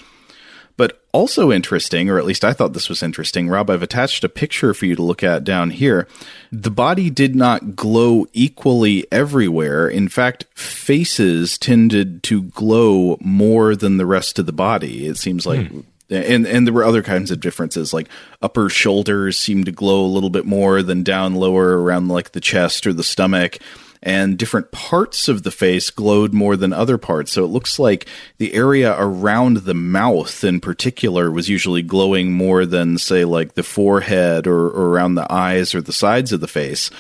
But 0.81 0.99
also 1.13 1.53
interesting, 1.53 2.09
or 2.09 2.19
at 2.19 2.25
least 2.25 2.43
I 2.43 2.55
thought 2.55 2.73
this 2.73 2.89
was 2.89 3.03
interesting, 3.03 3.51
Rob, 3.51 3.69
I've 3.69 3.83
attached 3.83 4.25
a 4.25 4.31
picture 4.31 4.73
for 4.73 4.87
you 4.87 4.97
to 4.97 5.03
look 5.03 5.23
at 5.23 5.45
down 5.45 5.69
here. 5.69 6.09
The 6.51 6.71
body 6.71 7.11
did 7.11 7.37
not 7.37 7.77
glow 7.77 8.25
equally 8.33 9.07
everywhere. 9.13 9.91
In 9.91 10.09
fact, 10.09 10.47
faces 10.55 11.59
tended 11.59 12.23
to 12.23 12.45
glow 12.45 13.19
more 13.21 13.77
than 13.77 13.99
the 13.99 14.07
rest 14.07 14.39
of 14.39 14.47
the 14.47 14.55
body. 14.55 15.05
It 15.07 15.19
seems 15.19 15.45
like. 15.45 15.67
Hmm. 15.67 15.81
And 16.09 16.47
and 16.47 16.67
there 16.67 16.75
were 16.75 16.83
other 16.83 17.03
kinds 17.03 17.31
of 17.31 17.41
differences, 17.41 17.93
like 17.93 18.09
upper 18.41 18.71
shoulders 18.71 19.37
seemed 19.37 19.67
to 19.67 19.73
glow 19.73 20.03
a 20.05 20.09
little 20.09 20.31
bit 20.31 20.47
more 20.47 20.83
than 20.83 21.03
down 21.05 21.35
lower 21.35 21.81
around 21.81 22.09
like 22.09 22.33
the 22.33 22.41
chest 22.41 22.87
or 22.87 22.95
the 22.95 23.05
stomach 23.05 23.59
and 24.03 24.39
different 24.39 24.71
parts 24.71 25.29
of 25.29 25.43
the 25.43 25.51
face 25.51 25.91
glowed 25.91 26.33
more 26.33 26.57
than 26.57 26.73
other 26.73 26.99
parts. 26.99 27.33
So 27.33 27.45
it 27.45 27.49
looks 27.49 27.79
like 27.79 28.07
the 28.39 28.55
area 28.55 28.95
around 28.99 29.59
the 29.59 29.75
mouth 29.75 30.43
in 30.43 30.61
particular 30.61 31.31
was 31.31 31.49
usually 31.49 31.83
glowing 31.83 32.33
more 32.33 32.65
than, 32.65 32.99
say, 32.99 33.25
like 33.25 33.55
the 33.55 33.63
forehead 33.63 34.47
or, 34.47 34.69
or 34.69 34.89
around 34.89 35.15
the 35.15 35.31
eyes 35.31 35.75
or 35.75 35.81
the 35.81 35.93
sides 35.93 36.33
of 36.33 36.41
the 36.41 36.49
face. 36.49 36.91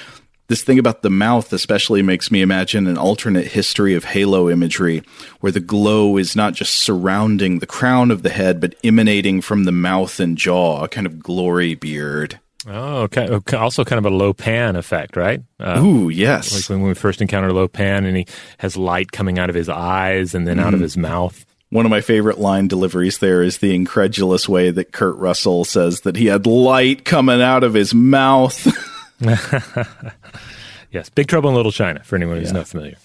This 0.50 0.64
thing 0.64 0.80
about 0.80 1.02
the 1.02 1.10
mouth 1.10 1.52
especially 1.52 2.02
makes 2.02 2.32
me 2.32 2.42
imagine 2.42 2.88
an 2.88 2.98
alternate 2.98 3.46
history 3.46 3.94
of 3.94 4.02
halo 4.02 4.50
imagery 4.50 5.04
where 5.38 5.52
the 5.52 5.60
glow 5.60 6.16
is 6.16 6.34
not 6.34 6.54
just 6.54 6.74
surrounding 6.74 7.60
the 7.60 7.68
crown 7.68 8.10
of 8.10 8.24
the 8.24 8.30
head, 8.30 8.60
but 8.60 8.74
emanating 8.82 9.42
from 9.42 9.62
the 9.62 9.70
mouth 9.70 10.18
and 10.18 10.36
jaw, 10.36 10.82
a 10.82 10.88
kind 10.88 11.06
of 11.06 11.20
glory 11.20 11.76
beard. 11.76 12.40
Oh, 12.66 13.02
okay. 13.02 13.28
Also, 13.56 13.84
kind 13.84 14.04
of 14.04 14.12
a 14.12 14.14
Lo 14.14 14.32
Pan 14.32 14.76
effect, 14.76 15.16
right? 15.16 15.40
Uh, 15.58 15.80
Ooh, 15.82 16.08
yes. 16.10 16.52
Like 16.52 16.78
when 16.78 16.86
we 16.86 16.94
first 16.94 17.22
encounter 17.22 17.52
Lo 17.52 17.68
Pan, 17.68 18.04
and 18.04 18.16
he 18.16 18.26
has 18.58 18.76
light 18.76 19.12
coming 19.12 19.38
out 19.38 19.48
of 19.48 19.56
his 19.56 19.68
eyes 19.68 20.34
and 20.34 20.46
then 20.46 20.58
mm. 20.58 20.62
out 20.62 20.74
of 20.74 20.80
mm. 20.80 20.84
his 20.84 20.96
mouth. 20.96 21.46
One 21.70 21.86
of 21.86 21.90
my 21.90 22.00
favorite 22.00 22.38
line 22.38 22.66
deliveries 22.68 23.18
there 23.18 23.42
is 23.42 23.58
the 23.58 23.74
incredulous 23.74 24.48
way 24.48 24.70
that 24.72 24.92
Kurt 24.92 25.16
Russell 25.16 25.64
says 25.64 26.00
that 26.00 26.16
he 26.16 26.26
had 26.26 26.44
light 26.46 27.04
coming 27.04 27.40
out 27.40 27.62
of 27.62 27.74
his 27.74 27.94
mouth. 27.94 28.66
yes, 30.90 31.08
Big 31.10 31.28
Trouble 31.28 31.50
in 31.50 31.56
Little 31.56 31.72
China 31.72 32.02
for 32.02 32.16
anyone 32.16 32.38
who's 32.38 32.48
yeah. 32.48 32.58
not 32.58 32.68
familiar. 32.68 32.96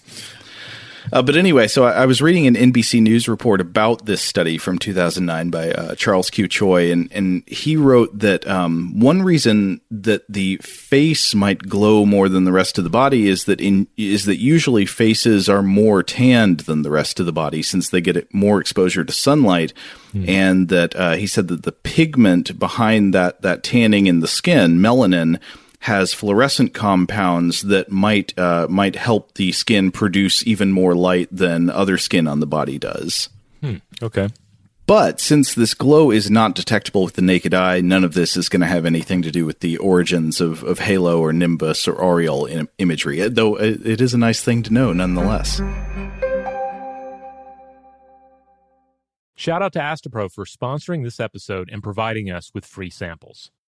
Uh, 1.12 1.22
but 1.22 1.36
anyway, 1.36 1.68
so 1.68 1.84
I, 1.84 1.92
I, 1.92 2.06
was 2.06 2.22
reading 2.22 2.48
an 2.48 2.56
NBC 2.56 3.02
News 3.02 3.28
report 3.28 3.62
about 3.62 4.06
this 4.06 4.22
study 4.22 4.58
from 4.58 4.80
2009 4.80 5.50
by 5.50 5.72
uh, 5.72 5.96
Charles 5.96 6.30
Q. 6.30 6.48
Choi, 6.48 6.92
and, 6.92 7.12
and 7.12 7.44
he 7.48 7.76
wrote 7.76 8.18
that 8.20 8.48
um, 8.48 9.00
one 9.00 9.22
reason 9.22 9.82
that 9.92 10.24
the 10.28 10.58
face 10.58 11.36
might 11.36 11.60
glow 11.60 12.06
more 12.06 12.30
than 12.30 12.44
the 12.44 12.52
rest 12.52 12.78
of 12.78 12.84
the 12.84 12.90
body 12.90 13.28
is 13.28 13.46
that 13.46 13.62
in 13.62 13.88
is 13.98 14.26
that 14.26 14.38
usually 14.38 14.86
faces 14.86 15.48
are 15.48 15.62
more 15.62 16.02
tanned 16.04 16.62
than 16.62 16.82
the 16.82 16.92
rest 16.92 17.20
of 17.20 17.26
the 17.26 17.34
body 17.34 17.62
since 17.62 17.90
they 17.90 18.02
get 18.02 18.34
more 18.34 18.60
exposure 18.60 19.04
to 19.04 19.14
sunlight, 19.14 19.74
mm. 20.14 20.28
and 20.28 20.70
that 20.70 20.96
uh, 20.96 21.14
he 21.14 21.28
said 21.28 21.48
that 21.48 21.64
the 21.64 21.72
pigment 21.72 22.58
behind 22.58 23.14
that 23.14 23.42
that 23.42 23.64
tanning 23.64 24.08
in 24.08 24.20
the 24.20 24.28
skin, 24.28 24.80
melanin 24.80 25.40
has 25.86 26.16
fluorescent 26.16 26.74
compounds 26.74 27.62
that 27.62 27.92
might 27.92 28.38
uh, 28.40 28.66
might 28.68 28.96
help 28.96 29.36
the 29.36 29.52
skin 29.52 29.92
produce 29.92 30.46
even 30.48 30.72
more 30.72 30.96
light 30.96 31.30
than 31.32 31.70
other 31.70 32.00
skin 32.00 32.28
on 32.28 32.40
the 32.40 32.48
body 32.48 32.80
does. 32.80 33.30
Hmm. 33.62 33.76
Okay. 34.02 34.30
But 34.88 35.20
since 35.20 35.54
this 35.54 35.76
glow 35.76 36.10
is 36.10 36.32
not 36.32 36.56
detectable 36.56 37.04
with 37.04 37.14
the 37.14 37.22
naked 37.22 37.54
eye, 37.54 37.82
none 37.82 38.04
of 38.04 38.16
this 38.16 38.36
is 38.36 38.50
going 38.50 38.62
to 38.62 38.68
have 38.68 38.88
anything 38.88 39.22
to 39.22 39.32
do 39.32 39.46
with 39.46 39.60
the 39.60 39.78
origins 39.78 40.42
of, 40.42 40.64
of 40.64 40.80
halo 40.80 41.20
or 41.20 41.32
nimbus 41.32 41.88
or 41.88 41.96
aureole 42.02 42.48
Im- 42.48 42.70
imagery, 42.80 43.28
though 43.30 43.56
it 43.56 44.02
is 44.02 44.16
a 44.16 44.18
nice 44.18 44.42
thing 44.42 44.64
to 44.64 44.74
know 44.74 44.92
nonetheless. 44.92 45.62
Shout 49.36 49.62
out 49.62 49.74
to 49.74 49.80
Astepro 49.80 50.32
for 50.32 50.46
sponsoring 50.46 51.04
this 51.04 51.20
episode 51.20 51.70
and 51.72 51.84
providing 51.84 52.32
us 52.32 52.52
with 52.56 52.66
free 52.66 52.90
samples. 52.90 53.52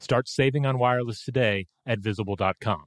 Start 0.00 0.28
saving 0.28 0.64
on 0.64 0.78
wireless 0.78 1.24
today 1.24 1.66
at 1.86 1.98
visible.com. 1.98 2.84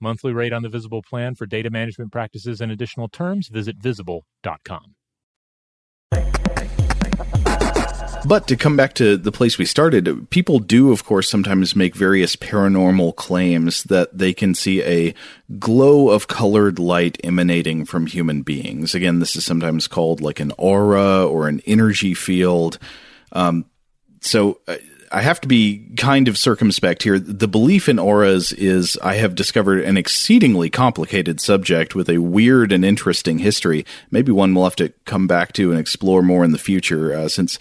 Monthly 0.00 0.32
rate 0.32 0.52
on 0.52 0.62
the 0.62 0.68
Visible 0.68 1.02
plan 1.02 1.34
for 1.34 1.46
data 1.46 1.70
management 1.70 2.12
practices 2.12 2.60
and 2.60 2.70
additional 2.70 3.08
terms, 3.08 3.48
visit 3.48 3.76
visible.com. 3.78 4.94
But 8.26 8.48
to 8.48 8.56
come 8.56 8.76
back 8.76 8.94
to 8.94 9.16
the 9.16 9.30
place 9.30 9.56
we 9.56 9.66
started, 9.66 10.28
people 10.30 10.58
do, 10.58 10.90
of 10.90 11.04
course, 11.04 11.28
sometimes 11.28 11.76
make 11.76 11.94
various 11.94 12.34
paranormal 12.34 13.14
claims 13.14 13.84
that 13.84 14.18
they 14.18 14.34
can 14.34 14.52
see 14.54 14.82
a 14.82 15.14
glow 15.60 16.08
of 16.08 16.26
colored 16.26 16.80
light 16.80 17.20
emanating 17.22 17.84
from 17.84 18.06
human 18.06 18.42
beings. 18.42 18.96
Again, 18.96 19.20
this 19.20 19.36
is 19.36 19.44
sometimes 19.44 19.86
called 19.86 20.20
like 20.20 20.40
an 20.40 20.52
aura 20.58 21.24
or 21.24 21.46
an 21.46 21.60
energy 21.66 22.14
field. 22.14 22.80
Um, 23.30 23.66
so 24.20 24.60
uh, 24.66 24.76
I 25.12 25.22
have 25.22 25.40
to 25.42 25.48
be 25.48 25.88
kind 25.96 26.28
of 26.28 26.38
circumspect 26.38 27.02
here. 27.02 27.18
The 27.18 27.48
belief 27.48 27.88
in 27.88 27.98
auras 27.98 28.52
is, 28.52 28.98
I 29.02 29.14
have 29.14 29.34
discovered, 29.34 29.84
an 29.84 29.96
exceedingly 29.96 30.70
complicated 30.70 31.40
subject 31.40 31.94
with 31.94 32.08
a 32.08 32.18
weird 32.18 32.72
and 32.72 32.84
interesting 32.84 33.38
history. 33.38 33.84
Maybe 34.10 34.32
one 34.32 34.54
we'll 34.54 34.64
have 34.64 34.76
to 34.76 34.92
come 35.04 35.26
back 35.26 35.52
to 35.54 35.70
and 35.70 35.80
explore 35.80 36.22
more 36.22 36.44
in 36.44 36.52
the 36.52 36.58
future, 36.58 37.14
uh, 37.14 37.28
since 37.28 37.58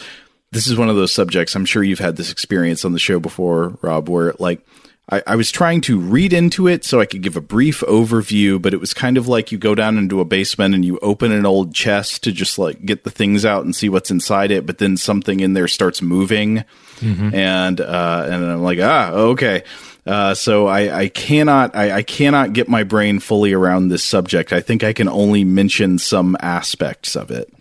this 0.51 0.67
is 0.67 0.77
one 0.77 0.89
of 0.89 0.95
those 0.95 1.13
subjects. 1.13 1.55
I'm 1.55 1.65
sure 1.65 1.83
you've 1.83 1.99
had 1.99 2.15
this 2.15 2.31
experience 2.31 2.85
on 2.85 2.93
the 2.93 2.99
show 2.99 3.19
before, 3.19 3.77
Rob, 3.81 4.09
where 4.09 4.33
like 4.39 4.65
I, 5.09 5.21
I, 5.27 5.35
was 5.35 5.51
trying 5.51 5.81
to 5.81 5.99
read 5.99 6.33
into 6.33 6.67
it 6.67 6.83
so 6.83 6.99
I 6.99 7.05
could 7.05 7.21
give 7.21 7.37
a 7.37 7.41
brief 7.41 7.81
overview, 7.81 8.59
but 8.59 8.73
it 8.73 8.79
was 8.79 8.93
kind 8.93 9.17
of 9.17 9.27
like 9.27 9.51
you 9.51 9.57
go 9.57 9.75
down 9.75 9.99
into 9.99 10.19
a 10.19 10.25
basement 10.25 10.73
and 10.73 10.83
you 10.83 10.97
open 10.99 11.31
an 11.31 11.45
old 11.45 11.75
chest 11.75 12.23
to 12.23 12.31
just 12.31 12.57
like 12.57 12.83
get 12.85 13.03
the 13.03 13.11
things 13.11 13.45
out 13.45 13.65
and 13.65 13.75
see 13.75 13.87
what's 13.87 14.09
inside 14.09 14.49
it, 14.49 14.65
but 14.65 14.79
then 14.79 14.97
something 14.97 15.41
in 15.41 15.53
there 15.53 15.67
starts 15.67 16.01
moving, 16.01 16.65
mm-hmm. 16.95 17.35
and 17.35 17.79
uh, 17.81 18.23
and 18.25 18.45
I'm 18.45 18.63
like, 18.63 18.79
ah, 18.81 19.11
okay. 19.11 19.63
Uh, 20.07 20.33
so 20.33 20.67
I, 20.67 21.01
I 21.01 21.07
cannot 21.09 21.75
I, 21.75 21.97
I 21.97 22.03
cannot 22.03 22.53
get 22.53 22.67
my 22.67 22.83
brain 22.83 23.19
fully 23.19 23.53
around 23.53 23.89
this 23.89 24.03
subject. 24.03 24.53
I 24.53 24.61
think 24.61 24.83
I 24.83 24.93
can 24.93 25.07
only 25.07 25.43
mention 25.43 25.99
some 25.99 26.35
aspects 26.39 27.15
of 27.15 27.29
it 27.29 27.51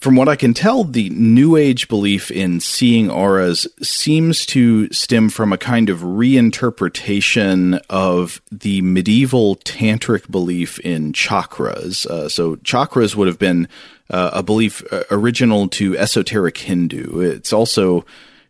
from 0.00 0.14
what 0.14 0.28
I 0.28 0.36
can 0.36 0.52
tell, 0.52 0.84
the 0.84 1.08
New 1.10 1.56
Age 1.56 1.88
belief 1.88 2.30
in 2.30 2.60
seeing 2.60 3.10
auras 3.10 3.66
seems 3.82 4.44
to 4.46 4.92
stem 4.92 5.30
from 5.30 5.52
a 5.52 5.58
kind 5.58 5.88
of 5.88 6.00
reinterpretation 6.00 7.80
of 7.88 8.42
the 8.52 8.82
medieval 8.82 9.56
tantric 9.56 10.30
belief 10.30 10.78
in 10.80 11.12
chakras. 11.12 12.06
Uh, 12.06 12.28
so, 12.28 12.56
chakras 12.56 13.16
would 13.16 13.26
have 13.26 13.38
been 13.38 13.68
uh, 14.10 14.30
a 14.34 14.42
belief 14.42 14.84
uh, 14.92 15.04
original 15.10 15.66
to 15.68 15.96
esoteric 15.96 16.58
Hindu. 16.58 17.20
It's 17.20 17.52
also 17.52 18.04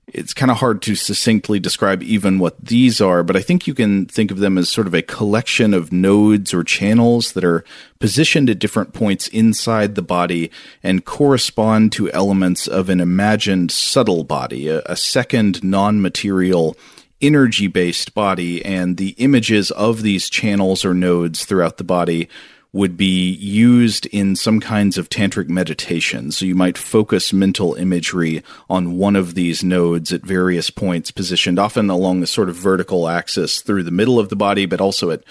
it's 0.09 0.33
kind 0.33 0.53
of 0.53 0.59
hard 0.59 0.83
to 0.83 0.95
succinctly 0.95 1.59
describe 1.59 2.03
even 2.03 2.38
what 2.38 2.64
these 2.64 3.01
are, 3.01 3.25
but 3.25 3.35
I 3.35 3.40
think 3.40 3.66
you 3.66 3.75
can 3.75 4.07
think 4.07 4.31
of 4.31 4.38
them 4.38 4.57
as 4.57 4.69
sort 4.69 4.87
of 4.87 4.95
a 4.95 5.03
collection 5.03 5.75
of 5.75 5.92
nodes 5.92 6.55
or 6.55 6.62
channels 6.62 7.33
that 7.33 7.45
are 7.45 7.64
positioned 7.99 8.49
at 8.49 8.61
different 8.61 8.92
points 8.92 9.27
inside 9.29 9.95
the 9.95 10.03
body 10.03 10.51
and 10.83 11.05
correspond 11.05 11.90
to 11.92 12.11
elements 12.12 12.69
of 12.69 12.88
an 12.88 13.01
imagined 13.01 13.73
subtle 13.73 14.23
body, 14.23 14.69
a, 14.69 14.81
a 14.87 14.97
second 14.97 15.64
non 15.64 16.01
material 16.01 16.77
energy 17.21 17.66
based 17.66 18.14
body, 18.14 18.64
and 18.64 18.99
the 18.99 19.11
images 19.19 19.73
of 19.73 20.03
these 20.03 20.31
channels 20.31 20.85
or 20.85 20.95
nodes 20.95 21.45
throughout 21.45 21.79
the 21.79 21.85
body 21.85 22.29
would 22.76 22.96
be 22.96 23.32
used 23.32 24.04
in 24.06 24.36
some 24.36 24.60
kinds 24.60 24.98
of 24.98 25.08
tantric 25.08 25.48
meditation. 25.48 26.30
So 26.30 26.44
you 26.44 26.54
might 26.54 26.76
focus 26.76 27.32
mental 27.32 27.74
imagery 27.74 28.42
on 28.68 28.98
one 28.98 29.16
of 29.16 29.34
these 29.34 29.64
nodes 29.64 30.12
at 30.12 30.20
various 30.20 30.68
points, 30.68 31.10
positioned 31.10 31.58
often 31.58 31.88
along 31.88 32.20
the 32.20 32.26
sort 32.26 32.50
of 32.50 32.54
vertical 32.54 33.08
axis 33.08 33.62
through 33.62 33.84
the 33.84 33.90
middle 33.90 34.18
of 34.18 34.28
the 34.28 34.36
body, 34.36 34.66
but 34.66 34.80
also 34.80 35.10
at 35.10 35.24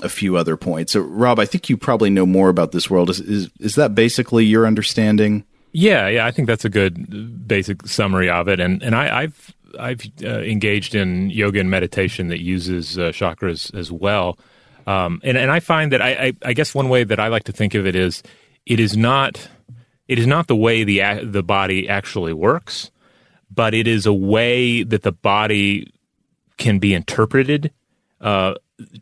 a 0.00 0.08
few 0.08 0.36
other 0.36 0.56
points. 0.56 0.92
So, 0.92 1.00
Rob, 1.00 1.40
I 1.40 1.44
think 1.44 1.68
you 1.68 1.76
probably 1.76 2.08
know 2.08 2.24
more 2.24 2.48
about 2.48 2.70
this 2.70 2.88
world. 2.88 3.10
Is 3.10 3.20
is, 3.20 3.50
is 3.58 3.74
that 3.74 3.94
basically 3.94 4.44
your 4.44 4.66
understanding? 4.66 5.44
Yeah, 5.72 6.06
yeah, 6.08 6.26
I 6.26 6.30
think 6.30 6.46
that's 6.46 6.64
a 6.64 6.70
good 6.70 7.48
basic 7.48 7.86
summary 7.86 8.30
of 8.30 8.48
it. 8.48 8.60
And 8.60 8.82
and 8.82 8.94
I, 8.94 9.22
have 9.22 9.54
I've 9.78 10.02
uh, 10.22 10.40
engaged 10.40 10.94
in 10.94 11.30
yoga 11.30 11.60
and 11.60 11.70
meditation 11.70 12.28
that 12.28 12.40
uses 12.40 12.96
uh, 12.96 13.10
chakras 13.10 13.74
as 13.74 13.90
well. 13.90 14.38
Um, 14.86 15.20
and, 15.22 15.36
and 15.36 15.50
I 15.50 15.60
find 15.60 15.92
that 15.92 16.02
I, 16.02 16.10
I, 16.10 16.32
I, 16.44 16.52
guess 16.52 16.74
one 16.74 16.88
way 16.88 17.04
that 17.04 17.20
I 17.20 17.28
like 17.28 17.44
to 17.44 17.52
think 17.52 17.74
of 17.74 17.86
it 17.86 17.94
is 17.94 18.22
it 18.66 18.80
is 18.80 18.96
not 18.96 19.48
it 20.08 20.18
is 20.18 20.26
not 20.26 20.48
the 20.48 20.56
way 20.56 20.84
the 20.84 21.20
the 21.22 21.42
body 21.42 21.88
actually 21.88 22.32
works, 22.32 22.90
but 23.50 23.74
it 23.74 23.86
is 23.86 24.06
a 24.06 24.12
way 24.12 24.82
that 24.82 25.02
the 25.02 25.12
body 25.12 25.92
can 26.58 26.78
be 26.78 26.94
interpreted 26.94 27.72
uh, 28.20 28.54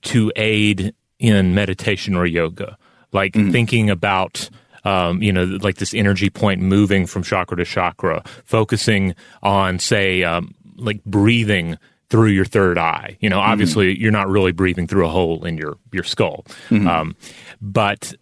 to 0.03 0.33
aid 0.37 0.95
in 1.19 1.55
meditation 1.55 2.15
or 2.15 2.27
yoga, 2.27 2.77
like 3.13 3.33
mm-hmm. 3.33 3.51
thinking 3.51 3.91
about. 3.91 4.51
Um, 4.83 5.23
you 5.23 5.31
know, 5.31 5.45
like 5.45 5.77
this 5.77 5.93
energy 5.93 6.31
point 6.31 6.63
moving 6.63 7.05
from 7.05 7.23
chakra 7.23 7.59
to 7.59 7.67
chakra, 7.67 8.25
focusing 8.47 9.15
on, 9.43 9.79
say, 9.79 10.25
um, 10.25 10.55
like 10.77 11.05
breathing 11.05 11.77
through 12.11 12.29
your 12.29 12.45
third 12.45 12.77
eye. 12.77 13.17
You 13.21 13.31
know, 13.31 13.39
mm-hmm. 13.39 13.51
obviously 13.51 13.95
mm-hmm. 13.95 14.03
you're 14.03 14.13
not 14.13 14.29
really 14.29 14.53
breathing 14.53 14.87
through 14.87 15.07
a 15.07 15.11
hole 15.11 15.45
in 15.45 15.57
your 15.57 15.79
your 15.93 16.05
skull, 16.05 16.45
mm-hmm. 16.69 16.87
um, 16.87 17.17
but 17.61 18.13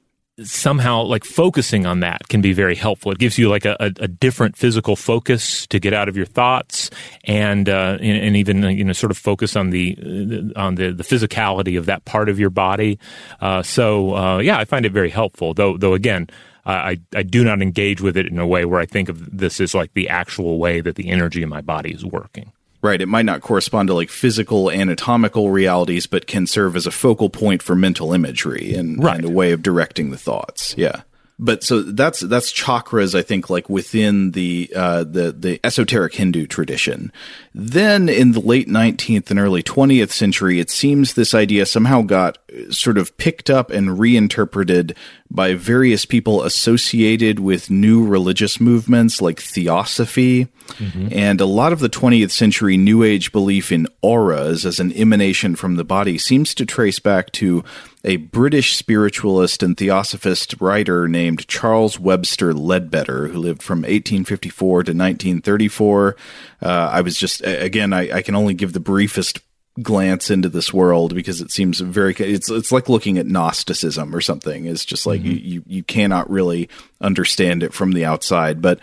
somehow 0.42 1.02
like 1.02 1.24
focusing 1.24 1.84
on 1.84 2.00
that 2.00 2.28
can 2.28 2.40
be 2.40 2.52
very 2.52 2.76
helpful. 2.76 3.10
It 3.10 3.18
gives 3.18 3.38
you 3.38 3.48
like 3.48 3.64
a, 3.64 3.76
a, 3.80 3.86
a 4.00 4.08
different 4.08 4.56
physical 4.56 4.94
focus 4.94 5.66
to 5.68 5.80
get 5.80 5.92
out 5.92 6.08
of 6.08 6.16
your 6.16 6.26
thoughts 6.26 6.90
and 7.24 7.68
uh, 7.68 7.98
and, 8.00 8.24
and, 8.24 8.36
even 8.36 8.62
you 8.62 8.84
know 8.84 8.92
sort 8.92 9.10
of 9.10 9.18
focus 9.18 9.56
on 9.56 9.70
the 9.70 10.52
on 10.54 10.76
the, 10.76 10.92
the 10.92 11.02
physicality 11.02 11.78
of 11.78 11.86
that 11.86 12.04
part 12.04 12.28
of 12.28 12.38
your 12.38 12.50
body. 12.50 12.98
Uh, 13.40 13.62
so 13.62 14.14
uh, 14.14 14.38
yeah, 14.38 14.58
I 14.58 14.64
find 14.64 14.86
it 14.86 14.92
very 14.92 15.10
helpful. 15.10 15.54
Though 15.54 15.76
though 15.76 15.94
again. 15.94 16.28
I, 16.66 17.00
I 17.14 17.22
do 17.22 17.44
not 17.44 17.62
engage 17.62 18.02
with 18.02 18.14
it 18.18 18.26
in 18.26 18.38
a 18.38 18.46
way 18.46 18.66
where 18.66 18.78
I 18.78 18.84
think 18.84 19.08
of 19.08 19.38
this 19.38 19.58
as 19.58 19.74
like 19.74 19.94
the 19.94 20.10
actual 20.10 20.58
way 20.58 20.82
that 20.82 20.96
the 20.96 21.08
energy 21.08 21.42
in 21.42 21.48
my 21.48 21.62
body 21.62 21.94
is 21.94 22.04
working. 22.04 22.52
Right. 22.80 23.00
It 23.00 23.06
might 23.06 23.24
not 23.24 23.40
correspond 23.40 23.88
to 23.88 23.94
like 23.94 24.08
physical 24.08 24.70
anatomical 24.70 25.50
realities, 25.50 26.06
but 26.06 26.26
can 26.26 26.46
serve 26.46 26.76
as 26.76 26.86
a 26.86 26.92
focal 26.92 27.28
point 27.28 27.62
for 27.62 27.74
mental 27.74 28.12
imagery 28.12 28.74
and, 28.74 29.02
right. 29.02 29.16
and 29.16 29.24
a 29.24 29.30
way 29.30 29.52
of 29.52 29.62
directing 29.62 30.10
the 30.10 30.18
thoughts. 30.18 30.74
Yeah 30.76 31.02
but 31.38 31.62
so 31.62 31.82
that's 31.82 32.20
that's 32.20 32.52
chakras 32.52 33.14
i 33.14 33.22
think 33.22 33.48
like 33.48 33.68
within 33.68 34.32
the 34.32 34.70
uh, 34.74 35.04
the 35.04 35.32
the 35.32 35.60
esoteric 35.64 36.14
hindu 36.14 36.46
tradition 36.46 37.12
then 37.54 38.08
in 38.08 38.32
the 38.32 38.40
late 38.40 38.68
19th 38.68 39.30
and 39.30 39.38
early 39.38 39.62
20th 39.62 40.10
century 40.10 40.58
it 40.60 40.70
seems 40.70 41.14
this 41.14 41.34
idea 41.34 41.64
somehow 41.64 42.02
got 42.02 42.38
sort 42.70 42.98
of 42.98 43.16
picked 43.16 43.50
up 43.50 43.70
and 43.70 43.98
reinterpreted 43.98 44.96
by 45.30 45.54
various 45.54 46.04
people 46.04 46.42
associated 46.42 47.38
with 47.38 47.70
new 47.70 48.06
religious 48.06 48.60
movements 48.60 49.20
like 49.20 49.40
theosophy 49.40 50.46
mm-hmm. 50.68 51.08
and 51.12 51.40
a 51.40 51.46
lot 51.46 51.72
of 51.72 51.80
the 51.80 51.90
20th 51.90 52.30
century 52.30 52.76
new 52.76 53.02
age 53.02 53.30
belief 53.30 53.70
in 53.70 53.86
auras 54.02 54.66
as 54.66 54.80
an 54.80 54.92
emanation 54.92 55.54
from 55.54 55.76
the 55.76 55.84
body 55.84 56.18
seems 56.18 56.54
to 56.54 56.66
trace 56.66 56.98
back 56.98 57.30
to 57.32 57.62
a 58.08 58.16
British 58.16 58.74
spiritualist 58.74 59.62
and 59.62 59.76
theosophist 59.76 60.58
writer 60.60 61.06
named 61.06 61.46
Charles 61.46 62.00
Webster 62.00 62.54
Leadbeater, 62.54 63.28
who 63.28 63.38
lived 63.38 63.62
from 63.62 63.80
1854 63.80 64.84
to 64.84 64.92
1934. 64.92 66.16
Uh, 66.62 66.66
I 66.66 67.02
was 67.02 67.18
just, 67.18 67.42
again, 67.44 67.92
I, 67.92 68.10
I 68.10 68.22
can 68.22 68.34
only 68.34 68.54
give 68.54 68.72
the 68.72 68.80
briefest 68.80 69.40
glance 69.82 70.30
into 70.30 70.48
this 70.48 70.72
world 70.72 71.14
because 71.14 71.42
it 71.42 71.52
seems 71.52 71.80
very 71.80 72.12
it's 72.14 72.50
it's 72.50 72.72
like 72.72 72.88
looking 72.88 73.16
at 73.16 73.26
gnosticism 73.26 74.12
or 74.12 74.20
something 74.20 74.64
it's 74.64 74.84
just 74.84 75.06
like 75.06 75.20
mm-hmm. 75.20 75.30
you, 75.30 75.36
you 75.36 75.62
you 75.66 75.82
cannot 75.84 76.28
really 76.28 76.68
understand 77.00 77.62
it 77.62 77.72
from 77.72 77.92
the 77.92 78.04
outside 78.04 78.60
but 78.60 78.80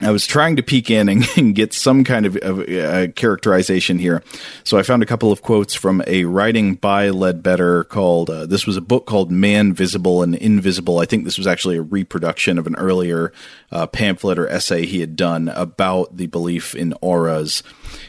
I 0.00 0.10
was 0.10 0.26
trying 0.26 0.56
to 0.56 0.62
peek 0.62 0.90
in 0.90 1.08
and, 1.08 1.26
and 1.36 1.54
get 1.54 1.72
some 1.72 2.04
kind 2.04 2.26
of, 2.26 2.36
of 2.36 2.60
uh, 2.68 3.08
characterization 3.12 3.98
here. 3.98 4.22
So 4.62 4.78
I 4.78 4.82
found 4.82 5.02
a 5.02 5.06
couple 5.06 5.32
of 5.32 5.42
quotes 5.42 5.74
from 5.74 6.02
a 6.06 6.24
writing 6.24 6.74
by 6.74 7.08
Leadbeater 7.08 7.84
called, 7.84 8.28
uh, 8.28 8.44
this 8.44 8.66
was 8.66 8.76
a 8.76 8.82
book 8.82 9.06
called 9.06 9.30
Man 9.30 9.72
Visible 9.72 10.22
and 10.22 10.34
Invisible. 10.34 10.98
I 10.98 11.06
think 11.06 11.24
this 11.24 11.38
was 11.38 11.46
actually 11.46 11.76
a 11.76 11.82
reproduction 11.82 12.58
of 12.58 12.66
an 12.66 12.76
earlier 12.76 13.32
uh, 13.72 13.86
pamphlet 13.86 14.38
or 14.38 14.48
essay 14.48 14.84
he 14.84 15.00
had 15.00 15.16
done 15.16 15.48
about 15.48 16.16
the 16.16 16.26
belief 16.26 16.74
in 16.74 16.92
auras. 17.00 17.62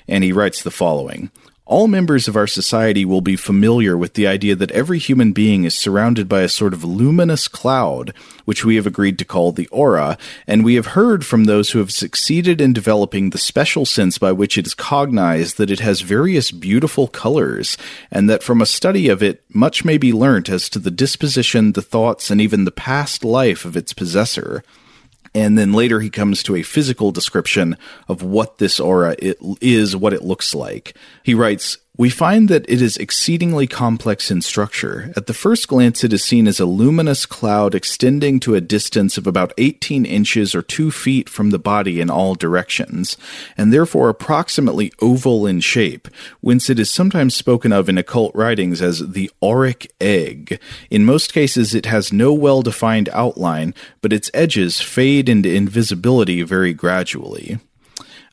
And 0.08 0.24
he 0.24 0.34
writes 0.34 0.64
the 0.64 0.72
following 0.72 1.32
all 1.68 1.88
members 1.88 2.28
of 2.30 2.36
our 2.38 2.48
society 2.48 3.04
will 3.04 3.22
be 3.22 3.36
familiar 3.36 3.98
with 3.98 4.14
the 4.14 4.26
idea 4.26 4.56
that 4.56 4.72
every 4.72 4.98
human 4.98 5.34
being 5.34 5.66
is 5.66 5.76
surrounded 5.76 6.30
by 6.30 6.42
a 6.42 6.50
sort 6.50 6.74
of 6.74 6.84
luminous 6.84 7.50
cloud, 7.50 8.14
which 8.46 8.64
we 8.64 8.78
have 8.78 8.88
agreed 8.88 9.20
to 9.20 9.26
call 9.26 9.52
the 9.52 9.68
aura, 9.68 10.18
and 10.48 10.64
we 10.64 10.76
have 10.76 10.88
heard 10.88 11.26
from 11.26 11.44
those 11.44 11.72
who 11.72 11.80
have 11.80 11.92
succeeded 11.92 12.62
in 12.62 12.72
developing 12.72 13.30
the 13.30 13.38
special 13.38 13.86
sense 13.86 14.18
by 14.18 14.32
which 14.32 14.58
it 14.58 14.66
is 14.66 14.74
cognized 14.74 15.58
that 15.58 15.70
it 15.70 15.82
has 15.82 16.02
various 16.02 16.52
beautiful 16.52 17.08
colors, 17.08 17.78
and 18.10 18.30
that 18.30 18.44
from 18.44 18.62
a 18.62 18.66
study 18.66 19.10
of 19.10 19.22
it, 19.22 19.44
much 19.50 19.84
may 19.84 19.98
be 19.98 20.14
learnt 20.14 20.48
as 20.50 20.70
to 20.70 20.80
the 20.80 20.92
disposition, 20.92 21.74
the 21.74 21.82
thoughts, 21.82 22.32
and 22.32 22.40
even 22.40 22.64
the 22.64 22.72
past 22.72 23.26
life 23.26 23.66
of 23.66 23.76
its 23.76 23.92
possessor. 23.92 24.64
And 25.34 25.58
then 25.58 25.74
later 25.74 26.00
he 26.00 26.10
comes 26.10 26.44
to 26.44 26.56
a 26.56 26.64
physical 26.64 27.12
description 27.12 27.78
of 28.08 28.24
what 28.24 28.58
this 28.58 28.80
aura 28.80 29.16
is, 29.20 29.96
what 29.96 30.14
it 30.14 30.24
looks 30.24 30.54
like. 30.56 30.96
He 31.24 31.34
writes, 31.34 31.78
we 31.98 32.12
find 32.12 32.48
that 32.48 32.66
it 32.70 32.82
is 32.82 32.96
exceedingly 32.98 33.66
complex 33.66 34.30
in 34.30 34.42
structure. 34.42 35.12
At 35.18 35.26
the 35.26 35.34
first 35.34 35.68
glance, 35.68 36.04
it 36.04 36.14
is 36.14 36.24
seen 36.24 36.48
as 36.48 36.60
a 36.60 36.66
luminous 36.66 37.26
cloud 37.26 37.74
extending 37.74 38.40
to 38.42 38.54
a 38.54 38.62
distance 38.62 39.18
of 39.18 39.26
about 39.26 39.52
18 39.58 40.06
inches 40.06 40.54
or 40.54 40.62
2 40.62 40.92
feet 40.92 41.28
from 41.28 41.50
the 41.50 41.60
body 41.60 42.00
in 42.00 42.12
all 42.12 42.36
directions, 42.36 43.18
and 43.58 43.74
therefore 43.74 44.10
approximately 44.10 44.94
oval 45.02 45.48
in 45.48 45.60
shape, 45.60 46.08
whence 46.40 46.70
it 46.70 46.78
is 46.78 46.92
sometimes 46.92 47.34
spoken 47.36 47.74
of 47.74 47.90
in 47.90 47.98
occult 47.98 48.34
writings 48.36 48.80
as 48.82 49.00
the 49.00 49.32
auric 49.42 49.92
egg. 50.00 50.60
In 50.92 51.04
most 51.04 51.34
cases, 51.34 51.74
it 51.74 51.88
has 51.88 52.14
no 52.14 52.32
well 52.32 52.62
defined 52.62 53.10
outline, 53.12 53.74
but 54.02 54.14
its 54.14 54.30
edges 54.36 54.82
fade 54.82 55.28
into 55.28 55.52
invisibility 55.52 56.44
very 56.44 56.74
gradually. 56.74 57.58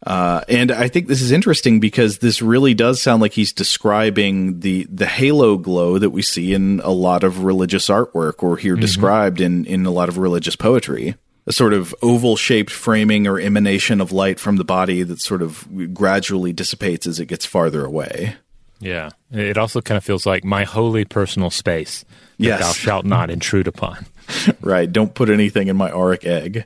Uh, 0.04 0.42
and 0.48 0.70
I 0.70 0.88
think 0.88 1.08
this 1.08 1.22
is 1.22 1.32
interesting 1.32 1.80
because 1.80 2.18
this 2.18 2.42
really 2.42 2.74
does 2.74 3.00
sound 3.00 3.22
like 3.22 3.32
he's 3.32 3.52
describing 3.52 4.60
the 4.60 4.84
the 4.90 5.06
halo 5.06 5.56
glow 5.56 5.98
that 5.98 6.10
we 6.10 6.20
see 6.20 6.52
in 6.52 6.80
a 6.84 6.90
lot 6.90 7.24
of 7.24 7.44
religious 7.44 7.88
artwork 7.88 8.42
or 8.42 8.58
hear 8.58 8.74
mm-hmm. 8.74 8.82
described 8.82 9.40
in 9.40 9.64
in 9.64 9.86
a 9.86 9.90
lot 9.90 10.10
of 10.10 10.18
religious 10.18 10.56
poetry. 10.56 11.14
A 11.46 11.52
sort 11.52 11.72
of 11.74 11.94
oval 12.02 12.36
shaped 12.36 12.70
framing 12.70 13.26
or 13.26 13.38
emanation 13.38 14.00
of 14.00 14.12
light 14.12 14.40
from 14.40 14.56
the 14.56 14.64
body 14.64 15.02
that 15.02 15.20
sort 15.20 15.42
of 15.42 15.66
gradually 15.92 16.52
dissipates 16.52 17.06
as 17.06 17.20
it 17.20 17.26
gets 17.26 17.44
farther 17.44 17.84
away. 17.84 18.36
Yeah. 18.80 19.10
It 19.30 19.58
also 19.58 19.80
kind 19.80 19.98
of 19.98 20.04
feels 20.04 20.26
like 20.26 20.44
my 20.44 20.64
holy 20.64 21.04
personal 21.04 21.50
space 21.50 22.04
that 22.38 22.44
yes. 22.44 22.60
thou 22.60 22.72
shalt 22.72 23.04
not 23.04 23.30
intrude 23.30 23.68
upon. 23.68 24.06
right. 24.60 24.90
Don't 24.90 25.14
put 25.14 25.28
anything 25.28 25.68
in 25.68 25.76
my 25.76 25.90
auric 25.90 26.24
egg. 26.24 26.64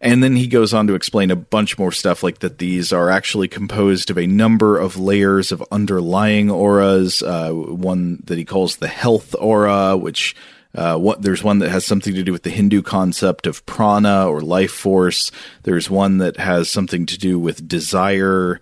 And 0.00 0.22
then 0.22 0.34
he 0.34 0.46
goes 0.46 0.72
on 0.72 0.86
to 0.86 0.94
explain 0.94 1.30
a 1.30 1.36
bunch 1.36 1.78
more 1.78 1.92
stuff 1.92 2.22
like 2.22 2.38
that 2.38 2.58
these 2.58 2.90
are 2.92 3.10
actually 3.10 3.48
composed 3.48 4.10
of 4.10 4.16
a 4.16 4.26
number 4.26 4.78
of 4.78 4.96
layers 4.96 5.52
of 5.52 5.62
underlying 5.70 6.50
auras. 6.50 7.22
Uh, 7.22 7.50
one 7.50 8.22
that 8.24 8.38
he 8.38 8.46
calls 8.46 8.76
the 8.76 8.88
health 8.88 9.34
aura, 9.38 9.98
which 9.98 10.34
uh, 10.74 10.96
what 10.96 11.20
there's 11.20 11.42
one 11.42 11.58
that 11.58 11.70
has 11.70 11.84
something 11.84 12.14
to 12.14 12.22
do 12.22 12.32
with 12.32 12.44
the 12.44 12.50
Hindu 12.50 12.80
concept 12.80 13.46
of 13.46 13.64
prana 13.66 14.26
or 14.26 14.40
life 14.40 14.72
force. 14.72 15.30
There's 15.64 15.90
one 15.90 16.18
that 16.18 16.38
has 16.38 16.70
something 16.70 17.06
to 17.06 17.18
do 17.18 17.38
with 17.38 17.68
desire. 17.68 18.60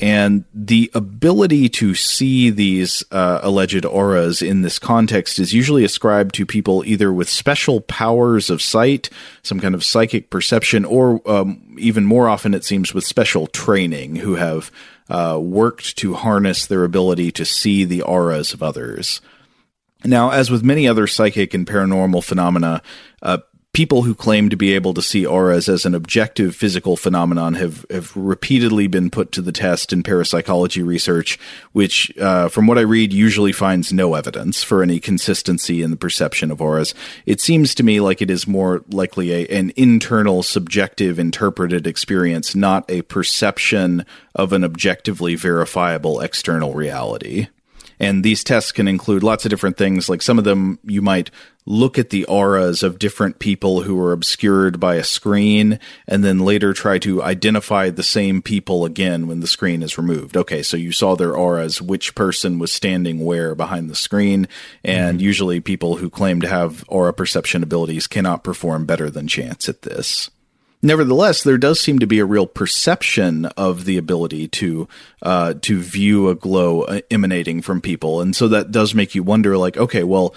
And 0.00 0.44
the 0.52 0.90
ability 0.94 1.68
to 1.70 1.94
see 1.94 2.50
these 2.50 3.04
uh, 3.10 3.40
alleged 3.42 3.84
auras 3.84 4.42
in 4.42 4.62
this 4.62 4.78
context 4.78 5.38
is 5.38 5.54
usually 5.54 5.84
ascribed 5.84 6.34
to 6.34 6.44
people 6.46 6.84
either 6.84 7.12
with 7.12 7.28
special 7.28 7.80
powers 7.80 8.50
of 8.50 8.60
sight, 8.60 9.08
some 9.42 9.60
kind 9.60 9.74
of 9.74 9.84
psychic 9.84 10.28
perception, 10.28 10.84
or 10.84 11.22
um, 11.30 11.76
even 11.78 12.04
more 12.04 12.28
often, 12.28 12.52
it 12.52 12.64
seems, 12.64 12.92
with 12.92 13.04
special 13.04 13.46
training 13.46 14.16
who 14.16 14.34
have 14.34 14.70
uh, 15.08 15.38
worked 15.40 15.96
to 15.98 16.14
harness 16.14 16.66
their 16.66 16.84
ability 16.84 17.30
to 17.32 17.44
see 17.44 17.84
the 17.84 18.02
auras 18.02 18.52
of 18.52 18.62
others. 18.62 19.20
Now, 20.04 20.30
as 20.30 20.50
with 20.50 20.62
many 20.62 20.86
other 20.86 21.06
psychic 21.06 21.54
and 21.54 21.66
paranormal 21.66 22.22
phenomena, 22.22 22.82
uh, 23.22 23.38
people 23.76 24.04
who 24.04 24.14
claim 24.14 24.48
to 24.48 24.56
be 24.56 24.72
able 24.72 24.94
to 24.94 25.02
see 25.02 25.26
auras 25.26 25.68
as 25.68 25.84
an 25.84 25.94
objective 25.94 26.56
physical 26.56 26.96
phenomenon 26.96 27.52
have, 27.52 27.84
have 27.90 28.16
repeatedly 28.16 28.86
been 28.86 29.10
put 29.10 29.30
to 29.30 29.42
the 29.42 29.52
test 29.52 29.92
in 29.92 30.02
parapsychology 30.02 30.82
research, 30.82 31.38
which, 31.72 32.10
uh, 32.16 32.48
from 32.48 32.66
what 32.66 32.78
I 32.78 32.80
read, 32.80 33.12
usually 33.12 33.52
finds 33.52 33.92
no 33.92 34.14
evidence 34.14 34.62
for 34.62 34.82
any 34.82 34.98
consistency 34.98 35.82
in 35.82 35.90
the 35.90 35.96
perception 35.98 36.50
of 36.50 36.62
auras. 36.62 36.94
It 37.26 37.38
seems 37.38 37.74
to 37.74 37.82
me 37.82 38.00
like 38.00 38.22
it 38.22 38.30
is 38.30 38.46
more 38.46 38.82
likely 38.88 39.30
a, 39.32 39.46
an 39.48 39.74
internal, 39.76 40.42
subjective, 40.42 41.18
interpreted 41.18 41.86
experience, 41.86 42.54
not 42.54 42.90
a 42.90 43.02
perception 43.02 44.06
of 44.34 44.54
an 44.54 44.64
objectively 44.64 45.34
verifiable 45.34 46.22
external 46.22 46.72
reality. 46.72 47.48
And 47.98 48.24
these 48.24 48.44
tests 48.44 48.72
can 48.72 48.88
include 48.88 49.22
lots 49.22 49.44
of 49.44 49.50
different 49.50 49.76
things. 49.76 50.08
Like 50.08 50.22
some 50.22 50.38
of 50.38 50.44
them, 50.44 50.78
you 50.84 51.02
might 51.02 51.30
look 51.68 51.98
at 51.98 52.10
the 52.10 52.24
auras 52.26 52.82
of 52.82 52.98
different 52.98 53.40
people 53.40 53.82
who 53.82 53.98
are 53.98 54.12
obscured 54.12 54.78
by 54.78 54.94
a 54.94 55.04
screen 55.04 55.80
and 56.06 56.24
then 56.24 56.38
later 56.38 56.72
try 56.72 56.96
to 56.96 57.22
identify 57.22 57.90
the 57.90 58.04
same 58.04 58.40
people 58.40 58.84
again 58.84 59.26
when 59.26 59.40
the 59.40 59.48
screen 59.48 59.82
is 59.82 59.98
removed. 59.98 60.36
Okay, 60.36 60.62
so 60.62 60.76
you 60.76 60.92
saw 60.92 61.16
their 61.16 61.36
auras, 61.36 61.82
which 61.82 62.14
person 62.14 62.60
was 62.60 62.72
standing 62.72 63.24
where 63.24 63.54
behind 63.54 63.90
the 63.90 63.96
screen. 63.96 64.46
And 64.84 65.18
mm-hmm. 65.18 65.24
usually 65.24 65.60
people 65.60 65.96
who 65.96 66.08
claim 66.08 66.40
to 66.40 66.48
have 66.48 66.84
aura 66.86 67.12
perception 67.12 67.62
abilities 67.64 68.06
cannot 68.06 68.44
perform 68.44 68.86
better 68.86 69.10
than 69.10 69.26
chance 69.26 69.68
at 69.68 69.82
this. 69.82 70.30
Nevertheless, 70.82 71.42
there 71.42 71.58
does 71.58 71.80
seem 71.80 71.98
to 72.00 72.06
be 72.06 72.18
a 72.18 72.26
real 72.26 72.46
perception 72.46 73.46
of 73.56 73.86
the 73.86 73.96
ability 73.96 74.46
to 74.48 74.86
uh, 75.22 75.54
to 75.62 75.80
view 75.80 76.28
a 76.28 76.34
glow 76.34 76.82
uh, 76.82 77.00
emanating 77.10 77.62
from 77.62 77.80
people, 77.80 78.20
and 78.20 78.36
so 78.36 78.46
that 78.48 78.70
does 78.70 78.94
make 78.94 79.14
you 79.14 79.22
wonder, 79.22 79.56
like, 79.56 79.76
okay, 79.78 80.04
well, 80.04 80.34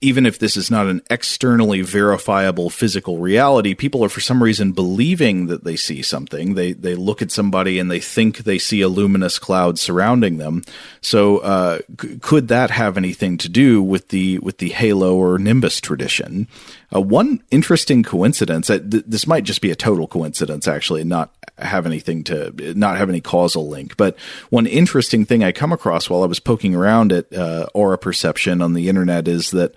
even 0.00 0.26
if 0.26 0.38
this 0.38 0.56
is 0.56 0.70
not 0.70 0.86
an 0.86 1.02
externally 1.08 1.82
verifiable 1.82 2.68
physical 2.68 3.18
reality, 3.18 3.74
people 3.74 4.04
are 4.04 4.08
for 4.08 4.20
some 4.20 4.42
reason 4.42 4.72
believing 4.72 5.46
that 5.46 5.64
they 5.64 5.76
see 5.76 6.02
something. 6.02 6.54
They 6.54 6.72
they 6.72 6.96
look 6.96 7.22
at 7.22 7.30
somebody 7.30 7.78
and 7.78 7.88
they 7.88 8.00
think 8.00 8.38
they 8.38 8.58
see 8.58 8.80
a 8.80 8.88
luminous 8.88 9.38
cloud 9.38 9.78
surrounding 9.78 10.38
them. 10.38 10.62
So, 11.00 11.38
uh, 11.38 11.78
c- 12.00 12.18
could 12.18 12.48
that 12.48 12.70
have 12.70 12.96
anything 12.96 13.38
to 13.38 13.48
do 13.48 13.80
with 13.80 14.08
the 14.08 14.40
with 14.40 14.58
the 14.58 14.70
halo 14.70 15.16
or 15.16 15.38
nimbus 15.38 15.80
tradition? 15.80 16.48
Uh, 16.94 17.00
one 17.00 17.42
interesting 17.50 18.02
coincidence. 18.02 18.70
Uh, 18.70 18.78
th- 18.78 19.04
this 19.06 19.26
might 19.26 19.44
just 19.44 19.60
be 19.60 19.70
a 19.70 19.76
total 19.76 20.06
coincidence, 20.06 20.68
actually, 20.68 21.04
not 21.04 21.34
have 21.58 21.86
anything 21.86 22.22
to 22.24 22.52
not 22.76 22.96
have 22.96 23.08
any 23.08 23.20
causal 23.20 23.68
link. 23.68 23.96
But 23.96 24.18
one 24.50 24.66
interesting 24.66 25.24
thing 25.24 25.42
I 25.42 25.52
come 25.52 25.72
across 25.72 26.08
while 26.08 26.22
I 26.22 26.26
was 26.26 26.40
poking 26.40 26.74
around 26.74 27.12
at 27.12 27.32
uh, 27.32 27.66
aura 27.74 27.98
perception 27.98 28.62
on 28.62 28.74
the 28.74 28.88
internet 28.88 29.26
is 29.26 29.50
that 29.52 29.74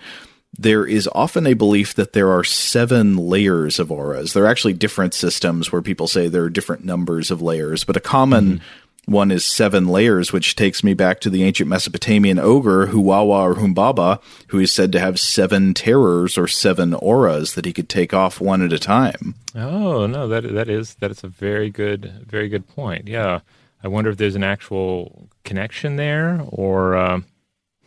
there 0.57 0.85
is 0.85 1.07
often 1.13 1.45
a 1.45 1.53
belief 1.53 1.93
that 1.93 2.13
there 2.13 2.31
are 2.31 2.43
seven 2.43 3.15
layers 3.15 3.79
of 3.79 3.91
auras. 3.91 4.33
There 4.33 4.43
are 4.43 4.49
actually 4.49 4.73
different 4.73 5.13
systems 5.13 5.71
where 5.71 5.81
people 5.81 6.07
say 6.07 6.27
there 6.27 6.43
are 6.43 6.49
different 6.49 6.83
numbers 6.83 7.31
of 7.31 7.41
layers, 7.41 7.83
but 7.83 7.97
a 7.97 8.01
common 8.01 8.45
mm-hmm 8.45 8.85
one 9.09 9.31
is 9.31 9.45
seven 9.45 9.87
layers, 9.87 10.31
which 10.31 10.55
takes 10.55 10.83
me 10.83 10.93
back 10.93 11.19
to 11.21 11.29
the 11.29 11.43
ancient 11.43 11.69
Mesopotamian 11.69 12.39
ogre, 12.39 12.87
Huwawa 12.87 13.41
or 13.41 13.55
Humbaba, 13.55 14.21
who 14.47 14.59
is 14.59 14.71
said 14.71 14.91
to 14.91 14.99
have 14.99 15.19
seven 15.19 15.73
terrors 15.73 16.37
or 16.37 16.47
seven 16.47 16.93
auras 16.93 17.55
that 17.55 17.65
he 17.65 17.73
could 17.73 17.89
take 17.89 18.13
off 18.13 18.39
one 18.39 18.61
at 18.61 18.73
a 18.73 18.79
time. 18.79 19.35
Oh 19.55 20.05
no, 20.07 20.27
that 20.27 20.43
that 20.53 20.69
is 20.69 20.95
that 20.95 21.11
is 21.11 21.23
a 21.23 21.27
very 21.27 21.69
good 21.69 22.25
very 22.27 22.49
good 22.49 22.67
point. 22.67 23.07
Yeah, 23.07 23.39
I 23.83 23.87
wonder 23.87 24.09
if 24.09 24.17
there's 24.17 24.35
an 24.35 24.43
actual 24.43 25.29
connection 25.43 25.95
there, 25.95 26.41
or 26.47 26.95
uh, 26.95 27.21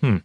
hmm, 0.01 0.19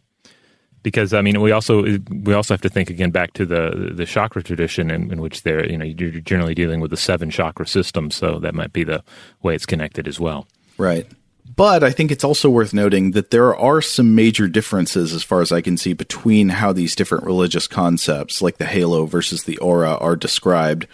because 0.83 1.13
I 1.13 1.21
mean 1.21 1.41
we 1.41 1.51
also 1.51 1.83
we 1.83 2.33
also 2.33 2.53
have 2.53 2.61
to 2.61 2.69
think 2.69 2.89
again 2.89 3.11
back 3.11 3.33
to 3.33 3.45
the 3.45 3.91
the 3.93 4.05
chakra 4.05 4.41
tradition 4.41 4.89
in, 4.89 5.11
in 5.11 5.21
which 5.21 5.43
they're 5.43 5.69
you 5.69 5.77
know 5.77 5.85
you're 5.85 6.11
generally 6.21 6.55
dealing 6.55 6.79
with 6.79 6.91
the 6.91 6.97
seven 6.97 7.29
chakra 7.29 7.67
system, 7.67 8.09
so 8.09 8.39
that 8.39 8.55
might 8.55 8.73
be 8.73 8.83
the 8.83 9.03
way 9.43 9.53
it's 9.53 9.65
connected 9.65 10.07
as 10.07 10.19
well. 10.19 10.47
Right. 10.77 11.07
But 11.55 11.83
I 11.83 11.89
think 11.91 12.11
it's 12.11 12.23
also 12.23 12.51
worth 12.51 12.71
noting 12.71 13.11
that 13.11 13.31
there 13.31 13.55
are 13.55 13.81
some 13.81 14.13
major 14.13 14.47
differences, 14.47 15.11
as 15.11 15.23
far 15.23 15.41
as 15.41 15.51
I 15.51 15.61
can 15.61 15.75
see, 15.75 15.93
between 15.93 16.49
how 16.49 16.71
these 16.71 16.95
different 16.95 17.23
religious 17.23 17.67
concepts, 17.67 18.43
like 18.43 18.57
the 18.57 18.65
halo 18.65 19.05
versus 19.05 19.43
the 19.43 19.57
aura, 19.57 19.95
are 19.95 20.15
described. 20.15 20.87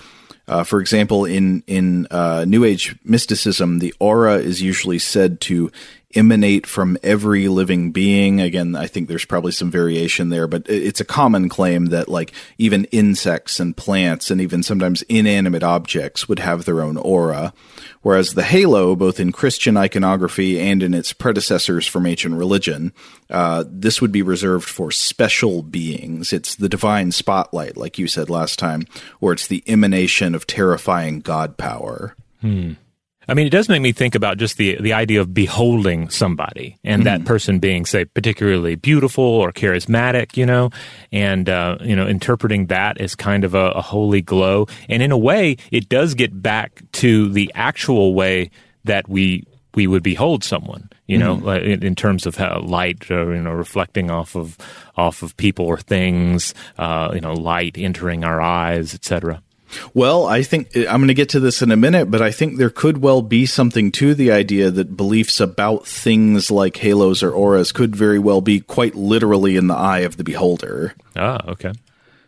Uh, 0.48 0.64
for 0.64 0.80
example, 0.80 1.26
in 1.26 1.64
in 1.68 2.08
uh, 2.12 2.46
New 2.48 2.64
Age 2.64 2.96
mysticism, 3.04 3.80
the 3.80 3.94
aura 4.00 4.36
is 4.38 4.62
usually 4.62 5.00
said 5.00 5.42
to 5.42 5.70
emanate 6.16 6.68
from 6.68 6.98
every 7.04 7.48
living 7.48 7.92
being. 7.92 8.42
Again, 8.42 8.76
I 8.76 8.88
think 8.88 9.08
there's 9.08 9.26
probably 9.26 9.52
some 9.52 9.72
variation 9.72 10.30
there, 10.30 10.48
but 10.48 10.64
it's 10.68 11.02
a 11.02 11.06
common 11.06 11.50
claim 11.50 11.88
that 11.88 12.10
like 12.10 12.32
even 12.58 12.86
insects 12.86 13.60
and 13.60 13.76
plants 13.76 14.30
and 14.32 14.40
even 14.42 14.64
sometimes 14.64 15.02
inanimate 15.04 15.64
objects 15.64 16.28
would 16.28 16.40
have 16.40 16.66
their 16.66 16.82
own 16.82 16.98
aura. 16.98 17.54
Whereas 18.02 18.34
the 18.34 18.44
halo, 18.44 18.96
both 18.96 19.20
in 19.20 19.32
Christian 19.32 19.78
iconography 19.78 20.60
and 20.60 20.84
in 20.84 20.94
its 20.94 21.14
predecessors 21.14 21.88
from 21.88 22.06
ancient 22.06 22.36
religion, 22.36 22.92
uh, 23.30 23.64
this 23.68 24.02
would 24.02 24.12
be 24.12 24.22
reserved 24.22 24.68
for 24.68 24.92
special 24.92 25.64
beings. 25.64 26.34
It's 26.34 26.56
the 26.56 26.70
divine 26.70 27.12
spotlight, 27.12 27.78
like 27.78 27.98
you 27.98 28.08
said 28.08 28.30
last 28.30 28.60
time, 28.60 28.86
or 29.22 29.32
it's 29.32 29.48
the 29.48 29.64
emanation 29.68 30.36
of 30.36 30.46
terrifying 30.46 31.22
god 31.22 31.58
power. 31.58 32.16
Hmm. 32.42 32.74
I 33.28 33.34
mean, 33.34 33.48
it 33.48 33.52
does 33.52 33.70
make 33.70 33.82
me 33.82 33.92
think 33.92 34.16
about 34.16 34.38
just 34.38 34.58
the 34.58 34.78
the 34.80 34.94
idea 34.94 35.22
of 35.22 35.34
beholding 35.34 36.10
somebody 36.10 36.78
and 36.84 37.04
mm-hmm. 37.04 37.24
that 37.24 37.26
person 37.26 37.60
being, 37.60 37.86
say, 37.86 38.06
particularly 38.06 38.76
beautiful 38.76 39.24
or 39.24 39.52
charismatic, 39.52 40.36
you 40.38 40.46
know, 40.46 40.70
and 41.12 41.50
uh, 41.50 41.78
you 41.82 41.96
know, 41.96 42.08
interpreting 42.08 42.68
that 42.68 43.00
as 43.00 43.16
kind 43.16 43.44
of 43.44 43.56
a, 43.56 43.72
a 43.72 43.82
holy 43.82 44.22
glow. 44.22 44.68
And 44.90 45.02
in 45.02 45.12
a 45.12 45.18
way, 45.18 45.58
it 45.72 45.90
does 45.90 46.14
get 46.14 46.42
back 46.42 46.82
to 46.94 47.30
the 47.30 47.52
actual 47.56 48.14
way 48.14 48.52
that 48.84 49.08
we 49.08 49.46
we 49.76 49.88
would 49.88 50.04
behold 50.04 50.44
someone, 50.44 50.90
you 51.08 51.18
know, 51.18 51.38
mm-hmm. 51.38 51.66
in, 51.66 51.84
in, 51.84 51.96
terms 51.96 52.26
of 52.26 52.36
how 52.36 52.60
light, 52.60 53.10
uh, 53.10 53.28
you 53.28 53.42
know, 53.42 53.52
reflecting 53.52 54.12
off 54.12 54.36
of 54.36 54.58
off 54.96 55.24
of 55.24 55.36
people 55.38 55.66
or 55.66 55.78
things, 55.78 56.54
uh, 56.78 57.12
you 57.14 57.22
know, 57.22 57.34
light 57.34 57.78
entering 57.78 58.24
our 58.24 58.40
eyes, 58.40 58.94
etc. 58.94 59.42
Well, 59.94 60.26
I 60.26 60.44
think 60.44 60.76
I'm 60.76 61.00
going 61.00 61.08
to 61.08 61.14
get 61.14 61.30
to 61.30 61.40
this 61.40 61.62
in 61.62 61.72
a 61.72 61.78
minute, 61.78 62.10
but 62.12 62.22
I 62.22 62.32
think 62.32 62.58
there 62.58 62.70
could 62.70 63.00
well 63.00 63.22
be 63.22 63.46
something 63.46 63.92
to 63.94 64.14
the 64.14 64.32
idea 64.32 64.72
that 64.72 64.98
beliefs 64.98 65.40
about 65.40 65.88
things 65.88 66.52
like 66.52 66.78
halos 66.78 67.24
or 67.24 67.32
auras 67.32 67.72
could 67.72 67.96
very 67.96 68.20
well 68.20 68.42
be 68.42 68.60
quite 68.60 68.96
literally 68.96 69.56
in 69.56 69.68
the 69.68 69.76
eye 69.76 70.00
of 70.00 70.18
the 70.18 70.24
beholder. 70.24 70.94
Ah, 71.16 71.40
okay. 71.48 71.74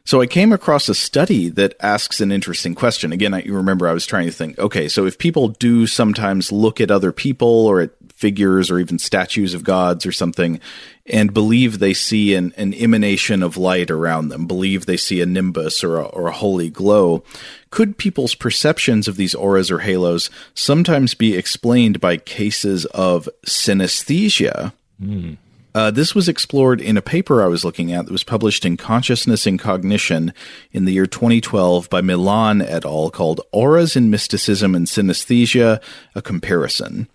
So 0.08 0.22
I 0.22 0.28
came 0.28 0.54
across 0.54 0.88
a 0.88 0.94
study 0.94 1.50
that 1.50 1.74
asks 1.80 2.22
an 2.22 2.32
interesting 2.32 2.76
question. 2.76 3.12
Again, 3.12 3.34
I, 3.34 3.42
you 3.42 3.56
remember 3.56 3.88
I 3.88 3.94
was 3.94 4.06
trying 4.06 4.28
to 4.28 4.32
think, 4.32 4.60
okay, 4.60 4.88
so 4.88 5.08
if 5.08 5.18
people 5.18 5.48
do 5.48 5.88
sometimes 5.88 6.52
look 6.52 6.80
at 6.80 6.92
other 6.92 7.12
people 7.12 7.66
or 7.66 7.82
at 7.82 7.90
figures 8.16 8.72
or 8.72 8.80
even 8.80 8.98
statues 8.98 9.54
of 9.54 9.64
gods 9.64 10.06
or 10.06 10.12
something 10.12 10.60
and 11.06 11.34
believe 11.34 11.78
they 11.78 11.94
see 11.94 12.34
an, 12.34 12.54
an 12.58 12.74
emanation 12.74 13.44
of 13.44 13.58
light 13.58 13.92
around 13.92 14.30
them, 14.30 14.48
believe 14.48 14.86
they 14.86 14.98
see 14.98 15.22
a 15.22 15.26
nimbus 15.26 15.84
or 15.84 15.98
a, 15.98 16.06
or 16.06 16.28
a 16.28 16.34
holy 16.34 16.70
glow. 16.70 17.24
Could 17.70 17.98
people's 17.98 18.34
perceptions 18.34 19.08
of 19.08 19.18
these 19.18 19.36
auras 19.36 19.70
or 19.70 19.80
halos 19.80 20.30
sometimes 20.56 21.14
be 21.14 21.36
explained 21.36 22.00
by 22.00 22.18
cases 22.18 22.86
of 22.86 23.30
synesthesia? 23.46 24.74
Mm. 25.02 25.38
Uh, 25.76 25.92
this 25.92 26.16
was 26.16 26.30
explored 26.30 26.80
in 26.80 26.96
a 26.96 27.02
paper 27.02 27.44
I 27.44 27.48
was 27.48 27.66
looking 27.66 27.92
at 27.92 28.06
that 28.06 28.12
was 28.12 28.24
published 28.24 28.66
in 28.66 28.78
Consciousness 28.78 29.46
and 29.46 29.60
Cognition 29.60 30.34
in 30.72 30.86
the 30.86 30.94
year 30.94 31.06
2012 31.06 31.90
by 31.90 32.00
Milan 32.00 32.62
et 32.62 32.86
al. 32.86 33.10
called 33.10 33.42
Auras 33.52 33.98
in 33.98 34.10
Mysticism 34.10 34.74
and 34.74 34.88
Synesthesia 34.88 35.82
A 36.16 36.22
Comparison. 36.22 37.10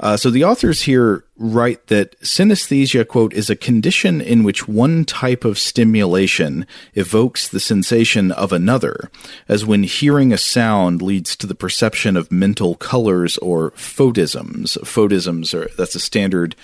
Uh, 0.00 0.16
so 0.16 0.30
the 0.30 0.44
authors 0.44 0.82
here 0.82 1.24
write 1.36 1.88
that 1.88 2.18
synesthesia, 2.20 3.06
quote, 3.06 3.32
is 3.32 3.50
a 3.50 3.56
condition 3.56 4.20
in 4.20 4.44
which 4.44 4.68
one 4.68 5.04
type 5.04 5.44
of 5.44 5.58
stimulation 5.58 6.66
evokes 6.94 7.48
the 7.48 7.60
sensation 7.60 8.30
of 8.32 8.52
another, 8.52 9.10
as 9.48 9.66
when 9.66 9.82
hearing 9.82 10.32
a 10.32 10.38
sound 10.38 11.02
leads 11.02 11.34
to 11.36 11.46
the 11.46 11.54
perception 11.54 12.16
of 12.16 12.30
mental 12.30 12.74
colors 12.76 13.38
or 13.38 13.72
photisms. 13.72 14.78
Photisms 14.84 15.52
are, 15.52 15.68
that's 15.76 15.96
a 15.96 16.00
standard 16.00 16.54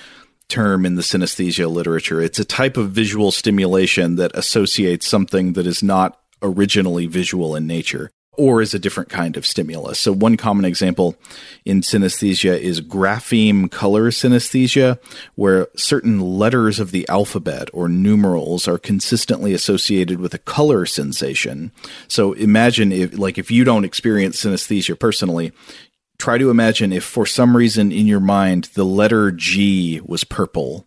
term 0.49 0.87
in 0.87 0.95
the 0.95 1.03
synesthesia 1.03 1.71
literature. 1.71 2.21
It's 2.21 2.39
a 2.39 2.45
type 2.45 2.77
of 2.77 2.91
visual 2.91 3.33
stimulation 3.33 4.17
that 4.17 4.37
associates 4.37 5.09
something 5.09 5.55
that 5.55 5.67
is 5.67 5.83
not 5.83 6.21
originally 6.43 7.07
visual 7.07 7.57
in 7.57 7.67
nature 7.67 8.11
or 8.37 8.61
is 8.61 8.75
a 8.75 8.79
different 8.79 9.09
kind 9.09 9.37
of 9.37 9.47
stimulus. 9.47 9.99
So 9.99 10.13
one 10.13 10.37
common 10.37 10.65
example 10.65 11.17
in 11.65 11.81
synesthesia 11.81 12.59
is 12.59 12.81
grapheme 12.81 13.71
color 13.71 14.11
synesthesia, 14.11 14.99
where 15.35 15.69
certain 15.77 16.21
letters 16.21 16.81
of 16.81 16.91
the 16.91 17.09
alphabet 17.09 17.69
or 17.73 17.89
numerals 17.89 18.69
are 18.69 18.79
consistently 18.79 19.53
associated 19.55 20.21
with 20.21 20.35
a 20.35 20.39
color 20.39 20.87
sensation. 20.87 21.73
So 22.09 22.33
imagine 22.35 22.93
if, 22.93 23.19
like, 23.19 23.39
if 23.39 23.51
you 23.51 23.65
don't 23.65 23.85
experience 23.85 24.43
synesthesia 24.43 24.99
personally, 24.99 25.53
try 26.19 26.39
to 26.39 26.51
imagine 26.51 26.93
if 26.93 27.05
for 27.05 27.27
some 27.27 27.57
reason 27.57 27.93
in 27.93 28.07
your 28.07 28.21
mind 28.21 28.71
the 28.75 28.85
letter 28.85 29.31
G 29.31 30.01
was 30.05 30.25
purple 30.25 30.87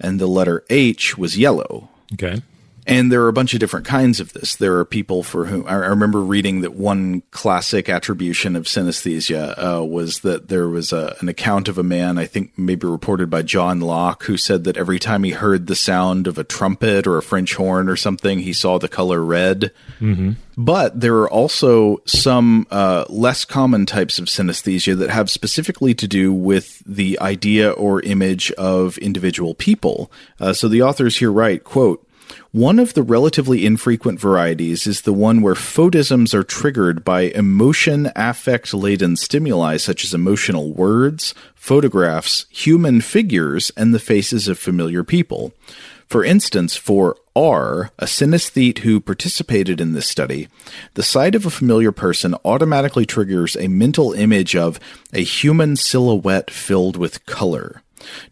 and 0.00 0.20
the 0.20 0.26
letter 0.26 0.64
H 0.70 1.16
was 1.16 1.38
yellow. 1.38 1.88
Okay. 2.14 2.42
And 2.86 3.10
there 3.10 3.22
are 3.22 3.28
a 3.28 3.32
bunch 3.32 3.54
of 3.54 3.60
different 3.60 3.86
kinds 3.86 4.20
of 4.20 4.32
this. 4.34 4.56
There 4.56 4.78
are 4.78 4.84
people 4.84 5.22
for 5.22 5.46
whom 5.46 5.66
I 5.66 5.74
remember 5.74 6.20
reading 6.20 6.60
that 6.60 6.74
one 6.74 7.22
classic 7.30 7.88
attribution 7.88 8.56
of 8.56 8.64
synesthesia 8.64 9.54
uh, 9.56 9.84
was 9.84 10.20
that 10.20 10.48
there 10.48 10.68
was 10.68 10.92
a, 10.92 11.16
an 11.20 11.28
account 11.28 11.68
of 11.68 11.78
a 11.78 11.82
man, 11.82 12.18
I 12.18 12.26
think 12.26 12.52
maybe 12.58 12.86
reported 12.86 13.30
by 13.30 13.42
John 13.42 13.80
Locke, 13.80 14.24
who 14.24 14.36
said 14.36 14.64
that 14.64 14.76
every 14.76 14.98
time 14.98 15.24
he 15.24 15.30
heard 15.30 15.66
the 15.66 15.74
sound 15.74 16.26
of 16.26 16.36
a 16.36 16.44
trumpet 16.44 17.06
or 17.06 17.16
a 17.16 17.22
French 17.22 17.54
horn 17.54 17.88
or 17.88 17.96
something, 17.96 18.40
he 18.40 18.52
saw 18.52 18.78
the 18.78 18.88
color 18.88 19.24
red. 19.24 19.72
Mm-hmm. 19.98 20.32
But 20.56 21.00
there 21.00 21.16
are 21.16 21.30
also 21.30 22.02
some 22.04 22.66
uh, 22.70 23.06
less 23.08 23.44
common 23.44 23.86
types 23.86 24.18
of 24.18 24.26
synesthesia 24.26 24.96
that 24.98 25.10
have 25.10 25.30
specifically 25.30 25.94
to 25.94 26.06
do 26.06 26.32
with 26.32 26.82
the 26.86 27.18
idea 27.20 27.70
or 27.70 28.02
image 28.02 28.52
of 28.52 28.98
individual 28.98 29.54
people. 29.54 30.12
Uh, 30.38 30.52
so 30.52 30.68
the 30.68 30.82
authors 30.82 31.16
here 31.16 31.32
write, 31.32 31.64
quote, 31.64 32.06
one 32.52 32.78
of 32.78 32.94
the 32.94 33.02
relatively 33.02 33.66
infrequent 33.66 34.20
varieties 34.20 34.86
is 34.86 35.02
the 35.02 35.12
one 35.12 35.42
where 35.42 35.54
photisms 35.54 36.34
are 36.34 36.44
triggered 36.44 37.04
by 37.04 37.22
emotion 37.22 38.10
affect 38.14 38.72
laden 38.72 39.16
stimuli 39.16 39.76
such 39.76 40.04
as 40.04 40.14
emotional 40.14 40.72
words, 40.72 41.34
photographs, 41.54 42.46
human 42.50 43.00
figures, 43.00 43.70
and 43.76 43.92
the 43.92 43.98
faces 43.98 44.48
of 44.48 44.58
familiar 44.58 45.02
people. 45.02 45.52
For 46.06 46.24
instance, 46.24 46.76
for 46.76 47.16
R, 47.34 47.90
a 47.98 48.04
synesthete 48.04 48.78
who 48.78 49.00
participated 49.00 49.80
in 49.80 49.92
this 49.92 50.06
study, 50.06 50.48
the 50.94 51.02
sight 51.02 51.34
of 51.34 51.44
a 51.44 51.50
familiar 51.50 51.90
person 51.90 52.36
automatically 52.44 53.06
triggers 53.06 53.56
a 53.56 53.68
mental 53.68 54.12
image 54.12 54.54
of 54.54 54.78
a 55.12 55.24
human 55.24 55.74
silhouette 55.74 56.50
filled 56.50 56.96
with 56.96 57.26
color. 57.26 57.82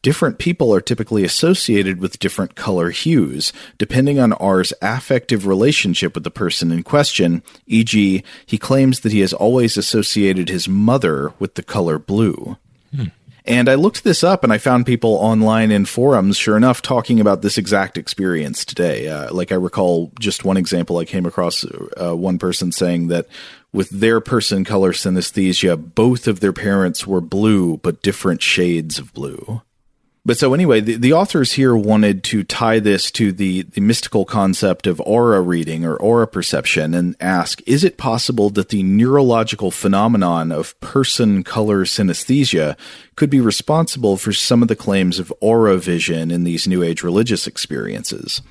Different 0.02 0.38
people 0.38 0.74
are 0.74 0.80
typically 0.80 1.24
associated 1.24 2.00
with 2.00 2.18
different 2.18 2.54
color 2.54 2.90
hues, 2.90 3.52
depending 3.78 4.18
on 4.18 4.32
R's 4.34 4.72
affective 4.82 5.46
relationship 5.46 6.14
with 6.14 6.24
the 6.24 6.30
person 6.30 6.72
in 6.72 6.82
question, 6.82 7.42
e.g., 7.66 8.22
he 8.46 8.58
claims 8.58 9.00
that 9.00 9.12
he 9.12 9.20
has 9.20 9.32
always 9.32 9.76
associated 9.76 10.48
his 10.48 10.68
mother 10.68 11.32
with 11.38 11.54
the 11.54 11.62
color 11.62 11.98
blue. 11.98 12.56
And 13.44 13.68
I 13.68 13.74
looked 13.74 14.04
this 14.04 14.22
up 14.22 14.44
and 14.44 14.52
I 14.52 14.58
found 14.58 14.86
people 14.86 15.14
online 15.14 15.72
in 15.72 15.84
forums, 15.84 16.36
sure 16.36 16.56
enough, 16.56 16.80
talking 16.80 17.18
about 17.18 17.42
this 17.42 17.58
exact 17.58 17.98
experience 17.98 18.64
today. 18.64 19.08
Uh, 19.08 19.32
like 19.32 19.50
I 19.50 19.56
recall 19.56 20.12
just 20.20 20.44
one 20.44 20.56
example 20.56 20.98
I 20.98 21.04
came 21.04 21.26
across 21.26 21.64
uh, 22.00 22.16
one 22.16 22.38
person 22.38 22.70
saying 22.70 23.08
that 23.08 23.26
with 23.72 23.88
their 23.90 24.20
person 24.20 24.64
color 24.64 24.92
synesthesia, 24.92 25.94
both 25.94 26.28
of 26.28 26.40
their 26.40 26.52
parents 26.52 27.06
were 27.06 27.20
blue, 27.20 27.78
but 27.78 28.02
different 28.02 28.42
shades 28.42 28.98
of 28.98 29.12
blue. 29.14 29.62
But 30.24 30.38
so 30.38 30.54
anyway, 30.54 30.80
the, 30.80 30.94
the 30.94 31.12
authors 31.12 31.54
here 31.54 31.74
wanted 31.74 32.22
to 32.24 32.44
tie 32.44 32.78
this 32.78 33.10
to 33.12 33.32
the, 33.32 33.62
the 33.62 33.80
mystical 33.80 34.24
concept 34.24 34.86
of 34.86 35.00
aura 35.00 35.40
reading 35.40 35.84
or 35.84 35.96
aura 35.96 36.28
perception 36.28 36.94
and 36.94 37.16
ask, 37.20 37.60
is 37.66 37.82
it 37.82 37.96
possible 37.96 38.48
that 38.50 38.68
the 38.68 38.84
neurological 38.84 39.72
phenomenon 39.72 40.52
of 40.52 40.78
person 40.78 41.42
color 41.42 41.84
synesthesia 41.84 42.76
could 43.16 43.30
be 43.30 43.40
responsible 43.40 44.16
for 44.16 44.32
some 44.32 44.62
of 44.62 44.68
the 44.68 44.76
claims 44.76 45.18
of 45.18 45.32
aura 45.40 45.76
vision 45.76 46.30
in 46.30 46.44
these 46.44 46.68
New 46.68 46.84
Age 46.84 47.02
religious 47.02 47.48
experiences? 47.48 48.42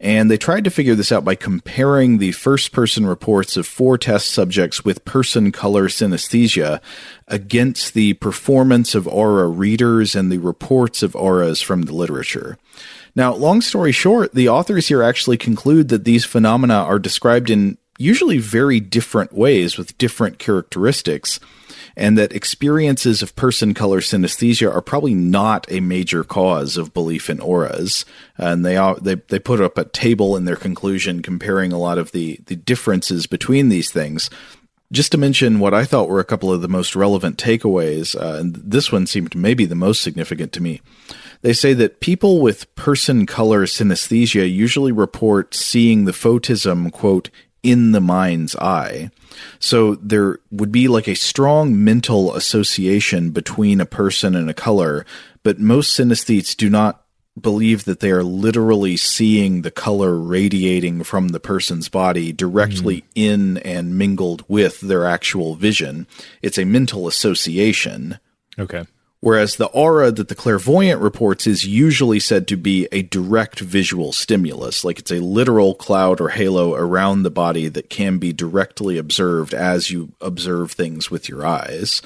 And 0.00 0.30
they 0.30 0.38
tried 0.38 0.64
to 0.64 0.70
figure 0.70 0.94
this 0.94 1.12
out 1.12 1.26
by 1.26 1.34
comparing 1.34 2.16
the 2.16 2.32
first 2.32 2.72
person 2.72 3.06
reports 3.06 3.58
of 3.58 3.66
four 3.66 3.98
test 3.98 4.30
subjects 4.30 4.82
with 4.82 5.04
person 5.04 5.52
color 5.52 5.88
synesthesia 5.88 6.80
against 7.28 7.92
the 7.92 8.14
performance 8.14 8.94
of 8.94 9.06
aura 9.06 9.46
readers 9.46 10.14
and 10.14 10.32
the 10.32 10.38
reports 10.38 11.02
of 11.02 11.14
auras 11.14 11.60
from 11.60 11.82
the 11.82 11.92
literature. 11.92 12.56
Now, 13.14 13.34
long 13.34 13.60
story 13.60 13.92
short, 13.92 14.34
the 14.34 14.48
authors 14.48 14.88
here 14.88 15.02
actually 15.02 15.36
conclude 15.36 15.88
that 15.88 16.04
these 16.04 16.24
phenomena 16.24 16.74
are 16.74 16.98
described 16.98 17.50
in 17.50 17.76
usually 17.98 18.38
very 18.38 18.80
different 18.80 19.34
ways 19.34 19.76
with 19.76 19.98
different 19.98 20.38
characteristics 20.38 21.40
and 21.96 22.16
that 22.18 22.32
experiences 22.32 23.22
of 23.22 23.36
person 23.36 23.74
color 23.74 24.00
synesthesia 24.00 24.72
are 24.72 24.82
probably 24.82 25.14
not 25.14 25.66
a 25.70 25.80
major 25.80 26.24
cause 26.24 26.76
of 26.76 26.94
belief 26.94 27.30
in 27.30 27.40
auras. 27.40 28.04
And 28.36 28.64
they 28.64 28.76
are, 28.76 28.96
they 28.96 29.16
they 29.16 29.38
put 29.38 29.60
up 29.60 29.78
a 29.78 29.84
table 29.84 30.36
in 30.36 30.44
their 30.44 30.56
conclusion 30.56 31.22
comparing 31.22 31.72
a 31.72 31.78
lot 31.78 31.98
of 31.98 32.12
the 32.12 32.40
the 32.46 32.56
differences 32.56 33.26
between 33.26 33.68
these 33.68 33.90
things. 33.90 34.30
Just 34.92 35.12
to 35.12 35.18
mention 35.18 35.60
what 35.60 35.72
I 35.72 35.84
thought 35.84 36.08
were 36.08 36.18
a 36.18 36.24
couple 36.24 36.52
of 36.52 36.62
the 36.62 36.68
most 36.68 36.96
relevant 36.96 37.38
takeaways, 37.38 38.20
uh, 38.20 38.40
and 38.40 38.56
this 38.56 38.90
one 38.90 39.06
seemed 39.06 39.36
maybe 39.36 39.64
the 39.64 39.76
most 39.76 40.02
significant 40.02 40.52
to 40.54 40.60
me. 40.60 40.80
They 41.42 41.52
say 41.52 41.74
that 41.74 42.00
people 42.00 42.40
with 42.40 42.74
person 42.74 43.24
color 43.24 43.66
synesthesia 43.66 44.52
usually 44.52 44.90
report 44.90 45.54
seeing 45.54 46.06
the 46.06 46.12
photism, 46.12 46.90
quote, 46.90 47.30
in 47.62 47.92
the 47.92 48.00
mind's 48.00 48.56
eye. 48.56 49.10
So 49.58 49.94
there 49.96 50.38
would 50.50 50.72
be 50.72 50.88
like 50.88 51.08
a 51.08 51.14
strong 51.14 51.82
mental 51.82 52.34
association 52.34 53.30
between 53.30 53.80
a 53.80 53.86
person 53.86 54.34
and 54.34 54.48
a 54.48 54.54
color, 54.54 55.04
but 55.42 55.58
most 55.58 55.98
synesthetes 55.98 56.56
do 56.56 56.68
not 56.68 57.04
believe 57.40 57.84
that 57.84 58.00
they 58.00 58.10
are 58.10 58.24
literally 58.24 58.96
seeing 58.96 59.62
the 59.62 59.70
color 59.70 60.16
radiating 60.18 61.02
from 61.04 61.28
the 61.28 61.40
person's 61.40 61.88
body 61.88 62.32
directly 62.32 63.02
mm. 63.02 63.04
in 63.14 63.58
and 63.58 63.96
mingled 63.96 64.44
with 64.48 64.80
their 64.80 65.06
actual 65.06 65.54
vision. 65.54 66.06
It's 66.42 66.58
a 66.58 66.64
mental 66.64 67.06
association. 67.06 68.18
Okay. 68.58 68.84
Whereas 69.22 69.56
the 69.56 69.66
aura 69.66 70.10
that 70.10 70.28
the 70.28 70.34
clairvoyant 70.34 71.02
reports 71.02 71.46
is 71.46 71.66
usually 71.66 72.20
said 72.20 72.48
to 72.48 72.56
be 72.56 72.88
a 72.90 73.02
direct 73.02 73.60
visual 73.60 74.12
stimulus, 74.12 74.82
like 74.82 74.98
it's 74.98 75.10
a 75.10 75.20
literal 75.20 75.74
cloud 75.74 76.22
or 76.22 76.30
halo 76.30 76.74
around 76.74 77.22
the 77.22 77.30
body 77.30 77.68
that 77.68 77.90
can 77.90 78.16
be 78.16 78.32
directly 78.32 78.96
observed 78.96 79.52
as 79.52 79.90
you 79.90 80.12
observe 80.22 80.72
things 80.72 81.10
with 81.10 81.28
your 81.28 81.44
eyes. 81.44 82.00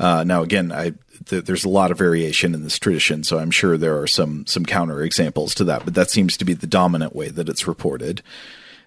Uh, 0.00 0.24
now, 0.24 0.42
again, 0.42 0.72
I, 0.72 0.94
th- 1.26 1.44
there's 1.44 1.64
a 1.64 1.68
lot 1.68 1.92
of 1.92 1.98
variation 1.98 2.52
in 2.54 2.64
this 2.64 2.80
tradition, 2.80 3.22
so 3.22 3.38
I'm 3.38 3.52
sure 3.52 3.76
there 3.76 4.00
are 4.00 4.08
some 4.08 4.44
some 4.46 4.64
counter 4.64 5.02
examples 5.02 5.54
to 5.56 5.64
that, 5.64 5.84
but 5.84 5.94
that 5.94 6.10
seems 6.10 6.36
to 6.38 6.44
be 6.44 6.54
the 6.54 6.66
dominant 6.66 7.14
way 7.14 7.28
that 7.28 7.48
it's 7.48 7.68
reported. 7.68 8.22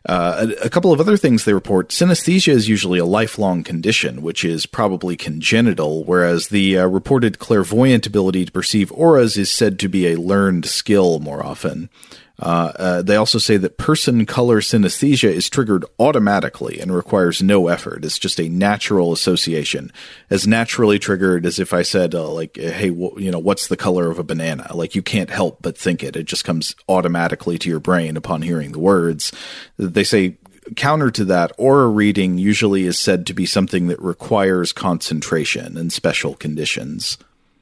Uh, 0.05 0.47
a, 0.61 0.65
a, 0.65 0.69
couple 0.69 0.91
of 0.91 0.99
other 0.99 1.15
things 1.15 1.45
they 1.45 1.53
report 1.53 1.87
synesthesia 1.87 2.51
is 2.51 2.67
usually 2.67 2.99
a 2.99 3.05
lifelong 3.05 3.63
condition, 3.63 4.21
which 4.21 4.43
is 4.43 4.65
probably 4.65 5.15
congenital, 5.15 6.03
whereas 6.03 6.49
the 6.49 6.77
uh, 6.77 6.85
reported 6.85 7.39
clairvoyant 7.39 8.05
ability 8.05 8.43
to 8.43 8.51
perceive 8.51 8.91
auras 8.91 9.37
is 9.37 9.49
said 9.49 9.79
to 9.79 9.87
be 9.87 10.07
a 10.07 10.19
learned 10.19 10.65
skill 10.65 11.19
more 11.19 11.45
often. 11.45 11.89
Uh, 12.43 12.73
uh, 12.75 13.01
they 13.01 13.15
also 13.15 13.37
say 13.37 13.55
that 13.55 13.77
person 13.77 14.25
color 14.25 14.59
synesthesia 14.59 15.29
is 15.29 15.49
triggered 15.49 15.85
automatically 15.97 16.77
and 16.77 16.93
requires 16.93 17.41
no 17.41 17.69
effort. 17.69 18.03
It's 18.03 18.19
just 18.19 18.37
a 18.37 18.49
natural 18.49 19.13
association, 19.13 19.93
as 20.29 20.45
naturally 20.45 20.99
triggered 20.99 21.45
as 21.45 21.57
if 21.57 21.73
I 21.73 21.83
said, 21.83 22.13
uh, 22.13 22.29
like, 22.29 22.57
"Hey, 22.57 22.87
you 22.87 23.31
know, 23.31 23.39
what's 23.39 23.67
the 23.67 23.77
color 23.77 24.11
of 24.11 24.19
a 24.19 24.23
banana?" 24.23 24.69
Like, 24.73 24.93
you 24.93 25.01
can't 25.01 25.29
help 25.29 25.59
but 25.61 25.77
think 25.77 26.03
it. 26.03 26.17
It 26.17 26.25
just 26.25 26.43
comes 26.43 26.75
automatically 26.89 27.57
to 27.59 27.69
your 27.69 27.79
brain 27.79 28.17
upon 28.17 28.41
hearing 28.41 28.73
the 28.73 28.79
words. 28.79 29.31
They 29.77 30.03
say 30.03 30.35
counter 30.75 31.11
to 31.11 31.23
that, 31.25 31.53
aura 31.57 31.87
reading 31.87 32.37
usually 32.37 32.83
is 32.83 32.99
said 32.99 33.25
to 33.27 33.33
be 33.33 33.45
something 33.45 33.87
that 33.87 34.01
requires 34.01 34.73
concentration 34.73 35.77
and 35.77 35.93
special 35.93 36.35
conditions. 36.35 37.17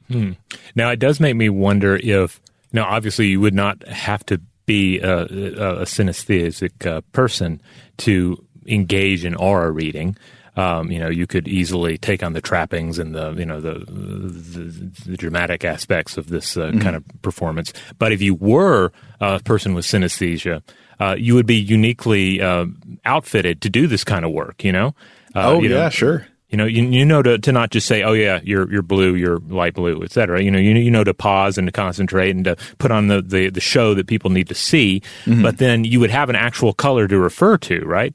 Hmm. 0.08 0.32
Now, 0.74 0.90
it 0.90 0.98
does 0.98 1.20
make 1.20 1.36
me 1.36 1.48
wonder 1.48 1.96
if 2.02 2.40
now, 2.72 2.84
obviously, 2.84 3.28
you 3.28 3.40
would 3.40 3.54
not 3.54 3.86
have 3.86 4.24
to 4.26 4.40
be 4.66 5.00
a, 5.00 5.22
a, 5.22 5.84
synesthetic 5.84 6.86
uh, 6.86 7.00
person 7.12 7.60
to 7.98 8.44
engage 8.66 9.24
in 9.24 9.34
aura 9.34 9.70
reading. 9.70 10.16
Um, 10.54 10.90
you 10.90 10.98
know, 10.98 11.08
you 11.08 11.26
could 11.26 11.48
easily 11.48 11.96
take 11.96 12.22
on 12.22 12.34
the 12.34 12.42
trappings 12.42 12.98
and 12.98 13.14
the 13.14 13.32
you 13.32 13.46
know 13.46 13.60
the 13.60 13.84
the, 13.86 14.92
the 15.06 15.16
dramatic 15.16 15.64
aspects 15.64 16.18
of 16.18 16.28
this 16.28 16.56
uh, 16.56 16.66
mm-hmm. 16.66 16.80
kind 16.80 16.94
of 16.94 17.04
performance. 17.22 17.72
But 17.98 18.12
if 18.12 18.20
you 18.20 18.34
were 18.34 18.92
a 19.20 19.40
person 19.40 19.72
with 19.72 19.86
synesthesia, 19.86 20.62
uh, 21.00 21.16
you 21.18 21.34
would 21.34 21.46
be 21.46 21.56
uniquely 21.56 22.42
uh, 22.42 22.66
outfitted 23.04 23.62
to 23.62 23.70
do 23.70 23.86
this 23.86 24.04
kind 24.04 24.24
of 24.24 24.30
work. 24.30 24.62
You 24.62 24.72
know. 24.72 24.94
Uh, 25.34 25.52
oh 25.52 25.62
you 25.62 25.70
yeah, 25.70 25.88
sure. 25.88 26.26
You 26.52 26.58
know, 26.58 26.66
you, 26.66 26.84
you 26.84 27.06
know 27.06 27.22
to, 27.22 27.38
to 27.38 27.50
not 27.50 27.70
just 27.70 27.88
say, 27.88 28.02
oh 28.02 28.12
yeah, 28.12 28.40
you're 28.44 28.70
you're 28.70 28.82
blue, 28.82 29.14
you're 29.14 29.38
light 29.38 29.72
blue, 29.72 30.02
etc. 30.02 30.42
You 30.42 30.50
know, 30.50 30.58
you 30.58 30.74
you 30.74 30.90
know 30.90 31.02
to 31.02 31.14
pause 31.14 31.56
and 31.56 31.66
to 31.66 31.72
concentrate 31.72 32.36
and 32.36 32.44
to 32.44 32.56
put 32.76 32.90
on 32.90 33.08
the 33.08 33.22
the, 33.22 33.48
the 33.48 33.60
show 33.60 33.94
that 33.94 34.06
people 34.06 34.28
need 34.28 34.48
to 34.48 34.54
see. 34.54 35.00
Mm-hmm. 35.24 35.42
But 35.42 35.56
then 35.56 35.84
you 35.84 35.98
would 35.98 36.10
have 36.10 36.28
an 36.28 36.36
actual 36.36 36.74
color 36.74 37.08
to 37.08 37.18
refer 37.18 37.56
to, 37.56 37.80
right? 37.86 38.14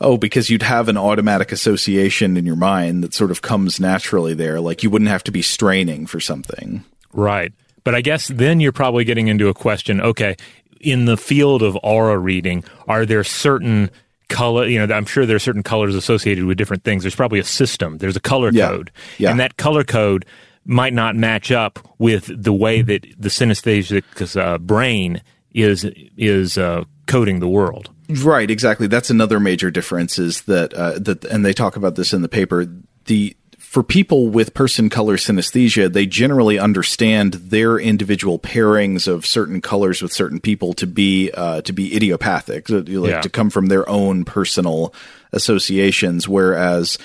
Oh, 0.00 0.16
because 0.16 0.48
you'd 0.48 0.62
have 0.62 0.88
an 0.88 0.96
automatic 0.96 1.52
association 1.52 2.38
in 2.38 2.46
your 2.46 2.56
mind 2.56 3.04
that 3.04 3.12
sort 3.12 3.30
of 3.30 3.42
comes 3.42 3.78
naturally 3.78 4.32
there. 4.32 4.62
Like 4.62 4.82
you 4.82 4.88
wouldn't 4.88 5.10
have 5.10 5.24
to 5.24 5.30
be 5.30 5.42
straining 5.42 6.06
for 6.06 6.20
something. 6.20 6.82
Right. 7.12 7.52
But 7.84 7.94
I 7.94 8.00
guess 8.00 8.28
then 8.28 8.60
you're 8.60 8.72
probably 8.72 9.04
getting 9.04 9.28
into 9.28 9.48
a 9.48 9.54
question. 9.54 10.00
Okay, 10.00 10.36
in 10.80 11.04
the 11.04 11.18
field 11.18 11.62
of 11.62 11.78
aura 11.82 12.16
reading, 12.16 12.64
are 12.88 13.04
there 13.04 13.24
certain 13.24 13.90
color 14.28 14.66
you 14.66 14.84
know 14.84 14.94
i'm 14.94 15.04
sure 15.04 15.26
there 15.26 15.36
are 15.36 15.40
certain 15.40 15.62
colors 15.62 15.94
associated 15.94 16.44
with 16.44 16.58
different 16.58 16.84
things. 16.84 17.02
There's 17.02 17.14
probably 17.14 17.38
a 17.38 17.44
system. 17.44 17.98
There's 17.98 18.16
a 18.16 18.20
color 18.20 18.50
yeah. 18.52 18.68
code. 18.68 18.90
Yeah. 19.18 19.30
and 19.30 19.40
that 19.40 19.56
color 19.56 19.84
code 19.84 20.24
might 20.64 20.92
not 20.92 21.14
match 21.14 21.52
up 21.52 21.78
with 21.98 22.30
the 22.42 22.52
way 22.52 22.82
that 22.82 23.06
the 23.18 23.28
synesthetic 23.28 24.36
uh, 24.36 24.58
brain 24.58 25.22
is 25.52 25.84
is 26.16 26.58
uh, 26.58 26.84
coding 27.06 27.40
the 27.40 27.48
world. 27.48 27.90
Right 28.08 28.50
exactly. 28.50 28.86
That's 28.86 29.10
another 29.10 29.40
major 29.40 29.70
difference 29.70 30.18
is 30.18 30.42
that 30.42 30.74
uh, 30.74 30.98
that 30.98 31.24
and 31.24 31.44
they 31.44 31.52
talk 31.52 31.76
about 31.76 31.94
this 31.94 32.12
in 32.12 32.22
the 32.22 32.28
paper. 32.28 32.66
The 33.06 33.36
for 33.74 33.82
people 33.82 34.28
with 34.28 34.54
person 34.54 34.88
color 34.88 35.16
synesthesia, 35.16 35.92
they 35.92 36.06
generally 36.06 36.60
understand 36.60 37.34
their 37.34 37.76
individual 37.76 38.38
pairings 38.38 39.08
of 39.08 39.26
certain 39.26 39.60
colors 39.60 40.00
with 40.00 40.12
certain 40.12 40.38
people 40.38 40.74
to 40.74 40.86
be 40.86 41.32
uh, 41.32 41.60
to 41.62 41.72
be 41.72 41.92
idiopathic, 41.92 42.70
like 42.70 42.88
yeah. 42.88 43.20
to 43.20 43.28
come 43.28 43.50
from 43.50 43.66
their 43.66 43.86
own 43.88 44.24
personal 44.24 44.94
associations. 45.32 46.28
Whereas 46.28 46.98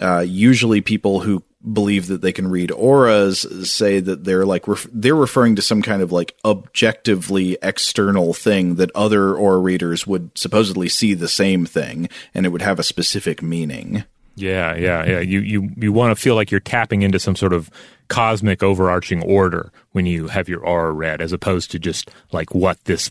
uh, 0.00 0.24
usually 0.26 0.80
people 0.80 1.20
who 1.20 1.44
believe 1.72 2.08
that 2.08 2.22
they 2.22 2.32
can 2.32 2.48
read 2.48 2.72
auras 2.72 3.46
say 3.62 4.00
that 4.00 4.24
they're 4.24 4.44
like 4.44 4.66
ref- 4.66 4.88
they're 4.92 5.14
referring 5.14 5.54
to 5.54 5.62
some 5.62 5.80
kind 5.80 6.02
of 6.02 6.10
like 6.10 6.34
objectively 6.44 7.56
external 7.62 8.34
thing 8.34 8.74
that 8.74 8.90
other 8.96 9.36
aura 9.36 9.58
readers 9.58 10.08
would 10.08 10.36
supposedly 10.36 10.88
see 10.88 11.14
the 11.14 11.28
same 11.28 11.64
thing 11.64 12.08
and 12.34 12.44
it 12.44 12.48
would 12.48 12.62
have 12.62 12.80
a 12.80 12.84
specific 12.84 13.42
meaning. 13.44 14.02
Yeah, 14.36 14.76
yeah, 14.76 15.04
yeah. 15.04 15.20
You 15.20 15.40
you 15.40 15.70
you 15.76 15.92
want 15.92 16.16
to 16.16 16.22
feel 16.22 16.34
like 16.34 16.50
you're 16.50 16.60
tapping 16.60 17.02
into 17.02 17.18
some 17.18 17.34
sort 17.34 17.52
of 17.52 17.70
cosmic 18.08 18.62
overarching 18.62 19.22
order 19.22 19.72
when 19.92 20.06
you 20.06 20.28
have 20.28 20.48
your 20.48 20.60
aura 20.60 20.92
read, 20.92 21.20
as 21.20 21.32
opposed 21.32 21.70
to 21.72 21.78
just 21.78 22.10
like 22.32 22.54
what 22.54 22.82
this 22.84 23.10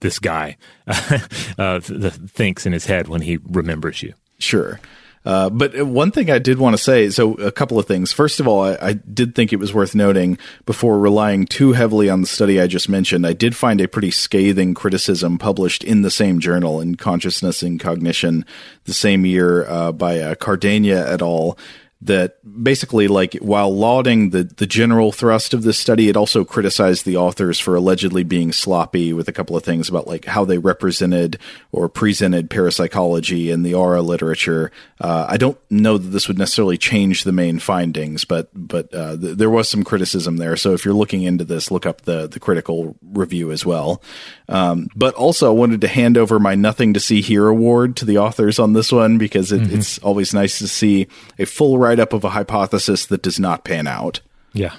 this 0.00 0.18
guy 0.18 0.56
uh, 1.58 1.80
thinks 1.80 2.66
in 2.66 2.72
his 2.72 2.86
head 2.86 3.06
when 3.06 3.20
he 3.20 3.38
remembers 3.44 4.02
you. 4.02 4.14
Sure. 4.38 4.80
Uh, 5.24 5.48
but 5.50 5.86
one 5.86 6.10
thing 6.10 6.30
I 6.30 6.38
did 6.38 6.58
want 6.58 6.76
to 6.76 6.82
say, 6.82 7.08
so 7.10 7.34
a 7.34 7.52
couple 7.52 7.78
of 7.78 7.86
things. 7.86 8.12
First 8.12 8.40
of 8.40 8.48
all, 8.48 8.62
I, 8.64 8.76
I, 8.80 8.92
did 8.94 9.36
think 9.36 9.52
it 9.52 9.60
was 9.60 9.72
worth 9.72 9.94
noting 9.94 10.36
before 10.66 10.98
relying 10.98 11.46
too 11.46 11.72
heavily 11.72 12.10
on 12.10 12.22
the 12.22 12.26
study 12.26 12.60
I 12.60 12.66
just 12.66 12.88
mentioned. 12.88 13.24
I 13.24 13.32
did 13.32 13.54
find 13.54 13.80
a 13.80 13.86
pretty 13.86 14.10
scathing 14.10 14.74
criticism 14.74 15.38
published 15.38 15.84
in 15.84 16.02
the 16.02 16.10
same 16.10 16.40
journal 16.40 16.80
in 16.80 16.96
Consciousness 16.96 17.62
and 17.62 17.78
Cognition 17.78 18.44
the 18.84 18.94
same 18.94 19.24
year 19.24 19.64
uh, 19.68 19.92
by 19.92 20.18
uh, 20.18 20.34
Cardeña 20.34 21.06
et 21.06 21.22
al 21.22 21.56
that 22.02 22.38
basically 22.62 23.08
like 23.08 23.34
while 23.34 23.74
lauding 23.74 24.30
the 24.30 24.44
the 24.44 24.66
general 24.66 25.12
thrust 25.12 25.54
of 25.54 25.62
this 25.62 25.78
study 25.78 26.08
it 26.08 26.16
also 26.16 26.44
criticized 26.44 27.04
the 27.04 27.16
authors 27.16 27.58
for 27.58 27.74
allegedly 27.74 28.24
being 28.24 28.52
sloppy 28.52 29.12
with 29.12 29.28
a 29.28 29.32
couple 29.32 29.56
of 29.56 29.62
things 29.62 29.88
about 29.88 30.06
like 30.06 30.24
how 30.26 30.44
they 30.44 30.58
represented 30.58 31.38
or 31.70 31.88
presented 31.88 32.50
parapsychology 32.50 33.50
in 33.50 33.62
the 33.62 33.74
aura 33.74 34.02
literature. 34.02 34.70
Uh, 35.00 35.26
i 35.28 35.36
don't 35.36 35.58
know 35.70 35.98
that 35.98 36.08
this 36.08 36.28
would 36.28 36.38
necessarily 36.38 36.78
change 36.78 37.24
the 37.24 37.32
main 37.32 37.58
findings 37.58 38.24
but 38.24 38.48
but 38.54 38.92
uh, 38.94 39.16
th- 39.16 39.36
there 39.36 39.50
was 39.50 39.68
some 39.68 39.84
criticism 39.84 40.36
there. 40.36 40.56
So 40.56 40.72
if 40.72 40.84
you're 40.84 40.94
looking 40.94 41.22
into 41.22 41.44
this 41.44 41.70
look 41.70 41.86
up 41.86 42.02
the 42.02 42.26
the 42.26 42.40
critical 42.40 42.96
review 43.02 43.50
as 43.50 43.66
well. 43.66 44.02
Um, 44.48 44.88
but 44.94 45.14
also 45.14 45.48
I 45.48 45.54
wanted 45.54 45.80
to 45.82 45.88
hand 45.88 46.18
over 46.18 46.38
my 46.38 46.54
nothing 46.54 46.94
to 46.94 47.00
see 47.00 47.20
here 47.20 47.48
award 47.48 47.96
to 47.96 48.04
the 48.04 48.18
authors 48.18 48.58
on 48.58 48.72
this 48.72 48.92
one 48.92 49.18
because 49.18 49.52
it, 49.52 49.62
mm-hmm. 49.62 49.78
it's 49.78 49.98
always 49.98 50.34
nice 50.34 50.58
to 50.58 50.68
see 50.68 51.08
a 51.38 51.46
full 51.46 51.78
write 51.92 52.00
up 52.00 52.14
of 52.14 52.24
a 52.24 52.30
hypothesis 52.30 53.04
that 53.06 53.22
does 53.22 53.38
not 53.38 53.64
pan 53.64 53.86
out. 53.86 54.20
Yeah. 54.54 54.74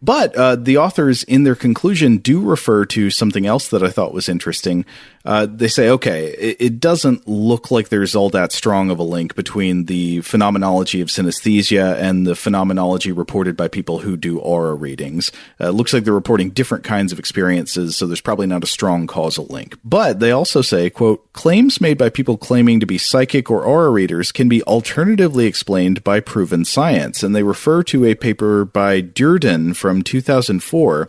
But 0.00 0.34
uh, 0.36 0.56
the 0.56 0.78
authors, 0.78 1.24
in 1.24 1.42
their 1.42 1.56
conclusion, 1.56 2.18
do 2.18 2.40
refer 2.40 2.84
to 2.86 3.10
something 3.10 3.46
else 3.46 3.68
that 3.68 3.82
I 3.82 3.90
thought 3.90 4.14
was 4.14 4.28
interesting. 4.28 4.84
Uh, 5.24 5.46
they 5.46 5.68
say, 5.68 5.90
okay, 5.90 6.28
it, 6.28 6.56
it, 6.60 6.80
doesn't 6.80 7.26
look 7.26 7.70
like 7.70 7.88
there's 7.88 8.14
all 8.14 8.30
that 8.30 8.52
strong 8.52 8.88
of 8.88 8.98
a 8.98 9.02
link 9.02 9.34
between 9.34 9.86
the 9.86 10.20
phenomenology 10.20 11.00
of 11.00 11.08
synesthesia 11.08 11.96
and 11.96 12.26
the 12.26 12.36
phenomenology 12.36 13.10
reported 13.10 13.56
by 13.56 13.66
people 13.66 13.98
who 13.98 14.16
do 14.16 14.38
aura 14.38 14.74
readings. 14.74 15.32
Uh, 15.60 15.68
it 15.68 15.72
looks 15.72 15.92
like 15.92 16.04
they're 16.04 16.14
reporting 16.14 16.50
different 16.50 16.84
kinds 16.84 17.12
of 17.12 17.18
experiences, 17.18 17.96
so 17.96 18.06
there's 18.06 18.20
probably 18.20 18.46
not 18.46 18.62
a 18.62 18.68
strong 18.68 19.06
causal 19.06 19.46
link. 19.46 19.76
But 19.84 20.20
they 20.20 20.30
also 20.30 20.62
say, 20.62 20.88
quote, 20.88 21.32
claims 21.32 21.80
made 21.80 21.98
by 21.98 22.08
people 22.10 22.36
claiming 22.36 22.78
to 22.80 22.86
be 22.86 22.96
psychic 22.96 23.50
or 23.50 23.64
aura 23.64 23.90
readers 23.90 24.30
can 24.30 24.48
be 24.48 24.62
alternatively 24.62 25.46
explained 25.46 26.04
by 26.04 26.20
proven 26.20 26.64
science. 26.64 27.22
And 27.22 27.34
they 27.34 27.42
refer 27.42 27.82
to 27.84 28.04
a 28.04 28.14
paper 28.14 28.64
by 28.64 29.02
Dearden 29.02 29.74
from 29.74 29.87
2004 30.02 31.08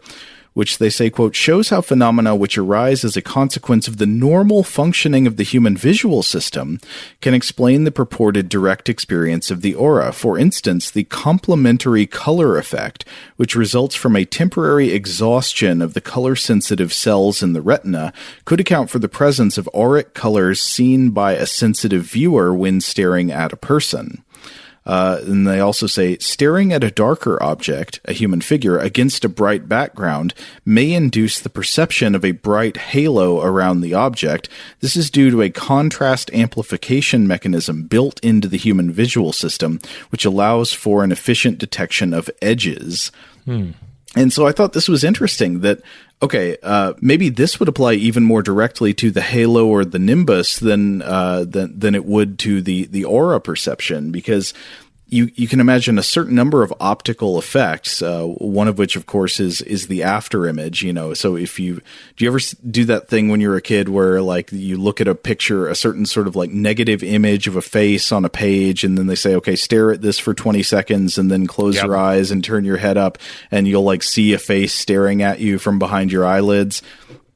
which 0.53 0.77
they 0.77 0.89
say, 0.89 1.09
quote, 1.09 1.35
shows 1.35 1.69
how 1.69 1.79
phenomena 1.79 2.35
which 2.35 2.57
arise 2.57 3.05
as 3.05 3.15
a 3.15 3.21
consequence 3.21 3.87
of 3.87 3.95
the 3.95 4.05
normal 4.05 4.61
functioning 4.61 5.27
of 5.27 5.37
the 5.37 5.43
human 5.43 5.77
visual 5.77 6.23
system 6.23 6.79
can 7.21 7.33
explain 7.33 7.83
the 7.83 7.91
purported 7.91 8.49
direct 8.49 8.89
experience 8.89 9.51
of 9.51 9.61
the 9.61 9.73
aura. 9.73 10.11
For 10.11 10.37
instance, 10.37 10.91
the 10.91 11.05
complementary 11.05 12.05
color 12.05 12.57
effect, 12.57 13.05
which 13.37 13.55
results 13.55 13.95
from 13.95 14.17
a 14.17 14.25
temporary 14.25 14.91
exhaustion 14.91 15.81
of 15.81 15.93
the 15.93 16.01
color 16.01 16.35
sensitive 16.35 16.91
cells 16.91 17.41
in 17.41 17.53
the 17.53 17.61
retina, 17.61 18.11
could 18.43 18.59
account 18.59 18.89
for 18.89 18.99
the 18.99 19.07
presence 19.07 19.57
of 19.57 19.69
auric 19.73 20.13
colors 20.13 20.59
seen 20.59 21.11
by 21.11 21.33
a 21.33 21.45
sensitive 21.45 22.03
viewer 22.03 22.53
when 22.53 22.81
staring 22.81 23.31
at 23.31 23.53
a 23.53 23.57
person. 23.57 24.23
Uh, 24.89 25.21
and 25.27 25.45
they 25.45 25.59
also 25.59 25.85
say 25.85 26.17
staring 26.17 26.73
at 26.73 26.83
a 26.83 26.89
darker 26.89 27.41
object, 27.43 27.99
a 28.05 28.11
human 28.11 28.41
figure, 28.41 28.79
against 28.79 29.23
a 29.23 29.29
bright 29.29 29.69
background 29.69 30.33
may 30.65 30.91
induce 30.93 31.39
the 31.39 31.49
perception 31.49 32.15
of 32.15 32.25
a 32.25 32.31
bright 32.31 32.75
halo 32.75 33.39
around 33.39 33.81
the 33.81 33.93
object. 33.93 34.49
This 34.79 34.95
is 34.95 35.11
due 35.11 35.29
to 35.29 35.43
a 35.43 35.51
contrast 35.51 36.33
amplification 36.33 37.27
mechanism 37.27 37.83
built 37.83 38.19
into 38.21 38.47
the 38.47 38.57
human 38.57 38.91
visual 38.91 39.31
system, 39.31 39.79
which 40.09 40.25
allows 40.25 40.73
for 40.73 41.03
an 41.03 41.11
efficient 41.11 41.59
detection 41.59 42.11
of 42.11 42.27
edges. 42.41 43.11
Hmm. 43.45 43.73
And 44.15 44.33
so 44.33 44.47
I 44.47 44.51
thought 44.51 44.73
this 44.73 44.89
was 44.89 45.03
interesting 45.03 45.61
that 45.61 45.81
okay, 46.21 46.57
uh, 46.63 46.93
maybe 46.99 47.29
this 47.29 47.59
would 47.59 47.69
apply 47.69 47.93
even 47.93 48.23
more 48.23 48.41
directly 48.41 48.93
to 48.95 49.11
the 49.11 49.21
halo 49.21 49.67
or 49.67 49.85
the 49.85 49.99
nimbus 49.99 50.57
than 50.57 51.01
uh, 51.01 51.45
than 51.47 51.77
than 51.77 51.95
it 51.95 52.05
would 52.05 52.39
to 52.39 52.61
the 52.61 52.85
the 52.85 53.05
aura 53.05 53.39
perception 53.39 54.11
because 54.11 54.53
you 55.09 55.29
you 55.35 55.47
can 55.47 55.59
imagine 55.59 55.97
a 55.97 56.03
certain 56.03 56.35
number 56.35 56.63
of 56.63 56.73
optical 56.79 57.37
effects. 57.39 58.01
Uh, 58.01 58.23
one 58.25 58.67
of 58.67 58.77
which, 58.77 58.95
of 58.95 59.05
course, 59.05 59.39
is 59.39 59.61
is 59.61 59.87
the 59.87 60.03
after 60.03 60.45
image. 60.45 60.81
You 60.83 60.93
know, 60.93 61.13
so 61.13 61.35
if 61.35 61.59
you 61.59 61.81
do 62.15 62.25
you 62.25 62.29
ever 62.29 62.39
do 62.69 62.85
that 62.85 63.07
thing 63.07 63.29
when 63.29 63.41
you're 63.41 63.55
a 63.57 63.61
kid 63.61 63.89
where 63.89 64.21
like 64.21 64.51
you 64.51 64.77
look 64.77 65.01
at 65.01 65.07
a 65.07 65.15
picture, 65.15 65.67
a 65.67 65.75
certain 65.75 66.05
sort 66.05 66.27
of 66.27 66.35
like 66.35 66.51
negative 66.51 67.03
image 67.03 67.47
of 67.47 67.55
a 67.55 67.61
face 67.61 68.11
on 68.11 68.25
a 68.25 68.29
page, 68.29 68.83
and 68.83 68.97
then 68.97 69.07
they 69.07 69.15
say, 69.15 69.35
okay, 69.35 69.55
stare 69.55 69.91
at 69.91 70.01
this 70.01 70.19
for 70.19 70.33
20 70.33 70.63
seconds, 70.63 71.17
and 71.17 71.29
then 71.31 71.47
close 71.47 71.75
Yep. 71.75 71.85
your 71.85 71.97
eyes 71.97 72.31
and 72.31 72.43
turn 72.43 72.63
your 72.65 72.77
head 72.77 72.97
up, 72.97 73.17
and 73.51 73.67
you'll 73.67 73.83
like 73.83 74.03
see 74.03 74.33
a 74.33 74.39
face 74.39 74.73
staring 74.73 75.21
at 75.21 75.39
you 75.39 75.59
from 75.59 75.79
behind 75.79 76.11
your 76.11 76.25
eyelids 76.25 76.81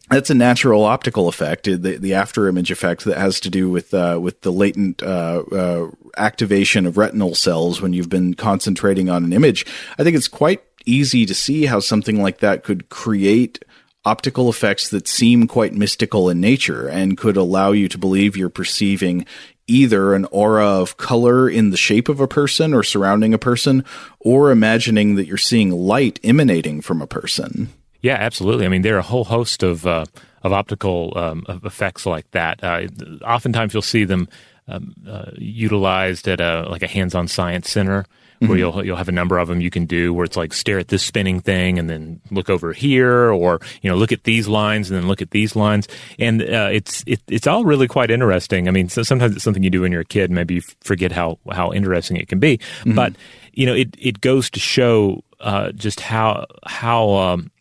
that's 0.09 0.29
a 0.29 0.35
natural 0.35 0.83
optical 0.83 1.27
effect, 1.27 1.65
the 1.65 1.77
the 1.77 2.13
after 2.13 2.47
image 2.47 2.71
effect 2.71 3.05
that 3.05 3.17
has 3.17 3.39
to 3.41 3.49
do 3.49 3.69
with 3.69 3.93
uh, 3.93 4.19
with 4.21 4.41
the 4.41 4.51
latent 4.51 5.01
uh, 5.01 5.43
uh, 5.51 5.89
activation 6.17 6.85
of 6.85 6.97
retinal 6.97 7.35
cells 7.35 7.81
when 7.81 7.93
you've 7.93 8.09
been 8.09 8.33
concentrating 8.33 9.09
on 9.09 9.23
an 9.23 9.33
image. 9.33 9.65
I 9.97 10.03
think 10.03 10.15
it's 10.15 10.27
quite 10.27 10.61
easy 10.85 11.25
to 11.25 11.33
see 11.33 11.65
how 11.65 11.79
something 11.79 12.21
like 12.21 12.39
that 12.39 12.63
could 12.63 12.89
create 12.89 13.63
optical 14.05 14.49
effects 14.49 14.89
that 14.89 15.07
seem 15.07 15.47
quite 15.47 15.73
mystical 15.73 16.29
in 16.29 16.41
nature 16.41 16.89
and 16.89 17.17
could 17.17 17.37
allow 17.37 17.71
you 17.71 17.87
to 17.87 17.97
believe 17.97 18.35
you're 18.35 18.49
perceiving 18.49 19.25
either 19.65 20.13
an 20.13 20.25
aura 20.25 20.67
of 20.67 20.97
color 20.97 21.49
in 21.49 21.69
the 21.69 21.77
shape 21.77 22.09
of 22.09 22.19
a 22.19 22.27
person 22.27 22.73
or 22.73 22.83
surrounding 22.83 23.33
a 23.33 23.37
person 23.37 23.85
or 24.19 24.51
imagining 24.51 25.15
that 25.15 25.25
you're 25.25 25.37
seeing 25.37 25.71
light 25.71 26.19
emanating 26.21 26.81
from 26.81 27.01
a 27.01 27.07
person. 27.07 27.69
Yeah, 28.03 28.17
absolutely. 28.19 28.65
I 28.65 28.69
mean, 28.69 28.83
there 28.83 28.95
are 28.95 28.99
a 28.99 29.01
whole 29.01 29.23
host 29.23 29.63
of 29.63 29.87
uh, 29.87 30.05
of 30.43 30.53
optical 30.53 31.13
um, 31.15 31.45
of 31.47 31.65
effects 31.65 32.05
like 32.05 32.29
that. 32.31 32.63
Uh, 32.63 32.87
oftentimes, 33.25 33.73
you'll 33.73 33.81
see 33.81 34.03
them 34.03 34.27
um, 34.67 34.93
uh, 35.07 35.31
utilized 35.37 36.27
at 36.27 36.39
a 36.39 36.67
like 36.69 36.83
a 36.83 36.87
hands-on 36.87 37.27
science 37.27 37.71
center 37.71 38.05
where 38.47 38.57
you'll 38.57 38.85
you'll 38.85 38.97
have 38.97 39.09
a 39.09 39.13
number 39.13 39.37
of 39.37 39.47
them 39.47 39.61
you 39.61 39.69
can 39.69 39.85
do 39.85 40.13
where 40.13 40.25
it's 40.25 40.35
like 40.35 40.53
stare 40.53 40.79
at 40.79 40.89
this 40.89 41.03
spinning 41.03 41.39
thing 41.39 41.79
and 41.79 41.89
then 41.89 42.19
look 42.31 42.49
over 42.49 42.73
here 42.73 43.31
or 43.31 43.59
you 43.81 43.89
know 43.89 43.95
look 43.95 44.11
at 44.11 44.23
these 44.23 44.47
lines 44.47 44.89
and 44.89 44.99
then 44.99 45.07
look 45.07 45.21
at 45.21 45.31
these 45.31 45.55
lines 45.55 45.87
and 46.19 46.41
uh, 46.41 46.69
it's 46.71 47.03
it, 47.07 47.21
it's 47.27 47.47
all 47.47 47.63
really 47.63 47.87
quite 47.87 48.11
interesting. 48.11 48.67
I 48.67 48.71
mean, 48.71 48.89
so 48.89 49.03
sometimes 49.03 49.35
it's 49.35 49.43
something 49.43 49.63
you 49.63 49.69
do 49.69 49.81
when 49.81 49.91
you're 49.91 50.01
a 50.01 50.05
kid, 50.05 50.31
maybe 50.31 50.55
you 50.55 50.61
forget 50.81 51.11
how 51.11 51.39
how 51.51 51.71
interesting 51.71 52.17
it 52.17 52.27
can 52.27 52.39
be, 52.39 52.59
but 52.95 53.13
you 53.53 53.65
know 53.65 53.73
it 53.73 53.95
it 53.97 54.21
goes 54.21 54.49
to 54.51 54.59
show 54.59 55.23
uh, 55.39 55.71
just 55.71 55.99
how 55.99 56.45
how 56.65 57.11
um, 57.11 57.51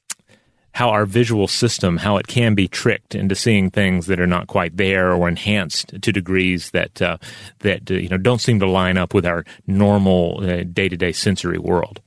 how 0.75 0.91
our 0.91 1.05
visual 1.07 1.47
system 1.49 1.99
how 1.99 2.17
it 2.17 2.27
can 2.27 2.55
be 2.55 2.69
tricked 2.69 3.15
into 3.15 3.35
seeing 3.35 3.71
things 3.71 4.07
that 4.07 4.21
are 4.21 4.27
not 4.27 4.47
quite 4.47 4.77
there 4.77 5.13
or 5.13 5.29
enhanced 5.29 5.89
to 6.01 6.13
degrees 6.13 6.71
that 6.71 7.01
uh, 7.03 7.17
that 7.61 7.91
uh, 7.91 7.95
you 7.95 8.09
know 8.09 8.17
don't 8.17 8.41
seem 8.41 8.59
to 8.61 8.67
line 8.67 8.97
up 8.97 9.15
with 9.15 9.27
our 9.27 9.45
normal 9.67 10.41
uh, 10.43 10.63
day-to-day 10.65 11.13
sensory 11.13 11.59
world 11.59 12.01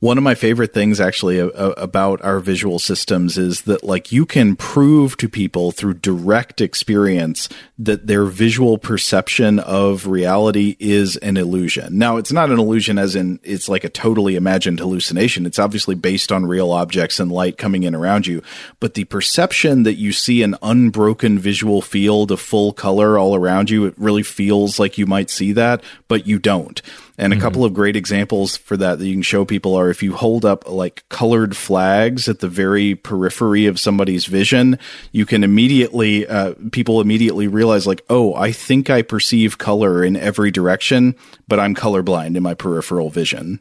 One 0.00 0.18
of 0.18 0.24
my 0.24 0.34
favorite 0.34 0.72
things 0.72 1.00
actually 1.00 1.38
about 1.38 2.22
our 2.22 2.40
visual 2.40 2.78
systems 2.78 3.36
is 3.38 3.62
that 3.62 3.82
like 3.82 4.12
you 4.12 4.26
can 4.26 4.56
prove 4.56 5.16
to 5.18 5.28
people 5.28 5.72
through 5.72 5.94
direct 5.94 6.60
experience 6.60 7.48
that 7.78 8.06
their 8.06 8.24
visual 8.24 8.78
perception 8.78 9.58
of 9.58 10.06
reality 10.06 10.76
is 10.78 11.16
an 11.18 11.36
illusion. 11.36 11.98
Now, 11.98 12.16
it's 12.16 12.32
not 12.32 12.50
an 12.50 12.58
illusion 12.58 12.98
as 12.98 13.14
in 13.14 13.40
it's 13.42 13.68
like 13.68 13.84
a 13.84 13.88
totally 13.88 14.36
imagined 14.36 14.78
hallucination. 14.78 15.46
It's 15.46 15.58
obviously 15.58 15.94
based 15.94 16.32
on 16.32 16.46
real 16.46 16.70
objects 16.70 17.20
and 17.20 17.30
light 17.30 17.58
coming 17.58 17.82
in 17.82 17.94
around 17.94 18.26
you, 18.26 18.42
but 18.80 18.94
the 18.94 19.04
perception 19.04 19.82
that 19.84 19.94
you 19.94 20.12
see 20.12 20.42
an 20.42 20.56
unbroken 20.62 21.38
visual 21.38 21.82
field 21.82 22.30
of 22.30 22.40
full 22.40 22.72
color 22.72 23.18
all 23.18 23.34
around 23.34 23.70
you, 23.70 23.84
it 23.86 23.94
really 23.96 24.22
feels 24.22 24.78
like 24.78 24.98
you 24.98 25.06
might 25.06 25.30
see 25.30 25.52
that, 25.52 25.82
but 26.08 26.26
you 26.26 26.38
don't. 26.38 26.82
And 27.18 27.32
a 27.32 27.40
couple 27.40 27.64
of 27.64 27.74
great 27.74 27.96
examples 27.96 28.56
for 28.56 28.76
that 28.76 29.00
that 29.00 29.06
you 29.06 29.12
can 29.12 29.22
show 29.22 29.44
people 29.44 29.74
are 29.74 29.90
if 29.90 30.04
you 30.04 30.14
hold 30.14 30.44
up 30.44 30.70
like 30.70 31.02
colored 31.08 31.56
flags 31.56 32.28
at 32.28 32.38
the 32.38 32.48
very 32.48 32.94
periphery 32.94 33.66
of 33.66 33.80
somebody's 33.80 34.26
vision, 34.26 34.78
you 35.10 35.26
can 35.26 35.42
immediately, 35.42 36.28
uh, 36.28 36.54
people 36.70 37.00
immediately 37.00 37.48
realize 37.48 37.88
like, 37.88 38.02
oh, 38.08 38.34
I 38.34 38.52
think 38.52 38.88
I 38.88 39.02
perceive 39.02 39.58
color 39.58 40.04
in 40.04 40.14
every 40.14 40.52
direction, 40.52 41.16
but 41.48 41.58
I'm 41.58 41.74
colorblind 41.74 42.36
in 42.36 42.42
my 42.44 42.54
peripheral 42.54 43.10
vision. 43.10 43.58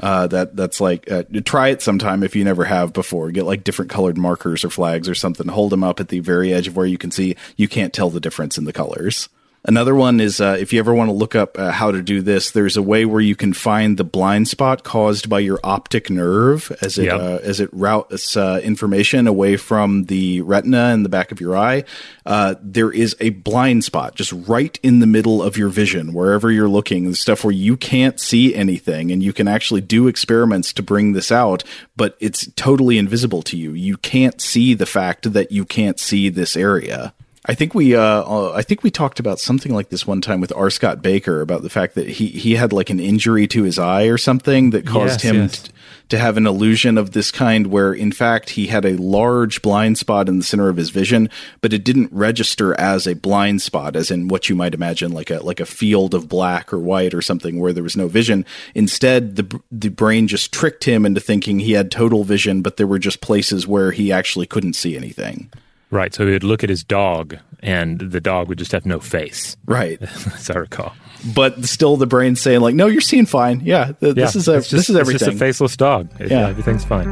Uh, 0.00 0.26
that 0.28 0.56
that's 0.56 0.80
like 0.80 1.10
uh, 1.10 1.24
try 1.44 1.68
it 1.68 1.82
sometime 1.82 2.22
if 2.22 2.36
you 2.36 2.44
never 2.44 2.64
have 2.64 2.92
before. 2.92 3.30
Get 3.32 3.44
like 3.44 3.64
different 3.64 3.90
colored 3.90 4.16
markers 4.16 4.64
or 4.64 4.70
flags 4.70 5.08
or 5.08 5.14
something. 5.14 5.48
Hold 5.48 5.72
them 5.72 5.82
up 5.82 6.00
at 6.00 6.08
the 6.08 6.20
very 6.20 6.54
edge 6.54 6.68
of 6.68 6.76
where 6.76 6.86
you 6.86 6.96
can 6.96 7.10
see. 7.10 7.36
You 7.56 7.68
can't 7.68 7.92
tell 7.92 8.08
the 8.08 8.20
difference 8.20 8.56
in 8.56 8.64
the 8.64 8.72
colors. 8.72 9.28
Another 9.64 9.94
one 9.94 10.18
is 10.20 10.40
uh, 10.40 10.56
if 10.58 10.72
you 10.72 10.78
ever 10.78 10.94
want 10.94 11.08
to 11.08 11.12
look 11.12 11.34
up 11.34 11.58
uh, 11.58 11.72
how 11.72 11.90
to 11.90 12.00
do 12.00 12.22
this, 12.22 12.52
there's 12.52 12.76
a 12.76 12.82
way 12.82 13.04
where 13.04 13.20
you 13.20 13.36
can 13.36 13.52
find 13.52 13.96
the 13.96 14.04
blind 14.04 14.48
spot 14.48 14.82
caused 14.82 15.28
by 15.28 15.40
your 15.40 15.58
optic 15.62 16.08
nerve 16.08 16.74
as 16.80 16.96
it 16.96 17.04
Yep. 17.06 17.20
uh, 17.20 17.38
as 17.42 17.60
it 17.60 17.68
routes 17.72 18.36
uh, 18.36 18.60
information 18.62 19.26
away 19.26 19.56
from 19.56 20.04
the 20.04 20.40
retina 20.42 20.90
in 20.94 21.02
the 21.02 21.08
back 21.08 21.32
of 21.32 21.40
your 21.40 21.56
eye. 21.56 21.84
Uh, 22.24 22.54
there 22.62 22.90
is 22.90 23.16
a 23.20 23.30
blind 23.30 23.84
spot 23.84 24.14
just 24.14 24.32
right 24.32 24.78
in 24.82 25.00
the 25.00 25.06
middle 25.06 25.42
of 25.42 25.56
your 25.56 25.68
vision, 25.68 26.12
wherever 26.12 26.50
you're 26.50 26.68
looking, 26.68 27.04
the 27.10 27.16
stuff 27.16 27.44
where 27.44 27.52
you 27.52 27.76
can't 27.76 28.20
see 28.20 28.54
anything, 28.54 29.10
and 29.10 29.22
you 29.22 29.32
can 29.32 29.48
actually 29.48 29.80
do 29.80 30.06
experiments 30.08 30.72
to 30.72 30.82
bring 30.82 31.12
this 31.12 31.32
out, 31.32 31.64
but 31.96 32.16
it's 32.20 32.50
totally 32.52 32.96
invisible 32.96 33.42
to 33.42 33.56
you. 33.56 33.72
You 33.72 33.96
can't 33.98 34.40
see 34.40 34.72
the 34.74 34.86
fact 34.86 35.32
that 35.32 35.52
you 35.52 35.64
can't 35.64 35.98
see 35.98 36.28
this 36.28 36.56
area. 36.56 37.12
I 37.46 37.54
think 37.54 37.74
we, 37.74 37.94
uh, 37.94 38.00
uh, 38.00 38.52
I 38.54 38.62
think 38.62 38.82
we 38.82 38.90
talked 38.90 39.20
about 39.20 39.38
something 39.38 39.72
like 39.72 39.88
this 39.90 40.06
one 40.06 40.20
time 40.20 40.40
with 40.40 40.52
R. 40.54 40.70
Scott 40.70 41.02
Bakker 41.02 41.40
about 41.40 41.62
the 41.62 41.70
fact 41.70 41.94
that 41.94 42.08
he 42.08 42.26
he 42.26 42.56
had 42.56 42.72
like 42.72 42.90
an 42.90 43.00
injury 43.00 43.46
to 43.48 43.62
his 43.62 43.78
eye 43.78 44.04
or 44.04 44.18
something 44.18 44.70
that 44.70 44.86
caused 44.86 45.22
Yes, 45.22 45.22
him 45.22 45.36
yes. 45.36 45.62
t- 45.62 45.72
to 46.10 46.18
have 46.18 46.36
an 46.36 46.46
illusion 46.46 46.98
of 46.98 47.12
this 47.12 47.30
kind, 47.30 47.68
where 47.68 47.92
in 47.92 48.10
fact 48.12 48.50
he 48.50 48.66
had 48.66 48.84
a 48.84 48.96
large 48.96 49.62
blind 49.62 49.98
spot 49.98 50.28
in 50.28 50.38
the 50.38 50.44
center 50.44 50.68
of 50.68 50.76
his 50.76 50.90
vision, 50.90 51.30
but 51.60 51.72
it 51.72 51.84
didn't 51.84 52.10
register 52.12 52.78
as 52.80 53.06
a 53.06 53.14
blind 53.14 53.62
spot, 53.62 53.94
as 53.94 54.10
in 54.10 54.26
what 54.28 54.48
you 54.48 54.56
might 54.56 54.74
imagine 54.74 55.12
like 55.12 55.30
a 55.30 55.38
like 55.38 55.60
a 55.60 55.66
field 55.66 56.14
of 56.14 56.28
black 56.28 56.72
or 56.72 56.78
white 56.78 57.14
or 57.14 57.22
something 57.22 57.60
where 57.60 57.72
there 57.72 57.82
was 57.84 57.96
no 57.96 58.08
vision. 58.08 58.44
Instead, 58.74 59.36
the 59.36 59.60
the 59.70 59.90
brain 59.90 60.26
just 60.26 60.52
tricked 60.52 60.84
him 60.84 61.06
into 61.06 61.20
thinking 61.20 61.60
he 61.60 61.72
had 61.72 61.90
total 61.90 62.24
vision, 62.24 62.62
but 62.62 62.76
there 62.78 62.86
were 62.86 62.98
just 62.98 63.20
places 63.20 63.66
where 63.66 63.92
he 63.92 64.10
actually 64.10 64.46
couldn't 64.46 64.74
see 64.74 64.96
anything. 64.96 65.50
Right 65.90 66.14
so 66.14 66.26
he 66.26 66.32
would 66.32 66.44
look 66.44 66.62
at 66.64 66.70
his 66.70 66.84
dog 66.84 67.36
and 67.60 67.98
the 68.00 68.20
dog 68.20 68.48
would 68.48 68.58
just 68.58 68.72
have 68.72 68.86
no 68.86 69.00
face 69.00 69.56
Right. 69.66 70.00
as 70.02 70.50
i 70.50 70.54
recall 70.54 70.94
but 71.34 71.64
still 71.64 71.96
the 71.96 72.06
brain's 72.06 72.40
saying 72.40 72.60
like, 72.60 72.76
no, 72.76 72.86
you're 72.86 73.00
seeing 73.00 73.26
fine. 73.26 73.60
Yeah, 73.64 73.90
th- 73.98 74.14
this 74.14 74.36
is 74.36 74.46
a, 74.46 74.58
just- 74.58 74.70
this 74.70 74.88
is 74.88 74.94
everything. 74.94 75.16
it's 75.16 75.24
just 75.24 75.34
a 75.36 75.38
faceless 75.38 75.76
dog 75.76 76.08
It- 76.20 76.30
Yeah. 76.30 76.48
everything's 76.48 76.84
fine 76.84 77.08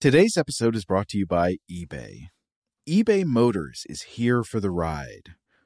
Today's 0.00 0.36
episode 0.36 0.76
is 0.76 0.84
brought 0.84 1.08
to 1.08 1.18
you 1.18 1.26
by 1.26 1.56
eBay. 1.70 2.28
eBay 2.88 3.24
Motors 3.24 3.84
is 3.88 4.02
here 4.02 4.44
for 4.44 4.60
the 4.60 4.70
ride. 4.70 5.34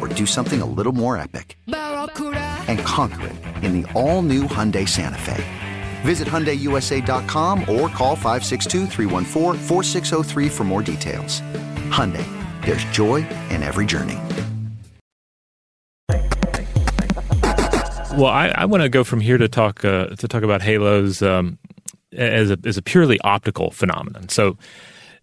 or 0.00 0.08
do 0.08 0.26
something 0.26 0.60
a 0.60 0.66
little 0.66 0.92
more 0.92 1.16
epic? 1.16 1.58
And 1.66 2.78
conquer 2.80 3.28
it 3.28 3.64
in 3.64 3.80
the 3.80 3.92
all 3.92 4.22
new 4.22 4.44
Hyundai 4.44 4.88
Santa 4.88 5.18
Fe. 5.18 5.44
Visit 6.02 6.26
HyundaiUSA.com 6.26 7.60
or 7.60 7.88
call 7.88 8.16
562 8.16 8.86
for 10.48 10.64
more 10.64 10.82
details. 10.82 11.40
Hyundai, 11.90 12.26
there's 12.64 12.84
joy 12.84 13.16
in 13.50 13.62
every 13.62 13.86
journey. 13.86 14.18
Well, 18.12 18.26
I, 18.26 18.48
I 18.48 18.64
want 18.64 18.82
to 18.82 18.88
go 18.88 19.04
from 19.04 19.20
here 19.20 19.38
to 19.38 19.48
talk 19.48 19.84
uh, 19.84 20.08
to 20.08 20.28
talk 20.28 20.42
about 20.42 20.62
halos 20.62 21.22
um, 21.22 21.58
as 22.12 22.50
a 22.50 22.58
as 22.64 22.76
a 22.76 22.82
purely 22.82 23.20
optical 23.20 23.70
phenomenon. 23.70 24.28
So 24.28 24.58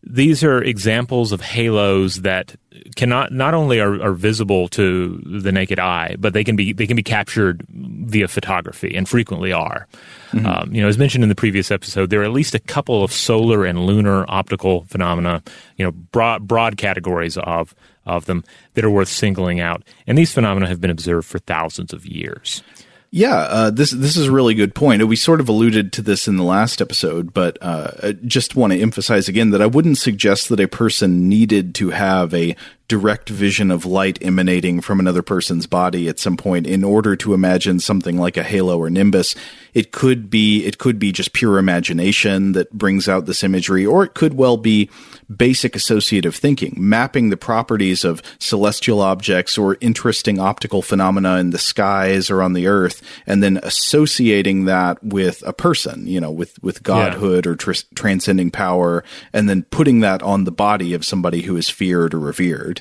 these 0.10 0.44
are 0.44 0.64
examples 0.64 1.32
of 1.32 1.42
halos 1.42 2.18
that 2.18 2.56
cannot 2.96 3.32
not 3.32 3.54
only 3.54 3.80
are, 3.80 4.02
are, 4.02 4.14
visible 4.14 4.68
to 4.70 5.22
the 5.26 5.52
naked 5.52 5.80
eye, 5.80 6.16
but 6.20 6.34
they 6.34 6.44
can 6.44 6.56
be 6.56 6.74
they 6.74 6.88
can 6.88 6.96
be 6.96 7.04
captured 7.04 7.66
via 7.70 8.28
photography 8.28 8.96
and 8.96 9.08
frequently 9.08 9.52
are. 9.52 9.88
Mm-hmm. 10.32 10.46
Um, 10.46 10.74
you 10.74 10.82
know, 10.82 10.88
as 10.88 10.98
mentioned 10.98 11.24
in 11.24 11.30
the 11.30 11.36
previous 11.36 11.72
episode, 11.72 12.10
there 12.10 12.22
are 12.22 12.26
at 12.26 12.32
least 12.32 12.56
a 12.56 12.60
couple 12.60 13.04
of 13.04 13.12
solar 13.12 13.66
and 13.66 13.86
lunar 13.86 14.26
optical 14.28 14.86
phenomena. 14.86 15.44
You 15.78 15.86
know, 15.86 15.92
broad 15.92 16.48
broad 16.48 16.78
categories 16.78 17.38
of 17.38 17.76
of 18.06 18.26
them 18.26 18.44
that 18.76 18.86
are 18.86 18.92
worth 18.92 19.10
singling 19.10 19.60
out, 19.60 19.84
and 20.06 20.18
these 20.18 20.32
phenomena 20.34 20.68
have 20.68 20.80
been 20.80 20.92
observed 20.92 21.28
for 21.28 21.40
thousands 21.40 21.94
of 21.94 22.06
years. 22.06 22.64
Yeah, 23.10 23.36
uh, 23.36 23.70
this 23.70 23.92
this 23.92 24.18
is 24.18 24.28
a 24.28 24.32
really 24.32 24.54
good 24.54 24.76
point. 24.76 25.06
We 25.08 25.16
sort 25.16 25.40
of 25.40 25.48
alluded 25.48 25.94
to 25.94 26.02
this 26.02 26.28
in 26.28 26.36
the 26.36 26.44
last 26.44 26.82
episode, 26.82 27.34
but 27.34 27.58
uh, 27.62 27.92
I 28.04 28.12
just 28.12 28.56
want 28.56 28.74
to 28.74 28.82
emphasize 28.82 29.30
again 29.30 29.52
that 29.52 29.62
I 29.62 29.66
wouldn't 29.66 29.98
suggest 29.98 30.50
that 30.50 30.60
a 30.60 30.68
person 30.68 31.30
needed 31.30 31.74
to 31.76 31.92
have 31.92 32.34
a 32.34 32.56
direct 32.88 33.28
vision 33.30 33.70
of 33.70 33.86
light 33.86 34.18
emanating 34.22 34.80
from 34.80 35.00
another 35.00 35.22
person's 35.22 35.68
body 35.68 36.08
at 36.08 36.20
some 36.20 36.38
point 36.38 36.66
in 36.66 36.84
order 36.84 37.16
to 37.18 37.34
imagine 37.34 37.80
something 37.80 38.18
like 38.18 38.38
a 38.38 38.44
halo 38.44 38.78
or 38.78 38.90
nimbus. 38.90 39.36
It 39.74 39.92
could 39.92 40.30
be 40.30 40.66
it 40.66 40.78
could 40.78 40.98
be 40.98 41.12
just 41.12 41.34
pure 41.34 41.58
imagination 41.58 42.54
that 42.54 42.72
brings 42.72 43.08
out 43.08 43.26
this 43.26 43.44
imagery, 43.44 43.86
or 43.86 44.04
it 44.04 44.14
could 44.14 44.34
well 44.34 44.58
be 44.58 44.90
basic 45.36 45.76
associative 45.76 46.36
thinking, 46.36 46.74
mapping 46.78 47.30
the 47.30 47.38
properties 47.38 48.06
of 48.06 48.22
celestial 48.40 49.02
objects 49.02 49.58
or 49.58 49.78
interesting 49.82 50.40
optical 50.40 50.82
phenomena 50.82 51.38
in 51.38 51.50
the 51.50 51.58
skies 51.58 52.32
or 52.32 52.42
on 52.42 52.54
the 52.54 52.68
earth, 52.68 53.02
and 53.28 53.44
then 53.44 53.60
associating 53.64 54.66
that 54.66 55.04
with 55.04 55.44
a 55.46 55.54
person, 55.54 56.08
you 56.08 56.22
know, 56.22 56.32
with 56.32 56.62
with 56.64 56.84
godhood 56.84 57.46
yeah. 57.46 57.52
or 57.52 57.56
tr- 57.56 57.86
transcending 57.96 58.50
power, 58.50 59.04
and 59.34 59.50
then 59.50 59.64
putting 59.64 60.00
that 60.00 60.24
on 60.24 60.46
the 60.46 60.52
body 60.52 60.94
of 60.94 61.06
somebody 61.06 61.42
who 61.42 61.58
is 61.58 61.70
feared 61.70 62.14
or 62.14 62.20
revered. 62.20 62.77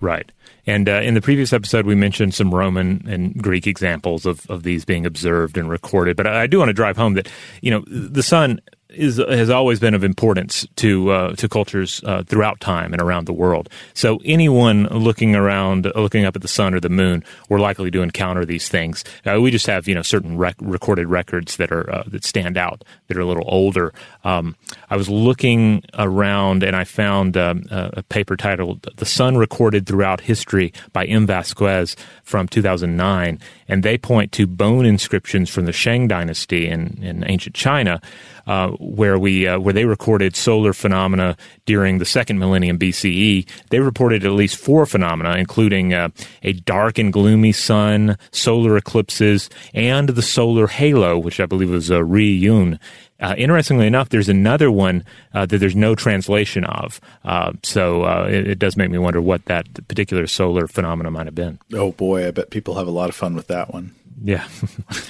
Right. 0.00 0.30
And 0.66 0.88
uh, 0.88 1.00
in 1.00 1.14
the 1.14 1.20
previous 1.20 1.52
episode, 1.52 1.86
we 1.86 1.94
mentioned 1.94 2.34
some 2.34 2.54
Roman 2.54 3.04
and 3.08 3.34
Greek 3.42 3.66
examples 3.66 4.26
of, 4.26 4.48
of 4.50 4.62
these 4.62 4.84
being 4.84 5.06
observed 5.06 5.58
and 5.58 5.68
recorded. 5.68 6.16
But 6.16 6.26
I 6.26 6.46
do 6.46 6.58
want 6.58 6.68
to 6.68 6.74
drive 6.74 6.96
home 6.96 7.14
that, 7.14 7.28
you 7.62 7.70
know, 7.70 7.84
the 7.88 8.22
sun 8.22 8.60
is 8.90 9.18
has 9.18 9.50
always 9.50 9.78
been 9.78 9.94
of 9.94 10.02
importance 10.02 10.66
to 10.76 11.10
uh, 11.10 11.32
to 11.36 11.48
cultures 11.48 12.02
uh, 12.04 12.22
throughout 12.22 12.58
time 12.60 12.92
and 12.92 13.02
around 13.02 13.26
the 13.26 13.32
world. 13.32 13.68
So 13.92 14.18
anyone 14.24 14.84
looking 14.86 15.36
around, 15.36 15.90
looking 15.94 16.24
up 16.24 16.36
at 16.36 16.42
the 16.42 16.48
sun 16.48 16.74
or 16.74 16.80
the 16.80 16.88
moon, 16.88 17.22
we're 17.48 17.60
likely 17.60 17.90
to 17.90 18.02
encounter 18.02 18.46
these 18.46 18.68
things. 18.68 19.04
Uh, 19.26 19.40
we 19.40 19.50
just 19.50 19.66
have 19.66 19.86
you 19.88 19.94
know 19.94 20.02
certain 20.02 20.38
rec- 20.38 20.56
recorded 20.60 21.08
records 21.08 21.56
that 21.58 21.70
are 21.70 21.90
uh, 21.92 22.04
that 22.06 22.24
stand 22.24 22.56
out 22.56 22.82
that 23.08 23.16
are 23.16 23.20
a 23.20 23.26
little 23.26 23.44
older. 23.46 23.92
Um, 24.24 24.56
I 24.88 24.96
was 24.96 25.08
looking 25.08 25.84
around 25.98 26.62
and 26.62 26.74
I 26.74 26.84
found 26.84 27.36
um, 27.36 27.64
a 27.70 28.02
paper 28.04 28.36
titled 28.36 28.88
"The 28.96 29.06
Sun 29.06 29.36
Recorded 29.36 29.86
Throughout 29.86 30.22
History" 30.22 30.72
by 30.94 31.04
M. 31.04 31.26
Vasquez 31.26 31.94
from 32.22 32.48
2009, 32.48 33.38
and 33.68 33.82
they 33.82 33.98
point 33.98 34.32
to 34.32 34.46
bone 34.46 34.86
inscriptions 34.86 35.50
from 35.50 35.66
the 35.66 35.72
Shang 35.72 36.08
Dynasty 36.08 36.66
in 36.66 36.98
in 37.02 37.22
ancient 37.28 37.54
China. 37.54 38.00
Uh, 38.48 38.70
where 38.78 39.18
we 39.18 39.46
uh, 39.46 39.58
where 39.58 39.74
they 39.74 39.84
recorded 39.84 40.34
solar 40.34 40.72
phenomena 40.72 41.36
during 41.66 41.98
the 41.98 42.06
second 42.06 42.38
millennium 42.38 42.78
BCE. 42.78 43.46
They 43.68 43.80
reported 43.80 44.24
at 44.24 44.32
least 44.32 44.56
four 44.56 44.86
phenomena, 44.86 45.36
including 45.36 45.92
uh, 45.92 46.08
a 46.42 46.54
dark 46.54 46.96
and 46.96 47.12
gloomy 47.12 47.52
sun, 47.52 48.16
solar 48.30 48.78
eclipses, 48.78 49.50
and 49.74 50.08
the 50.08 50.22
solar 50.22 50.66
halo, 50.66 51.18
which 51.18 51.40
I 51.40 51.44
believe 51.44 51.68
was 51.68 51.90
uh, 51.90 52.02
Ri 52.02 52.24
Yun. 52.24 52.80
Uh, 53.20 53.34
interestingly 53.36 53.86
enough, 53.86 54.10
there's 54.10 54.28
another 54.28 54.70
one 54.70 55.04
uh, 55.34 55.44
that 55.44 55.58
there's 55.58 55.76
no 55.76 55.94
translation 55.94 56.64
of. 56.64 57.00
Uh, 57.24 57.52
so 57.62 58.04
uh, 58.04 58.26
it, 58.30 58.48
it, 58.48 58.58
does 58.58 58.76
make 58.76 58.90
me 58.90 58.98
wonder 58.98 59.20
what 59.20 59.44
that 59.46 59.66
particular 59.88 60.26
solar 60.26 60.68
phenomena 60.68 61.10
might 61.10 61.26
have 61.26 61.34
been. 61.34 61.58
Oh 61.74 61.92
boy, 61.92 62.26
I 62.26 62.30
bet 62.30 62.50
people 62.50 62.76
have 62.76 62.86
a 62.86 62.92
lot 62.92 63.08
of 63.08 63.16
fun 63.16 63.34
with 63.34 63.48
that 63.48 63.72
one. 63.74 63.94
Yeah. 64.22 64.46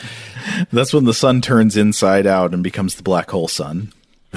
That's 0.73 0.93
when 0.93 1.05
the 1.05 1.15
sun 1.15 1.41
turns 1.41 1.77
inside 1.77 2.27
out 2.27 2.53
and 2.53 2.63
becomes 2.63 2.97
the 2.97 3.03
black 3.03 3.31
hole 3.31 3.49
sun. 3.49 3.93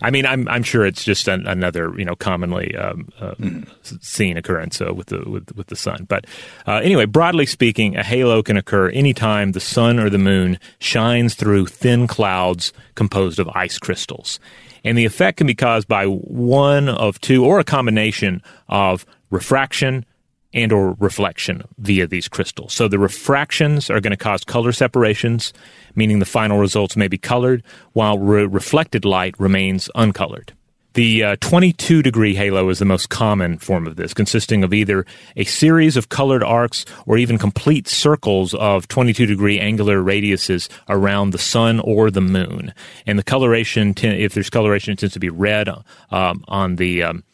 I 0.00 0.10
mean, 0.10 0.24
I'm 0.24 0.48
I'm 0.48 0.62
sure 0.62 0.86
it's 0.86 1.04
just 1.04 1.28
an, 1.28 1.46
another 1.46 1.92
you 1.98 2.06
know 2.06 2.16
commonly 2.16 2.74
um, 2.74 3.10
uh, 3.20 3.34
mm. 3.34 3.68
seen 4.02 4.38
occurrence 4.38 4.80
uh, 4.80 4.94
with 4.94 5.08
the 5.08 5.28
with 5.28 5.54
with 5.54 5.66
the 5.66 5.76
sun. 5.76 6.06
But 6.08 6.26
uh, 6.66 6.76
anyway, 6.76 7.04
broadly 7.04 7.44
speaking, 7.44 7.96
a 7.96 8.02
halo 8.02 8.42
can 8.42 8.56
occur 8.56 8.88
anytime 8.88 9.52
the 9.52 9.60
sun 9.60 9.98
or 9.98 10.08
the 10.08 10.18
moon 10.18 10.58
shines 10.78 11.34
through 11.34 11.66
thin 11.66 12.06
clouds 12.06 12.72
composed 12.94 13.38
of 13.38 13.48
ice 13.48 13.78
crystals, 13.78 14.40
and 14.84 14.96
the 14.96 15.04
effect 15.04 15.36
can 15.36 15.46
be 15.46 15.54
caused 15.54 15.86
by 15.86 16.06
one 16.06 16.88
of 16.88 17.20
two 17.20 17.44
or 17.44 17.58
a 17.58 17.64
combination 17.64 18.42
of 18.70 19.04
refraction, 19.30 20.06
and 20.54 20.72
or 20.72 20.96
reflection 20.98 21.64
via 21.78 22.06
these 22.06 22.28
crystals. 22.28 22.72
So 22.72 22.88
the 22.88 22.98
refractions 22.98 23.90
are 23.90 24.00
going 24.00 24.12
to 24.12 24.16
cause 24.16 24.44
color 24.44 24.72
separations, 24.72 25.52
meaning 25.94 26.20
the 26.20 26.24
final 26.24 26.58
results 26.58 26.96
may 26.96 27.08
be 27.08 27.18
colored, 27.18 27.62
while 27.92 28.18
re- 28.18 28.46
reflected 28.46 29.04
light 29.04 29.38
remains 29.38 29.90
uncolored. 29.94 30.52
The 30.94 31.24
uh, 31.24 31.36
22 31.40 32.02
degree 32.02 32.36
halo 32.36 32.68
is 32.68 32.78
the 32.78 32.84
most 32.84 33.08
common 33.08 33.58
form 33.58 33.88
of 33.88 33.96
this, 33.96 34.14
consisting 34.14 34.62
of 34.62 34.72
either 34.72 35.04
a 35.34 35.42
series 35.42 35.96
of 35.96 36.08
colored 36.08 36.44
arcs 36.44 36.84
or 37.04 37.18
even 37.18 37.36
complete 37.36 37.88
circles 37.88 38.54
of 38.54 38.86
22 38.86 39.26
degree 39.26 39.58
angular 39.58 39.98
radiuses 39.98 40.68
around 40.88 41.30
the 41.30 41.38
sun 41.38 41.80
or 41.80 42.12
the 42.12 42.20
moon. 42.20 42.72
And 43.08 43.18
the 43.18 43.24
coloration, 43.24 43.92
if 44.02 44.34
there's 44.34 44.50
coloration, 44.50 44.92
it 44.92 45.00
tends 45.00 45.14
to 45.14 45.20
be 45.20 45.30
red 45.30 45.68
um, 46.12 46.44
on 46.46 46.76
the 46.76 47.02
um, 47.02 47.24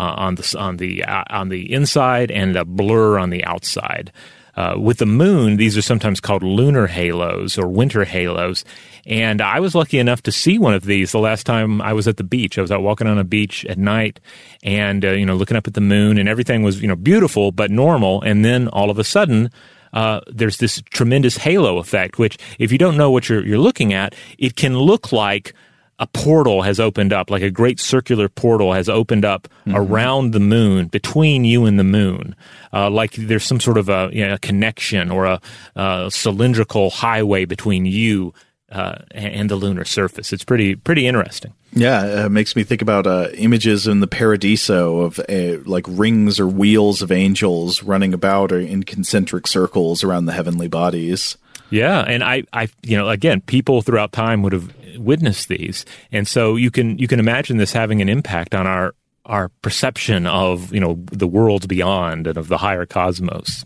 on 0.00 0.34
the 0.36 0.56
on 0.58 0.76
the 0.76 1.04
uh, 1.04 1.24
on 1.30 1.48
the 1.48 1.72
inside 1.72 2.30
and 2.30 2.56
a 2.56 2.64
blur 2.64 3.18
on 3.18 3.30
the 3.30 3.44
outside. 3.44 4.12
Uh, 4.56 4.74
with 4.76 4.98
the 4.98 5.06
moon, 5.06 5.56
these 5.56 5.76
are 5.78 5.82
sometimes 5.82 6.20
called 6.20 6.42
lunar 6.42 6.86
halos 6.86 7.56
or 7.56 7.68
winter 7.68 8.04
halos. 8.04 8.64
And 9.06 9.40
I 9.40 9.60
was 9.60 9.74
lucky 9.74 9.98
enough 9.98 10.22
to 10.24 10.32
see 10.32 10.58
one 10.58 10.74
of 10.74 10.84
these 10.84 11.12
the 11.12 11.18
last 11.18 11.46
time 11.46 11.80
I 11.80 11.92
was 11.92 12.08
at 12.08 12.16
the 12.16 12.24
beach. 12.24 12.58
I 12.58 12.60
was 12.60 12.70
out 12.70 12.82
walking 12.82 13.06
on 13.06 13.18
a 13.18 13.24
beach 13.24 13.64
at 13.66 13.78
night 13.78 14.20
and, 14.62 15.04
uh, 15.04 15.12
you 15.12 15.24
know, 15.24 15.36
looking 15.36 15.56
up 15.56 15.66
at 15.66 15.74
the 15.74 15.80
moon 15.80 16.18
and 16.18 16.28
everything 16.28 16.62
was, 16.62 16.82
you 16.82 16.88
know, 16.88 16.96
beautiful 16.96 17.52
but 17.52 17.70
normal. 17.70 18.22
And 18.22 18.44
then 18.44 18.68
all 18.68 18.90
of 18.90 18.98
a 18.98 19.04
sudden, 19.04 19.50
uh, 19.92 20.20
there's 20.26 20.58
this 20.58 20.82
tremendous 20.90 21.38
halo 21.38 21.78
effect, 21.78 22.18
which 22.18 22.36
if 22.58 22.70
you 22.70 22.78
don't 22.78 22.96
know 22.96 23.10
what 23.10 23.28
you're, 23.28 23.46
you're 23.46 23.58
looking 23.58 23.92
at, 23.92 24.14
it 24.38 24.56
can 24.56 24.76
look 24.76 25.12
like 25.12 25.54
a 26.00 26.06
portal 26.06 26.62
has 26.62 26.80
opened 26.80 27.12
up, 27.12 27.30
like 27.30 27.42
a 27.42 27.50
great 27.50 27.78
circular 27.78 28.28
portal 28.28 28.72
has 28.72 28.88
opened 28.88 29.24
up 29.24 29.46
mm-hmm. 29.66 29.76
around 29.76 30.32
the 30.32 30.40
moon, 30.40 30.86
between 30.86 31.44
you 31.44 31.66
and 31.66 31.78
the 31.78 31.84
moon. 31.84 32.34
Uh, 32.72 32.88
like 32.88 33.12
there's 33.12 33.44
some 33.44 33.60
sort 33.60 33.76
of 33.76 33.90
a, 33.90 34.08
you 34.10 34.26
know, 34.26 34.34
a 34.34 34.38
connection 34.38 35.10
or 35.10 35.26
a, 35.26 35.40
a, 35.76 36.10
cylindrical 36.10 36.88
highway 36.88 37.44
between 37.44 37.84
you 37.84 38.32
uh, 38.72 38.96
and 39.10 39.50
the 39.50 39.56
lunar 39.56 39.84
surface. 39.84 40.32
It's 40.32 40.44
pretty 40.44 40.74
pretty 40.74 41.06
interesting. 41.06 41.52
Yeah, 41.72 42.24
it 42.26 42.30
makes 42.30 42.56
me 42.56 42.64
think 42.64 42.82
about 42.82 43.06
uh, 43.06 43.28
images 43.34 43.86
in 43.86 44.00
the 44.00 44.06
Paradiso 44.06 45.00
of 45.00 45.20
uh, 45.28 45.58
like 45.66 45.84
rings 45.86 46.40
or 46.40 46.48
wheels 46.48 47.02
of 47.02 47.12
angels 47.12 47.82
running 47.82 48.14
about 48.14 48.52
or 48.52 48.58
in 48.58 48.84
concentric 48.84 49.46
circles 49.46 50.02
around 50.02 50.24
the 50.24 50.32
heavenly 50.32 50.66
bodies. 50.66 51.36
Yeah, 51.70 52.00
and 52.00 52.24
I, 52.24 52.42
I, 52.52 52.68
you 52.82 52.96
know, 52.96 53.08
again, 53.08 53.40
people 53.42 53.80
throughout 53.80 54.10
time 54.10 54.42
would 54.42 54.52
have 54.52 54.72
witnessed 55.00 55.48
these, 55.48 55.84
and 56.12 56.28
so 56.28 56.56
you 56.56 56.70
can 56.70 56.98
you 56.98 57.08
can 57.08 57.20
imagine 57.20 57.56
this 57.56 57.72
having 57.72 58.00
an 58.00 58.08
impact 58.08 58.54
on 58.54 58.66
our 58.66 58.94
our 59.26 59.48
perception 59.62 60.26
of 60.26 60.72
you 60.72 60.80
know 60.80 60.98
the 61.12 61.26
worlds 61.26 61.66
beyond 61.66 62.26
and 62.26 62.36
of 62.36 62.48
the 62.48 62.58
higher 62.58 62.86
cosmos. 62.86 63.64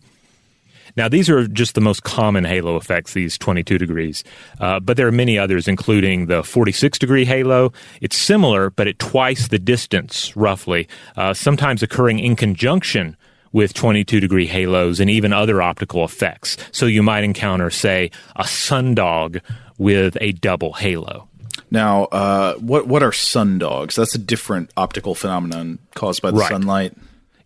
Now, 0.97 1.09
these 1.09 1.29
are 1.29 1.49
just 1.49 1.75
the 1.75 1.81
most 1.81 2.05
common 2.05 2.45
halo 2.45 2.77
effects, 2.77 3.15
these 3.15 3.37
22 3.37 3.79
degrees, 3.79 4.23
uh, 4.61 4.79
but 4.79 4.97
there 4.97 5.09
are 5.09 5.13
many 5.13 5.37
others, 5.37 5.67
including 5.67 6.27
the 6.27 6.45
46 6.45 6.99
degree 6.99 7.25
halo. 7.25 7.73
It's 8.01 8.17
similar, 8.17 8.71
but 8.71 8.87
at 8.87 9.01
twice 9.01 9.49
the 9.49 9.59
distance, 9.59 10.37
roughly, 10.37 10.87
uh, 11.17 11.35
sometimes 11.35 11.83
occurring 11.83 12.21
in 12.21 12.37
conjunction 12.37 13.17
with 13.55 13.73
22 13.73 14.21
degree 14.21 14.47
halos 14.47 15.01
and 15.01 15.09
even 15.09 15.33
other 15.33 15.63
optical 15.63 16.05
effects. 16.05 16.59
So 16.73 16.85
you 16.85 17.03
might 17.03 17.25
encounter, 17.25 17.71
say, 17.71 18.11
a 18.37 18.43
sundog 18.43 19.41
with 19.79 20.19
a 20.21 20.33
double 20.33 20.75
halo. 20.75 21.29
Now, 21.71 22.05
uh, 22.05 22.55
what 22.57 22.87
what 22.87 23.03
are 23.03 23.11
sundogs? 23.11 23.95
That's 23.95 24.15
a 24.15 24.19
different 24.19 24.71
optical 24.77 25.15
phenomenon 25.15 25.79
caused 25.95 26.21
by 26.21 26.31
the 26.31 26.39
right. 26.39 26.51
sunlight. 26.51 26.95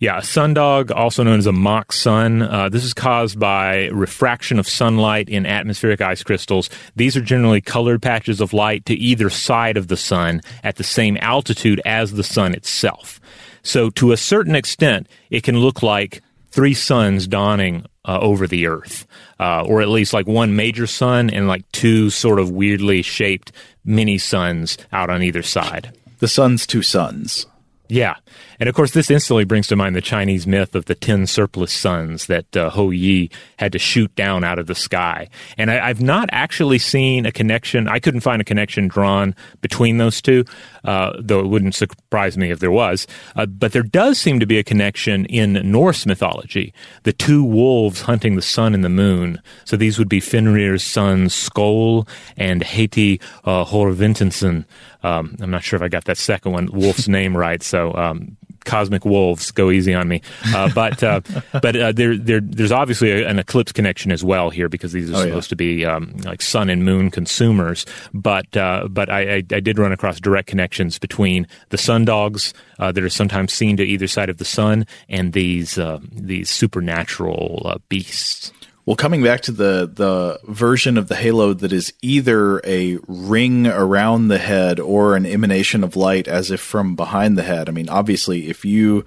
Yeah, 0.00 0.18
a 0.18 0.20
sundog, 0.20 0.92
also 0.94 1.24
known 1.24 1.40
as 1.40 1.46
a 1.46 1.52
mock 1.52 1.92
sun. 1.92 2.42
Uh, 2.42 2.68
this 2.68 2.84
is 2.84 2.94
caused 2.94 3.40
by 3.40 3.86
refraction 3.88 4.60
of 4.60 4.68
sunlight 4.68 5.28
in 5.28 5.44
atmospheric 5.44 6.00
ice 6.00 6.22
crystals. 6.22 6.70
These 6.94 7.16
are 7.16 7.20
generally 7.20 7.60
colored 7.60 8.00
patches 8.00 8.40
of 8.40 8.52
light 8.52 8.86
to 8.86 8.94
either 8.94 9.28
side 9.28 9.76
of 9.76 9.88
the 9.88 9.96
sun 9.96 10.40
at 10.62 10.76
the 10.76 10.84
same 10.84 11.16
altitude 11.20 11.80
as 11.84 12.12
the 12.12 12.22
sun 12.22 12.54
itself. 12.54 13.20
So, 13.68 13.90
to 13.90 14.12
a 14.12 14.16
certain 14.16 14.54
extent, 14.54 15.08
it 15.28 15.42
can 15.42 15.60
look 15.60 15.82
like 15.82 16.22
three 16.50 16.72
suns 16.72 17.26
dawning 17.26 17.84
uh, 18.02 18.18
over 18.18 18.46
the 18.46 18.66
earth, 18.66 19.06
uh, 19.38 19.62
or 19.66 19.82
at 19.82 19.90
least 19.90 20.14
like 20.14 20.26
one 20.26 20.56
major 20.56 20.86
sun 20.86 21.28
and 21.28 21.48
like 21.48 21.70
two 21.70 22.08
sort 22.08 22.40
of 22.40 22.50
weirdly 22.50 23.02
shaped 23.02 23.52
mini 23.84 24.16
suns 24.16 24.78
out 24.90 25.10
on 25.10 25.22
either 25.22 25.42
side. 25.42 25.94
The 26.18 26.28
sun's 26.28 26.66
two 26.66 26.80
suns. 26.80 27.44
Yeah. 27.90 28.14
And 28.60 28.68
of 28.68 28.74
course, 28.74 28.90
this 28.90 29.10
instantly 29.10 29.44
brings 29.44 29.68
to 29.68 29.76
mind 29.76 29.94
the 29.94 30.00
Chinese 30.00 30.46
myth 30.46 30.74
of 30.74 30.86
the 30.86 30.94
ten 30.94 31.26
surplus 31.26 31.72
suns 31.72 32.26
that 32.26 32.56
uh, 32.56 32.70
Hou 32.70 32.90
Yi 32.90 33.30
had 33.56 33.72
to 33.72 33.78
shoot 33.78 34.14
down 34.14 34.44
out 34.44 34.58
of 34.58 34.66
the 34.66 34.74
sky. 34.74 35.28
And 35.56 35.70
I, 35.70 35.88
have 35.88 36.00
not 36.00 36.28
actually 36.32 36.78
seen 36.78 37.24
a 37.24 37.32
connection. 37.32 37.88
I 37.88 38.00
couldn't 38.00 38.20
find 38.20 38.40
a 38.40 38.44
connection 38.44 38.88
drawn 38.88 39.34
between 39.60 39.98
those 39.98 40.20
two, 40.20 40.44
uh, 40.84 41.12
though 41.20 41.40
it 41.40 41.46
wouldn't 41.46 41.74
surprise 41.74 42.36
me 42.36 42.50
if 42.50 42.58
there 42.58 42.70
was. 42.70 43.06
Uh, 43.36 43.46
but 43.46 43.72
there 43.72 43.82
does 43.82 44.18
seem 44.18 44.40
to 44.40 44.46
be 44.46 44.58
a 44.58 44.64
connection 44.64 45.24
in 45.26 45.52
Norse 45.70 46.04
mythology. 46.06 46.74
The 47.04 47.12
two 47.12 47.44
wolves 47.44 48.02
hunting 48.02 48.34
the 48.34 48.42
sun 48.42 48.74
and 48.74 48.84
the 48.84 48.88
moon. 48.88 49.40
So 49.64 49.76
these 49.76 49.98
would 49.98 50.08
be 50.08 50.20
Fenrir's 50.20 50.82
sons 50.82 51.32
Skoll 51.32 52.08
and 52.36 52.62
Hati 52.62 53.20
uh, 53.44 53.64
Horvintensen. 53.64 54.64
Um, 55.02 55.36
I'm 55.40 55.50
not 55.50 55.62
sure 55.62 55.76
if 55.76 55.82
I 55.82 55.88
got 55.88 56.04
that 56.04 56.18
second 56.18 56.52
one, 56.52 56.66
Wolf's 56.72 57.08
name 57.18 57.36
right. 57.36 57.62
So 57.62 57.94
um, 57.94 58.36
cosmic 58.64 59.04
wolves. 59.04 59.50
Go 59.50 59.70
easy 59.70 59.94
on 59.94 60.08
me. 60.08 60.22
Uh, 60.54 60.70
but 60.74 61.02
uh, 61.02 61.20
but 61.60 61.76
uh, 61.76 61.92
there, 61.92 62.16
there 62.16 62.40
there's 62.40 62.72
obviously 62.72 63.10
a, 63.12 63.28
an 63.28 63.38
eclipse 63.38 63.72
connection 63.72 64.12
as 64.12 64.22
well 64.24 64.50
here 64.50 64.68
because 64.68 64.92
these 64.92 65.10
are 65.10 65.16
Oh, 65.16 65.18
yeah. 65.20 65.24
supposed 65.26 65.48
to 65.50 65.56
be 65.56 65.84
um, 65.84 66.14
like 66.24 66.42
sun 66.42 66.70
and 66.70 66.84
moon 66.84 67.10
consumers. 67.10 67.86
But 68.14 68.56
uh, 68.56 68.88
but 68.90 69.10
I, 69.10 69.20
I, 69.20 69.36
I 69.36 69.60
did 69.60 69.78
run 69.78 69.92
across 69.92 70.20
direct 70.20 70.48
connections 70.48 70.98
between 70.98 71.46
the 71.70 71.78
sun 71.78 72.04
dogs 72.04 72.54
uh, 72.78 72.92
that 72.92 73.02
are 73.02 73.08
sometimes 73.08 73.52
seen 73.52 73.76
to 73.78 73.82
either 73.84 74.06
side 74.06 74.28
of 74.30 74.38
the 74.38 74.44
sun 74.44 74.86
and 75.08 75.32
these 75.32 75.78
uh, 75.78 75.98
these 76.12 76.50
supernatural 76.50 77.62
uh, 77.64 77.78
beasts. 77.88 78.52
Well, 78.88 78.96
coming 78.96 79.22
back 79.22 79.42
to 79.42 79.52
the 79.52 79.86
the 79.92 80.40
version 80.50 80.96
of 80.96 81.08
the 81.08 81.14
halo 81.14 81.52
that 81.52 81.74
is 81.74 81.92
either 82.00 82.62
a 82.64 82.96
ring 83.06 83.66
around 83.66 84.28
the 84.28 84.38
head 84.38 84.80
or 84.80 85.14
an 85.14 85.26
emanation 85.26 85.84
of 85.84 85.94
light 85.94 86.26
as 86.26 86.50
if 86.50 86.62
from 86.62 86.96
behind 86.96 87.36
the 87.36 87.42
head. 87.42 87.68
I 87.68 87.72
mean, 87.72 87.90
obviously, 87.90 88.48
if 88.48 88.64
you 88.64 89.04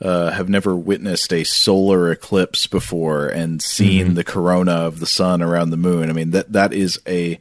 uh, 0.00 0.30
have 0.30 0.48
never 0.48 0.74
witnessed 0.74 1.30
a 1.34 1.44
solar 1.44 2.10
eclipse 2.10 2.66
before 2.66 3.28
and 3.28 3.60
seen 3.60 4.14
the 4.14 4.24
corona 4.24 4.72
of 4.72 4.98
the 4.98 5.04
sun 5.06 5.42
around 5.42 5.68
the 5.68 5.76
moon, 5.76 6.08
I 6.08 6.14
mean 6.14 6.30
that 6.30 6.54
that 6.54 6.72
is 6.72 6.98
a 7.06 7.38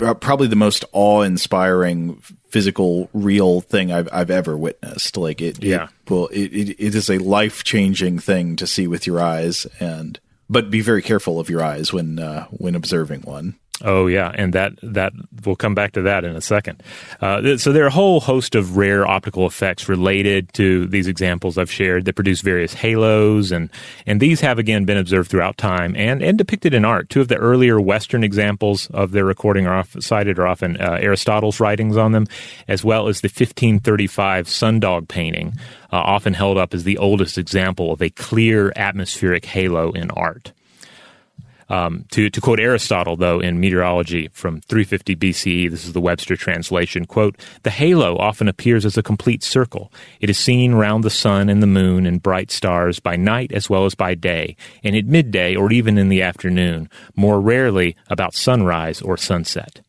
uh, 0.00 0.14
probably 0.14 0.46
the 0.46 0.56
most 0.56 0.86
awe-inspiring 0.92 2.22
physical 2.48 3.10
real 3.12 3.60
thing 3.60 3.92
I've 3.92 4.08
I've 4.10 4.30
ever 4.30 4.56
witnessed. 4.56 5.18
Like 5.18 5.42
it, 5.42 5.62
Yeah. 5.62 5.88
it 6.06 6.10
well, 6.10 6.28
it, 6.28 6.46
it, 6.46 6.68
it 6.82 6.94
is 6.94 7.10
a 7.10 7.18
life-changing 7.18 8.20
thing 8.20 8.56
to 8.56 8.66
see 8.66 8.86
with 8.86 9.06
your 9.06 9.20
eyes, 9.20 9.66
and 9.78 10.18
but 10.52 10.70
be 10.70 10.82
very 10.82 11.02
careful 11.02 11.40
of 11.40 11.48
your 11.48 11.62
eyes 11.62 11.92
when 11.92 12.18
uh, 12.18 12.46
when 12.50 12.74
observing 12.74 13.22
one. 13.22 13.56
Oh 13.84 14.06
yeah, 14.06 14.30
and 14.34 14.52
that 14.52 14.74
that 14.82 15.12
we'll 15.44 15.56
come 15.56 15.74
back 15.74 15.92
to 15.92 16.02
that 16.02 16.24
in 16.24 16.36
a 16.36 16.40
second. 16.40 16.82
Uh, 17.20 17.56
so 17.56 17.72
there 17.72 17.84
are 17.84 17.88
a 17.88 17.90
whole 17.90 18.20
host 18.20 18.54
of 18.54 18.76
rare 18.76 19.06
optical 19.06 19.46
effects 19.46 19.88
related 19.88 20.52
to 20.54 20.86
these 20.86 21.08
examples 21.08 21.58
I've 21.58 21.70
shared 21.70 22.04
that 22.04 22.14
produce 22.14 22.42
various 22.42 22.74
halos, 22.74 23.50
and 23.50 23.70
and 24.06 24.20
these 24.20 24.40
have 24.40 24.58
again 24.58 24.84
been 24.84 24.96
observed 24.96 25.30
throughout 25.30 25.58
time 25.58 25.96
and 25.96 26.22
and 26.22 26.38
depicted 26.38 26.74
in 26.74 26.84
art. 26.84 27.08
Two 27.08 27.20
of 27.20 27.28
the 27.28 27.36
earlier 27.36 27.80
Western 27.80 28.22
examples 28.22 28.88
of 28.90 29.10
their 29.10 29.24
recording 29.24 29.66
are 29.66 29.78
off, 29.78 29.96
cited 30.00 30.38
are 30.38 30.46
often 30.46 30.80
uh, 30.80 30.98
Aristotle's 31.00 31.58
writings 31.58 31.96
on 31.96 32.12
them, 32.12 32.26
as 32.68 32.84
well 32.84 33.08
as 33.08 33.20
the 33.20 33.26
1535 33.26 34.46
sundog 34.46 35.08
painting, 35.08 35.54
uh, 35.92 35.96
often 35.96 36.34
held 36.34 36.56
up 36.56 36.72
as 36.72 36.84
the 36.84 36.98
oldest 36.98 37.36
example 37.36 37.92
of 37.92 38.00
a 38.00 38.10
clear 38.10 38.72
atmospheric 38.76 39.44
halo 39.44 39.90
in 39.90 40.10
art. 40.12 40.52
Um, 41.72 42.04
to, 42.10 42.28
to 42.28 42.40
quote 42.42 42.60
Aristotle, 42.60 43.16
though, 43.16 43.40
in 43.40 43.58
Meteorology 43.58 44.28
from 44.28 44.60
350 44.60 45.16
BCE, 45.16 45.70
this 45.70 45.86
is 45.86 45.94
the 45.94 46.02
Webster 46.02 46.36
translation, 46.36 47.06
quote, 47.06 47.38
the 47.62 47.70
halo 47.70 48.18
often 48.18 48.46
appears 48.46 48.84
as 48.84 48.98
a 48.98 49.02
complete 49.02 49.42
circle. 49.42 49.90
It 50.20 50.28
is 50.28 50.36
seen 50.36 50.74
round 50.74 51.02
the 51.02 51.08
sun 51.08 51.48
and 51.48 51.62
the 51.62 51.66
moon 51.66 52.04
and 52.04 52.22
bright 52.22 52.50
stars 52.50 53.00
by 53.00 53.16
night 53.16 53.52
as 53.52 53.70
well 53.70 53.86
as 53.86 53.94
by 53.94 54.14
day, 54.14 54.54
and 54.84 54.94
at 54.94 55.06
midday 55.06 55.56
or 55.56 55.72
even 55.72 55.96
in 55.96 56.10
the 56.10 56.20
afternoon, 56.20 56.90
more 57.16 57.40
rarely 57.40 57.96
about 58.10 58.34
sunrise 58.34 59.00
or 59.00 59.16
sunset. 59.16 59.80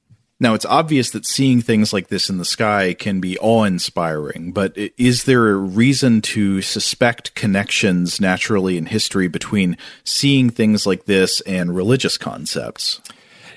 Now, 0.44 0.56
it's 0.56 0.66
obvious 0.66 1.12
that 1.12 1.26
seeing 1.26 1.62
things 1.62 1.94
like 1.94 2.10
this 2.10 2.30
in 2.30 2.38
the 2.38 2.44
sky 2.44 2.94
can 2.94 3.22
be 3.22 3.40
awe 3.40 3.64
inspiring, 3.64 4.52
but 4.52 4.78
is 4.98 5.24
there 5.24 5.50
a 5.50 5.56
reason 5.56 6.20
to 6.34 6.62
suspect 6.62 7.34
connections 7.34 8.20
naturally 8.20 8.78
in 8.78 8.88
history 8.88 9.30
between 9.30 9.78
seeing 10.04 10.50
things 10.50 10.86
like 10.86 11.06
this 11.06 11.40
and 11.48 11.74
religious 11.74 12.18
concepts? 12.18 13.00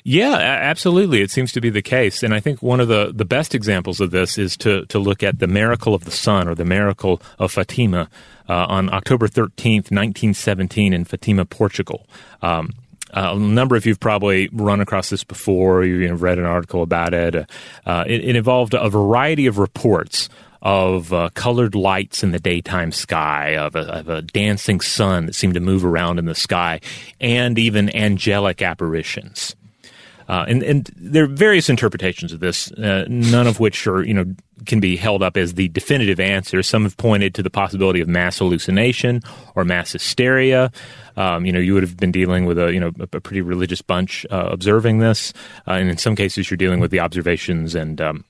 Yeah, 0.05 0.37
absolutely. 0.37 1.22
It 1.22 1.32
seems 1.32 1.51
to 1.55 1.61
be 1.61 1.70
the 1.70 1.82
case, 1.82 2.22
and 2.22 2.32
I 2.32 2.39
think 2.39 2.62
one 2.62 2.78
of 2.78 2.87
the, 2.87 3.11
the 3.12 3.24
best 3.24 3.57
examples 3.57 4.01
of 4.01 4.12
this 4.12 4.39
is 4.39 4.57
to 4.59 4.87
to 4.87 5.01
look 5.01 5.24
at 5.24 5.41
the 5.41 5.49
miracle 5.49 5.93
of 5.93 6.05
the 6.05 6.12
sun 6.12 6.47
or 6.47 6.55
the 6.55 6.64
miracle 6.64 7.20
of 7.41 7.51
Fatima 7.51 8.09
uh, 8.49 8.66
on 8.68 8.95
October 8.95 9.26
thirteenth, 9.26 9.91
nineteen 9.91 10.34
seventeen, 10.34 10.93
in 10.93 11.05
Fatima, 11.05 11.45
Portugal. 11.45 12.07
Um, 12.43 12.70
uh, 13.17 13.33
a 13.35 13.39
number 13.39 13.75
of 13.75 13.87
you've 13.87 13.99
probably 13.99 14.49
run 14.53 14.81
across 14.81 15.09
this 15.09 15.25
before. 15.25 15.85
You've 15.85 16.23
read 16.23 16.39
an 16.39 16.45
article 16.45 16.83
about 16.83 17.14
it. 17.14 17.35
Uh, 17.87 18.05
it, 18.07 18.25
it 18.25 18.37
involved 18.37 18.75
a 18.75 18.89
variety 18.91 19.47
of 19.47 19.59
reports 19.59 20.29
of 20.62 21.12
uh, 21.12 21.31
colored 21.35 21.75
lights 21.75 22.23
in 22.23 22.33
the 22.33 22.41
daytime 22.41 22.93
sky, 22.93 23.57
of 23.57 23.77
a, 23.77 23.99
of 23.99 24.09
a 24.09 24.23
dancing 24.23 24.81
sun 24.81 25.27
that 25.27 25.35
seemed 25.35 25.55
to 25.55 25.61
move 25.61 25.85
around 25.85 26.19
in 26.19 26.25
the 26.25 26.35
sky, 26.35 26.81
and 27.21 27.59
even 27.59 27.95
angelic 27.97 28.62
apparitions. 28.62 29.57
Uh, 30.29 30.45
and, 30.49 30.62
and 30.62 30.91
there 30.97 31.25
are 31.25 31.29
various 31.29 31.69
interpretations 31.69 32.33
of 32.33 32.41
this, 32.41 32.73
uh, 32.73 33.05
none 33.09 33.47
of 33.47 33.61
which 33.61 33.87
are, 33.87 34.03
you 34.03 34.12
know, 34.12 34.25
can 34.67 34.81
be 34.81 34.97
held 34.97 35.23
up 35.23 35.37
as 35.37 35.55
the 35.55 35.69
definitive 35.69 36.21
answer. 36.21 36.62
Some 36.62 36.85
have 36.85 36.97
pointed 36.97 37.35
to 37.35 37.43
the 37.43 37.51
possibility 37.51 38.01
of 38.01 38.09
mass 38.09 38.39
hallucination 38.39 39.23
or 39.55 39.64
mass 39.64 39.93
hysteria. 39.93 40.71
Um, 41.17 41.47
you 41.47 41.53
know, 41.53 41.61
you 41.61 41.75
would 41.75 41.83
have 41.83 41.97
been 41.97 42.12
dealing 42.12 42.45
with 42.45 42.59
a, 42.59 42.73
you 42.73 42.81
know, 42.81 42.93
a, 43.01 43.21
pretty 43.21 43.41
religious 43.41 43.81
bunch 43.81 44.27
uh, 44.31 44.49
observing 44.51 44.99
this, 44.99 45.33
uh, 45.67 45.73
and 45.73 45.89
in 45.89 45.97
some 45.97 46.14
cases, 46.14 46.51
you're 46.51 46.59
dealing 46.59 46.81
with 46.81 46.91
the 46.91 47.01
observations 47.01 47.75
and 47.75 48.01
um, 48.01 48.25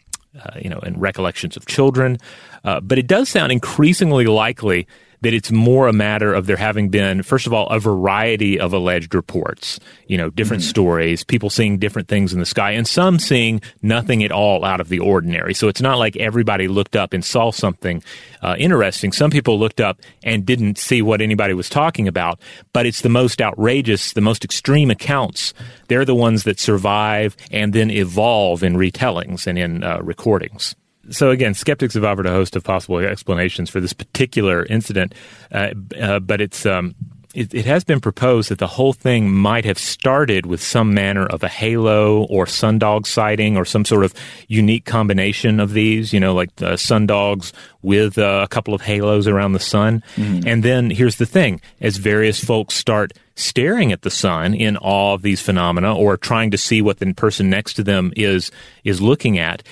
uh, 0.45 0.59
you 0.61 0.68
know, 0.68 0.78
and 0.80 1.01
recollections 1.01 1.57
of 1.57 1.66
children. 1.66 2.18
Uh, 2.64 2.80
but 2.80 2.99
it 2.99 3.07
does 3.07 3.28
sound 3.28 3.51
increasingly 3.51 4.26
likely 4.26 4.87
that 5.23 5.35
it's 5.35 5.51
more 5.51 5.89
a 5.89 5.93
matter 5.93 6.33
of 6.33 6.47
there 6.47 6.57
having 6.57 6.89
been, 6.89 7.23
first 7.23 7.47
of 7.47 7.53
all, 7.53 7.67
a 7.69 7.79
variety 7.79 8.59
of 8.59 8.73
alleged 8.73 9.14
reports, 9.14 9.81
you 10.07 10.17
know, 10.17 10.31
different 10.31 10.62
stories, 10.62 11.25
people 11.25 11.51
seeing 11.51 11.79
different 11.79 12.09
things 12.09 12.33
in 12.33 12.41
the 12.41 12.47
sky, 12.47 12.73
and 12.73 12.87
some 12.87 13.19
seeing 13.19 13.61
nothing 13.83 14.23
at 14.23 14.33
all 14.33 14.64
out 14.64 14.81
of 14.81 14.89
the 14.89 14.99
ordinary. 14.99 15.55
So 15.55 15.69
it's 15.69 15.81
not 15.81 15.99
like 15.99 16.17
everybody 16.17 16.69
looked 16.69 16.97
up 16.97 17.12
and 17.12 17.25
saw 17.25 17.51
something 17.51 18.03
uh, 18.43 18.57
interesting. 18.59 19.12
Some 19.12 19.31
people 19.31 19.59
looked 19.59 19.81
up 19.81 20.01
and 20.23 20.45
didn't 20.45 20.79
see 20.79 21.03
what 21.03 21.21
anybody 21.21 21.55
was 21.55 21.69
talking 21.69 22.09
about, 22.09 22.41
but 22.73 22.87
it's 22.87 23.01
the 23.01 23.09
most 23.09 23.41
outrageous, 23.41 24.12
the 24.12 24.21
most 24.21 24.45
extreme 24.45 24.91
accounts. 24.91 25.55
They're 25.89 26.05
the 26.05 26.14
ones 26.14 26.45
that 26.45 26.61
survive 26.61 27.37
and 27.51 27.73
then 27.73 27.91
evolve 27.91 28.62
in 28.62 28.75
retellings 28.75 29.47
and 29.47 29.59
in 29.59 29.83
uh, 29.83 29.99
recordings 30.03 30.75
so 31.11 31.30
again, 31.30 31.54
skeptics 31.54 31.94
have 31.94 32.04
offered 32.04 32.26
a 32.26 32.30
host 32.30 32.57
of 32.57 32.64
possible 32.64 32.98
explanations 32.98 33.70
for 33.70 33.80
this 33.80 33.92
particular 33.92 34.64
incident, 34.66 35.14
uh, 35.52 35.70
uh, 36.00 36.20
but 36.20 36.40
it's 36.40 36.66
um, 36.66 36.94
it, 37.34 37.52
it 37.52 37.66
has 37.66 37.84
been 37.84 38.00
proposed 38.00 38.50
that 38.50 38.59
the 38.59 38.66
whole 38.66 38.94
thing 38.94 39.30
might 39.30 39.66
have 39.66 39.78
started 39.78 40.46
with 40.46 40.62
some 40.62 40.94
manner 40.94 41.26
of 41.26 41.42
a 41.42 41.48
halo 41.48 42.24
or 42.24 42.46
sundog 42.46 43.07
sighting 43.07 43.57
or 43.57 43.64
some 43.64 43.84
sort 43.84 44.04
of 44.04 44.14
unique 44.48 44.86
combination 44.86 45.61
of 45.61 45.72
these. 45.72 46.12
You 46.12 46.20
know, 46.20 46.34
like 46.34 46.50
uh, 46.62 46.72
sundogs 46.72 47.52
with 47.82 48.18
uh, 48.18 48.40
a 48.42 48.48
couple 48.48 48.74
of 48.74 48.80
halos 48.80 49.26
around 49.26 49.52
the 49.52 49.61
sun, 49.61 50.02
and 50.46 50.62
then 50.62 50.90
here's 50.90 51.16
the 51.16 51.26
thing: 51.26 51.61
as 51.80 51.98
various 51.98 52.42
folks 52.42 52.74
start 52.74 53.12
staring 53.34 53.92
at 53.92 54.00
the 54.00 54.11
sun 54.11 54.54
in 54.54 54.78
awe 54.78 55.12
of 55.12 55.20
these 55.20 55.42
phenomena 55.42 55.94
or 55.94 56.16
trying 56.16 56.50
to 56.50 56.57
see 56.57 56.80
what 56.80 56.98
the 56.98 57.12
person 57.12 57.50
next 57.50 57.74
to 57.74 57.82
them 57.82 58.12
is 58.16 58.50
is 58.82 59.02
looking 59.02 59.38
at 59.38 59.62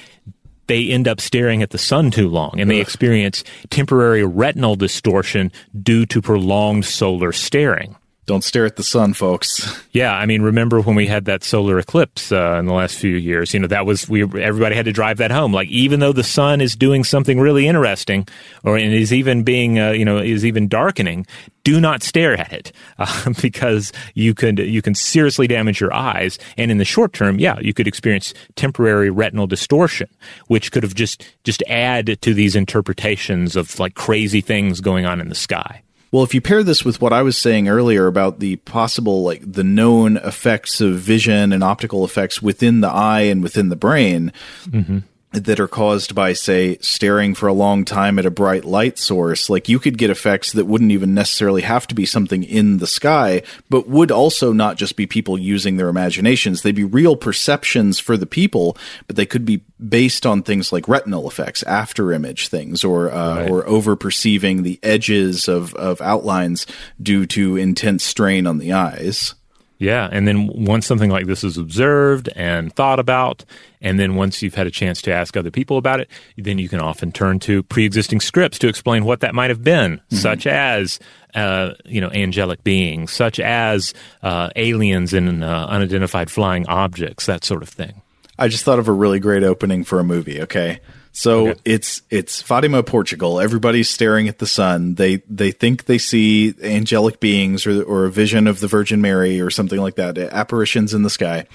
they 0.66 0.88
end 0.88 1.08
up 1.08 1.20
staring 1.20 1.62
at 1.62 1.70
the 1.70 1.78
sun 1.78 2.10
too 2.10 2.28
long 2.28 2.58
and 2.58 2.70
they 2.70 2.80
experience 2.80 3.44
temporary 3.70 4.24
retinal 4.24 4.76
distortion 4.76 5.52
due 5.82 6.06
to 6.06 6.22
prolonged 6.22 6.84
solar 6.84 7.32
staring. 7.32 7.96
Don't 8.26 8.42
stare 8.42 8.64
at 8.64 8.76
the 8.76 8.82
sun, 8.82 9.12
folks. 9.12 9.82
Yeah, 9.92 10.14
I 10.14 10.24
mean, 10.24 10.40
remember 10.40 10.80
when 10.80 10.96
we 10.96 11.06
had 11.06 11.26
that 11.26 11.44
solar 11.44 11.78
eclipse 11.78 12.32
uh, 12.32 12.56
in 12.58 12.64
the 12.64 12.72
last 12.72 12.96
few 12.96 13.16
years? 13.16 13.52
You 13.52 13.60
know, 13.60 13.66
that 13.66 13.84
was 13.84 14.08
we 14.08 14.22
everybody 14.22 14.74
had 14.74 14.86
to 14.86 14.92
drive 14.92 15.18
that 15.18 15.30
home. 15.30 15.52
Like, 15.52 15.68
even 15.68 16.00
though 16.00 16.12
the 16.12 16.24
sun 16.24 16.62
is 16.62 16.74
doing 16.74 17.04
something 17.04 17.38
really 17.38 17.68
interesting, 17.68 18.26
or 18.62 18.78
and 18.78 18.94
is 18.94 19.12
even 19.12 19.42
being, 19.42 19.78
uh, 19.78 19.90
you 19.90 20.06
know, 20.06 20.18
is 20.18 20.44
even 20.44 20.68
darkening, 20.68 21.26
do 21.64 21.80
not 21.82 22.02
stare 22.02 22.32
at 22.32 22.50
it 22.50 22.72
uh, 22.98 23.34
because 23.42 23.92
you 24.14 24.32
could 24.32 24.58
you 24.58 24.80
can 24.80 24.94
seriously 24.94 25.46
damage 25.46 25.78
your 25.78 25.92
eyes. 25.92 26.38
And 26.56 26.70
in 26.70 26.78
the 26.78 26.84
short 26.86 27.12
term, 27.12 27.38
yeah, 27.38 27.58
you 27.60 27.74
could 27.74 27.86
experience 27.86 28.32
temporary 28.56 29.10
retinal 29.10 29.46
distortion, 29.46 30.08
which 30.46 30.72
could 30.72 30.82
have 30.82 30.94
just 30.94 31.26
just 31.44 31.62
add 31.68 32.18
to 32.22 32.32
these 32.32 32.56
interpretations 32.56 33.54
of 33.54 33.78
like 33.78 33.94
crazy 33.94 34.40
things 34.40 34.80
going 34.80 35.04
on 35.04 35.20
in 35.20 35.28
the 35.28 35.34
sky. 35.34 35.83
Well, 36.14 36.22
if 36.22 36.32
you 36.32 36.40
pair 36.40 36.62
this 36.62 36.84
with 36.84 37.00
what 37.00 37.12
I 37.12 37.22
was 37.22 37.36
saying 37.36 37.66
earlier 37.66 38.06
about 38.06 38.38
the 38.38 38.54
possible, 38.54 39.24
like 39.24 39.42
the 39.44 39.64
known 39.64 40.16
effects 40.18 40.80
of 40.80 40.94
vision 40.94 41.52
and 41.52 41.64
optical 41.64 42.04
effects 42.04 42.40
within 42.40 42.82
the 42.82 42.88
eye 42.88 43.22
and 43.22 43.42
within 43.42 43.68
the 43.68 43.74
brain 43.74 44.32
mm-hmm. 44.64 44.98
That 45.34 45.60
are 45.60 45.68
caused 45.68 46.14
by, 46.14 46.32
say, 46.32 46.78
staring 46.78 47.34
for 47.34 47.48
a 47.48 47.52
long 47.52 47.84
time 47.84 48.18
at 48.18 48.26
a 48.26 48.30
bright 48.30 48.64
light 48.64 48.98
source, 48.98 49.50
like 49.50 49.68
you 49.68 49.78
could 49.78 49.98
get 49.98 50.10
effects 50.10 50.52
that 50.52 50.66
wouldn't 50.66 50.92
even 50.92 51.14
necessarily 51.14 51.62
have 51.62 51.86
to 51.88 51.94
be 51.94 52.06
something 52.06 52.42
in 52.42 52.78
the 52.78 52.86
sky, 52.86 53.42
but 53.68 53.88
would 53.88 54.10
also 54.10 54.52
not 54.52 54.76
just 54.76 54.96
be 54.96 55.06
people 55.06 55.38
using 55.38 55.76
their 55.76 55.88
imaginations. 55.88 56.62
They'd 56.62 56.74
be 56.74 56.84
real 56.84 57.16
perceptions 57.16 57.98
for 57.98 58.16
the 58.16 58.26
people, 58.26 58.76
but 59.06 59.16
they 59.16 59.26
could 59.26 59.44
be 59.44 59.62
based 59.88 60.24
on 60.24 60.42
things 60.42 60.72
like 60.72 60.88
retinal 60.88 61.28
effects, 61.28 61.62
after 61.64 62.12
image 62.12 62.48
things, 62.48 62.84
or 62.84 63.10
uh, 63.10 63.46
or 63.48 63.66
over 63.66 63.96
perceiving 63.96 64.62
the 64.62 64.78
edges 64.82 65.48
of, 65.48 65.74
of 65.74 66.00
outlines 66.00 66.66
due 67.02 67.26
to 67.26 67.56
intense 67.56 68.04
strain 68.04 68.46
on 68.46 68.58
the 68.58 68.72
eyes. 68.72 69.34
Yeah, 69.78 70.08
and 70.10 70.26
then 70.26 70.46
once 70.46 70.86
something 70.86 71.10
like 71.10 71.26
this 71.26 71.42
is 71.42 71.58
observed 71.58 72.28
and 72.36 72.72
thought 72.72 73.00
about, 73.00 73.44
and 73.80 73.98
then 73.98 74.14
once 74.14 74.40
you've 74.40 74.54
had 74.54 74.68
a 74.68 74.70
chance 74.70 75.02
to 75.02 75.12
ask 75.12 75.36
other 75.36 75.50
people 75.50 75.78
about 75.78 75.98
it, 75.98 76.08
then 76.38 76.58
you 76.58 76.68
can 76.68 76.80
often 76.80 77.10
turn 77.10 77.40
to 77.40 77.64
pre-existing 77.64 78.20
scripts 78.20 78.58
to 78.60 78.68
explain 78.68 79.04
what 79.04 79.20
that 79.20 79.34
might 79.34 79.50
have 79.50 79.64
been, 79.64 80.00
such 80.10 80.46
as 80.46 81.00
uh, 81.34 81.74
you 81.84 82.00
know 82.00 82.10
angelic 82.10 82.62
beings, 82.62 83.12
such 83.12 83.40
as 83.40 83.92
uh, 84.22 84.50
aliens 84.54 85.12
and 85.12 85.42
uh, 85.42 85.66
unidentified 85.68 86.30
flying 86.30 86.66
objects, 86.66 87.26
that 87.26 87.44
sort 87.44 87.62
of 87.62 87.68
thing. 87.68 88.00
I 88.38 88.48
just 88.48 88.64
thought 88.64 88.78
of 88.78 88.88
a 88.88 88.92
really 88.92 89.18
great 89.18 89.42
opening 89.42 89.84
for 89.84 89.98
a 89.98 90.04
movie. 90.04 90.40
Okay. 90.42 90.80
So 91.16 91.48
Okay. 91.50 91.60
it's 91.64 92.02
it's 92.10 92.42
Fatima, 92.42 92.82
Portugal. 92.82 93.40
Everybody's 93.40 93.88
staring 93.88 94.26
at 94.28 94.40
the 94.40 94.46
sun. 94.48 94.96
They 94.96 95.22
they 95.28 95.52
think 95.52 95.84
they 95.84 95.96
see 95.98 96.54
angelic 96.62 97.20
beings 97.20 97.66
or 97.68 97.82
or 97.84 98.04
a 98.06 98.10
vision 98.10 98.46
of 98.48 98.58
the 98.58 98.66
Virgin 98.66 99.00
Mary 99.00 99.40
or 99.40 99.48
something 99.48 99.80
like 99.80 99.94
that, 99.94 100.18
apparitions 100.18 100.92
in 100.92 101.02
the 101.04 101.10
sky. 101.10 101.46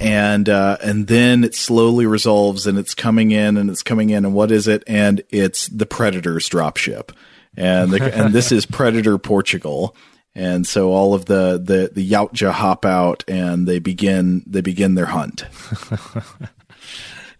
And 0.00 0.48
uh, 0.48 0.78
and 0.82 1.06
then 1.06 1.44
it 1.44 1.54
slowly 1.54 2.06
resolves 2.06 2.66
and 2.66 2.76
it's 2.76 2.92
coming 2.94 3.30
in 3.30 3.56
and 3.56 3.70
it's 3.70 3.82
coming 3.84 4.10
in 4.10 4.24
and 4.24 4.34
what 4.34 4.50
is 4.50 4.66
it? 4.68 4.82
And 4.88 5.22
it's 5.30 5.68
the 5.68 5.86
Predator's 5.86 6.48
dropship. 6.48 7.10
And 7.56 7.90
the, 7.92 8.14
and 8.14 8.32
this 8.34 8.50
is 8.52 8.66
Predator 8.66 9.16
Portugal. 9.18 9.96
And 10.34 10.66
so 10.66 10.92
all 10.92 11.14
of 11.14 11.24
the 11.26 11.52
the 11.64 11.90
the 11.92 12.08
Yautja 12.10 12.50
hop 12.50 12.84
out 12.84 13.24
and 13.28 13.66
they 13.66 13.78
begin 13.78 14.42
they 14.46 14.60
begin 14.60 14.94
their 14.96 15.06
hunt. 15.06 15.44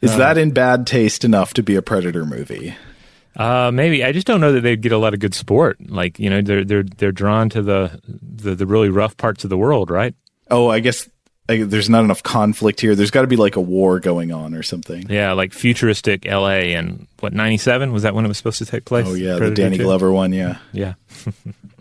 Is 0.01 0.17
that 0.17 0.39
in 0.39 0.53
bad 0.53 0.87
taste 0.87 1.25
enough 1.25 1.55
to 1.55 1.63
be 1.63 1.75
a 1.75 1.83
Predator 1.83 2.25
movie? 2.25 2.77
Uh, 3.37 3.71
maybe 3.73 4.05
I 4.05 4.13
just 4.13 4.27
don't 4.27 4.41
know 4.41 4.53
that 4.53 4.63
they'd 4.63 4.81
get 4.81 4.93
a 4.93 4.99
lot 4.99 5.15
of 5.15 5.21
good 5.21 5.35
sport. 5.35 5.79
Like 5.89 6.19
you 6.19 6.29
know, 6.29 6.43
they're 6.43 6.65
they're 6.65 6.83
they're 6.83 7.13
drawn 7.13 7.49
to 7.51 7.63
the 7.63 8.01
the, 8.07 8.55
the 8.55 8.67
really 8.67 8.89
rough 8.89 9.17
parts 9.17 9.45
of 9.45 9.51
the 9.51 9.57
world, 9.57 9.91
right? 9.91 10.15
Oh, 10.51 10.69
I 10.69 10.81
guess 10.81 11.09
I, 11.49 11.63
there's 11.63 11.89
not 11.89 12.05
enough 12.05 12.23
conflict 12.23 12.81
here. 12.81 12.95
There's 12.95 13.11
got 13.11 13.23
to 13.23 13.27
be 13.27 13.37
like 13.37 13.57
a 13.57 13.61
war 13.61 14.01
going 14.01 14.33
on 14.33 14.55
or 14.55 14.63
something. 14.63 15.09
Yeah, 15.09 15.33
like 15.33 15.53
futuristic 15.53 16.27
L.A. 16.27 16.75
and 16.75 17.07
what 17.21 17.33
ninety 17.33 17.59
seven 17.59 17.93
was 17.93 18.03
that 18.03 18.15
when 18.15 18.25
it 18.25 18.29
was 18.29 18.39
supposed 18.39 18.59
to 18.59 18.67
take 18.67 18.85
place? 18.85 19.07
Oh 19.09 19.15
yeah, 19.15 19.37
the 19.37 19.51
Danny 19.53 19.77
2? 19.77 19.85
Glover 19.85 20.13
one. 20.13 20.33
Yeah. 20.33 20.59
Yeah. 20.73 20.95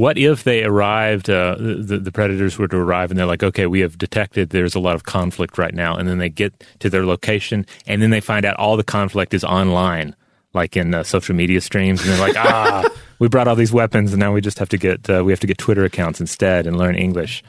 what 0.00 0.16
if 0.16 0.44
they 0.44 0.64
arrived? 0.64 1.28
Uh, 1.28 1.56
the 1.58 1.98
the 1.98 2.10
predators 2.10 2.56
were 2.56 2.68
to 2.68 2.78
arrive, 2.78 3.10
and 3.10 3.18
they're 3.18 3.26
like, 3.26 3.42
"Okay, 3.42 3.66
we 3.66 3.80
have 3.80 3.98
detected 3.98 4.48
there's 4.48 4.74
a 4.74 4.80
lot 4.80 4.94
of 4.94 5.04
conflict 5.04 5.58
right 5.58 5.74
now," 5.74 5.94
and 5.94 6.08
then 6.08 6.16
they 6.16 6.30
get 6.30 6.64
to 6.78 6.88
their 6.88 7.04
location, 7.04 7.66
and 7.86 8.00
then 8.00 8.08
they 8.08 8.20
find 8.20 8.46
out 8.46 8.56
all 8.56 8.78
the 8.78 8.82
conflict 8.82 9.34
is 9.34 9.44
online, 9.44 10.16
like 10.52 10.76
in 10.76 10.94
uh, 10.94 11.02
social 11.02 11.34
media 11.34 11.60
streams, 11.60 12.00
and 12.02 12.10
they're 12.10 12.20
like, 12.20 12.36
"Ah." 12.36 12.88
We 13.20 13.28
brought 13.28 13.48
all 13.48 13.54
these 13.54 13.70
weapons, 13.70 14.14
and 14.14 14.18
now 14.20 14.32
we 14.32 14.40
just 14.40 14.58
have 14.60 14.70
to 14.70 14.78
get 14.78 15.10
uh, 15.10 15.22
we 15.22 15.30
have 15.30 15.40
to 15.40 15.46
get 15.46 15.58
Twitter 15.58 15.84
accounts 15.84 16.20
instead 16.22 16.66
and 16.66 16.78
learn 16.78 16.94
English. 16.94 17.44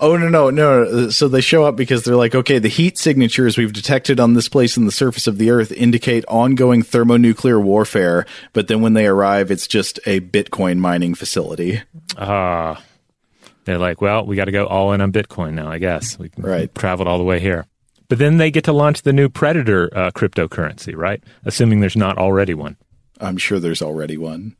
Oh 0.00 0.16
no 0.16 0.28
no 0.28 0.50
no! 0.50 1.10
So 1.10 1.28
they 1.28 1.40
show 1.40 1.62
up 1.62 1.76
because 1.76 2.02
they're 2.02 2.16
like, 2.16 2.34
okay, 2.34 2.58
the 2.58 2.66
heat 2.66 2.98
signatures 2.98 3.56
we've 3.56 3.72
detected 3.72 4.18
on 4.18 4.34
this 4.34 4.48
place 4.48 4.76
in 4.76 4.84
the 4.84 4.90
surface 4.90 5.28
of 5.28 5.38
the 5.38 5.50
Earth 5.52 5.70
indicate 5.70 6.24
ongoing 6.26 6.82
thermonuclear 6.82 7.60
warfare. 7.60 8.26
But 8.52 8.66
then 8.66 8.80
when 8.82 8.94
they 8.94 9.06
arrive, 9.06 9.52
it's 9.52 9.68
just 9.68 10.00
a 10.06 10.18
Bitcoin 10.18 10.78
mining 10.78 11.14
facility. 11.14 11.80
Ah, 12.18 12.82
they're 13.64 13.78
like, 13.78 14.00
well, 14.00 14.26
we 14.26 14.34
got 14.34 14.46
to 14.46 14.50
go 14.52 14.66
all 14.66 14.92
in 14.92 15.00
on 15.00 15.12
Bitcoin 15.12 15.52
now, 15.54 15.70
I 15.70 15.78
guess. 15.78 16.18
We 16.18 16.32
Right. 16.36 16.74
traveled 16.74 17.06
all 17.06 17.18
the 17.18 17.24
way 17.24 17.38
here. 17.38 17.66
But 18.12 18.18
then 18.18 18.36
they 18.36 18.50
get 18.50 18.64
to 18.64 18.74
launch 18.74 19.00
the 19.04 19.12
new 19.14 19.30
Predator 19.30 19.88
uh, 19.96 20.10
cryptocurrency, 20.10 20.94
right? 20.94 21.24
Assuming 21.46 21.80
there's 21.80 21.96
not 21.96 22.18
already 22.18 22.52
one. 22.52 22.76
I'm 23.22 23.38
sure 23.38 23.58
there's 23.58 23.80
already 23.80 24.18
one. 24.18 24.54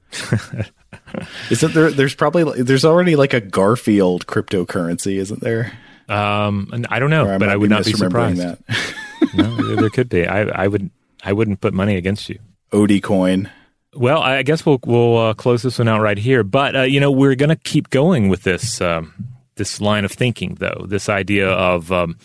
isn't 1.51 1.75
there? 1.75 1.91
There's 1.91 2.15
probably 2.15 2.63
there's 2.63 2.87
already 2.87 3.15
like 3.15 3.35
a 3.35 3.43
Garfield 3.43 4.27
cryptocurrency, 4.27 5.17
isn't 5.19 5.43
there? 5.43 5.71
Um, 6.09 6.71
and 6.73 6.87
I 6.89 6.99
don't 6.99 7.11
know, 7.11 7.27
Or 7.27 7.39
but 7.39 7.51
I 7.51 7.57
would 7.57 7.69
not 7.69 7.85
be 7.85 7.93
surprised. 7.93 8.39
no, 9.35 9.55
there- 9.57 9.77
there 9.77 9.91
could 9.91 10.09
be. 10.09 10.27
I, 10.27 10.45
I 10.45 10.67
would. 10.67 10.91
I 11.23 11.35
wouldn't 11.35 11.61
put 11.61 11.75
money 11.75 11.97
against 11.97 12.31
you. 12.31 12.39
Odie 12.73 13.03
coin. 13.03 13.51
Well, 13.93 14.23
I 14.23 14.43
guess 14.45 14.65
we'll 14.65 14.81
we'll 14.87 15.19
uh, 15.19 15.35
close 15.35 15.61
this 15.61 15.79
one 15.79 15.89
out 15.89 16.01
right 16.01 16.17
here. 16.17 16.43
But 16.43 16.75
uh, 16.75 16.83
you 16.85 17.01
know, 17.01 17.11
we're 17.11 17.35
going 17.35 17.51
to 17.51 17.57
keep 17.57 17.91
going 17.91 18.31
with 18.31 18.45
this 18.45 18.81
um, 18.81 19.13
this 19.57 19.79
line 19.79 20.07
of 20.07 20.13
thinking, 20.13 20.55
though. 20.55 20.87
This 20.89 21.11
idea 21.11 21.51
of 21.51 21.93
um, 21.93 22.17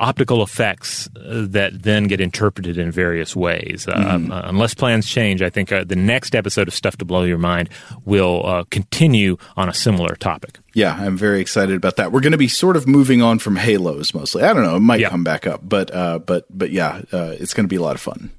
optical 0.00 0.42
effects 0.42 1.08
uh, 1.16 1.46
that 1.48 1.82
then 1.82 2.04
get 2.04 2.20
interpreted 2.20 2.78
in 2.78 2.90
various 2.92 3.34
ways. 3.34 3.86
Um, 3.92 4.30
uh, 4.30 4.42
unless 4.44 4.74
plans 4.74 5.08
change, 5.08 5.42
I 5.42 5.50
think 5.50 5.72
uh, 5.72 5.84
the 5.84 5.96
next 5.96 6.34
episode 6.34 6.68
of 6.68 6.74
Stuff 6.74 6.96
to 6.98 7.04
Blow 7.04 7.24
Your 7.24 7.38
Mind 7.38 7.68
will 8.04 8.46
uh, 8.46 8.64
continue 8.70 9.36
on 9.56 9.68
a 9.68 9.74
similar 9.74 10.14
topic. 10.16 10.58
Yeah, 10.74 10.94
I'm 10.94 11.16
very 11.16 11.40
excited 11.40 11.74
about 11.74 11.96
that. 11.96 12.12
We're 12.12 12.20
going 12.20 12.32
to 12.32 12.38
be 12.38 12.48
sort 12.48 12.76
of 12.76 12.86
moving 12.86 13.22
on 13.22 13.38
from 13.40 13.56
Halos 13.56 14.14
mostly. 14.14 14.42
I 14.44 14.52
don't 14.52 14.62
know, 14.62 14.76
it 14.76 14.80
might 14.80 15.00
Yeah. 15.00 15.10
come 15.10 15.24
back 15.24 15.46
up, 15.46 15.60
but 15.68 15.92
uh, 15.94 16.18
but 16.20 16.44
but 16.50 16.70
yeah, 16.70 17.02
uh, 17.12 17.34
it's 17.38 17.52
going 17.54 17.64
to 17.64 17.68
be 17.68 17.76
a 17.76 17.82
lot 17.82 17.94
of 17.96 18.00
fun. 18.00 18.30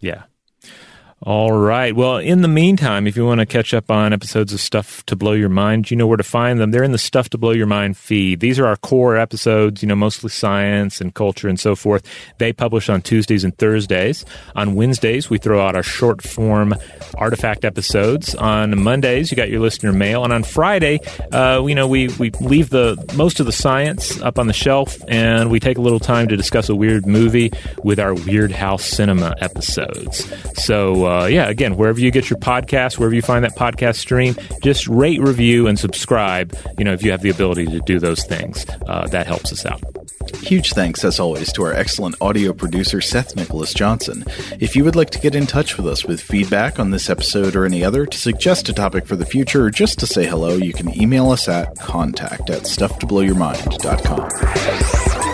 Yeah. 0.00 0.24
All 1.26 1.52
right. 1.52 1.96
Well, 1.96 2.18
in 2.18 2.42
the 2.42 2.48
meantime, 2.48 3.06
if 3.06 3.16
you 3.16 3.24
want 3.24 3.40
to 3.40 3.46
catch 3.46 3.72
up 3.72 3.90
on 3.90 4.12
episodes 4.12 4.52
of 4.52 4.60
Stuff 4.60 5.06
to 5.06 5.16
Blow 5.16 5.32
Your 5.32 5.48
Mind, 5.48 5.90
you 5.90 5.96
know 5.96 6.06
where 6.06 6.18
to 6.18 6.22
find 6.22 6.60
them. 6.60 6.70
They're 6.70 6.82
in 6.82 6.92
the 6.92 6.98
Stuff 6.98 7.30
to 7.30 7.38
Blow 7.38 7.52
Your 7.52 7.66
Mind 7.66 7.96
feed. 7.96 8.40
These 8.40 8.58
are 8.58 8.66
our 8.66 8.76
core 8.76 9.16
episodes, 9.16 9.82
you 9.82 9.88
know, 9.88 9.96
mostly 9.96 10.28
science 10.28 11.00
and 11.00 11.14
culture 11.14 11.48
and 11.48 11.58
so 11.58 11.74
forth. 11.74 12.06
They 12.36 12.52
publish 12.52 12.90
on 12.90 13.00
Tuesdays 13.00 13.42
and 13.42 13.56
Thursdays. 13.56 14.26
On 14.54 14.74
Wednesdays, 14.74 15.30
we 15.30 15.38
throw 15.38 15.66
out 15.66 15.74
our 15.74 15.82
short 15.82 16.20
form 16.20 16.74
artifact 17.16 17.64
episodes. 17.64 18.34
On 18.34 18.78
Mondays, 18.82 19.30
you 19.30 19.36
got 19.38 19.48
your 19.48 19.60
listener 19.60 19.94
mail. 19.94 20.24
And 20.24 20.32
on 20.32 20.42
Friday, 20.42 21.00
uh, 21.32 21.64
you 21.66 21.74
know, 21.74 21.88
we, 21.88 22.08
we 22.18 22.32
leave 22.42 22.68
the 22.68 23.02
most 23.16 23.40
of 23.40 23.46
the 23.46 23.52
science 23.52 24.20
up 24.20 24.38
on 24.38 24.46
the 24.46 24.52
shelf 24.52 24.98
and 25.08 25.50
we 25.50 25.58
take 25.58 25.78
a 25.78 25.80
little 25.80 26.00
time 26.00 26.28
to 26.28 26.36
discuss 26.36 26.68
a 26.68 26.76
weird 26.76 27.06
movie 27.06 27.50
with 27.82 27.98
our 27.98 28.12
Weirdhouse 28.12 28.82
Cinema 28.82 29.34
episodes. 29.40 30.30
So, 30.62 31.13
uh, 31.22 31.26
yeah, 31.26 31.48
again, 31.48 31.76
wherever 31.76 32.00
you 32.00 32.10
get 32.10 32.30
your 32.30 32.38
podcast, 32.38 32.98
wherever 32.98 33.14
you 33.14 33.22
find 33.22 33.44
that 33.44 33.56
podcast 33.56 33.96
stream, 33.96 34.36
just 34.62 34.86
rate, 34.88 35.20
review, 35.20 35.66
and 35.66 35.78
subscribe. 35.78 36.56
You 36.78 36.84
know, 36.84 36.92
if 36.92 37.02
you 37.02 37.10
have 37.10 37.22
the 37.22 37.30
ability 37.30 37.66
to 37.66 37.80
do 37.80 37.98
those 37.98 38.24
things, 38.24 38.66
uh, 38.86 39.06
that 39.08 39.26
helps 39.26 39.52
us 39.52 39.66
out. 39.66 39.82
Huge 40.36 40.72
thanks, 40.72 41.04
as 41.04 41.20
always, 41.20 41.52
to 41.52 41.62
our 41.64 41.72
excellent 41.72 42.16
audio 42.20 42.52
producer, 42.52 43.00
Seth 43.00 43.36
Nicholas 43.36 43.74
Johnson. 43.74 44.24
If 44.60 44.76
you 44.76 44.84
would 44.84 44.96
like 44.96 45.10
to 45.10 45.18
get 45.18 45.34
in 45.34 45.46
touch 45.46 45.76
with 45.76 45.86
us 45.86 46.04
with 46.04 46.20
feedback 46.20 46.78
on 46.78 46.90
this 46.90 47.10
episode 47.10 47.56
or 47.56 47.64
any 47.64 47.84
other, 47.84 48.06
to 48.06 48.18
suggest 48.18 48.68
a 48.68 48.72
topic 48.72 49.06
for 49.06 49.16
the 49.16 49.26
future, 49.26 49.64
or 49.64 49.70
just 49.70 49.98
to 50.00 50.06
say 50.06 50.26
hello, 50.26 50.56
you 50.56 50.72
can 50.72 51.00
email 51.00 51.30
us 51.30 51.48
at 51.48 51.76
contact 51.78 52.50
at 52.50 52.62
stufftoblowyourmind.com. 52.62 55.33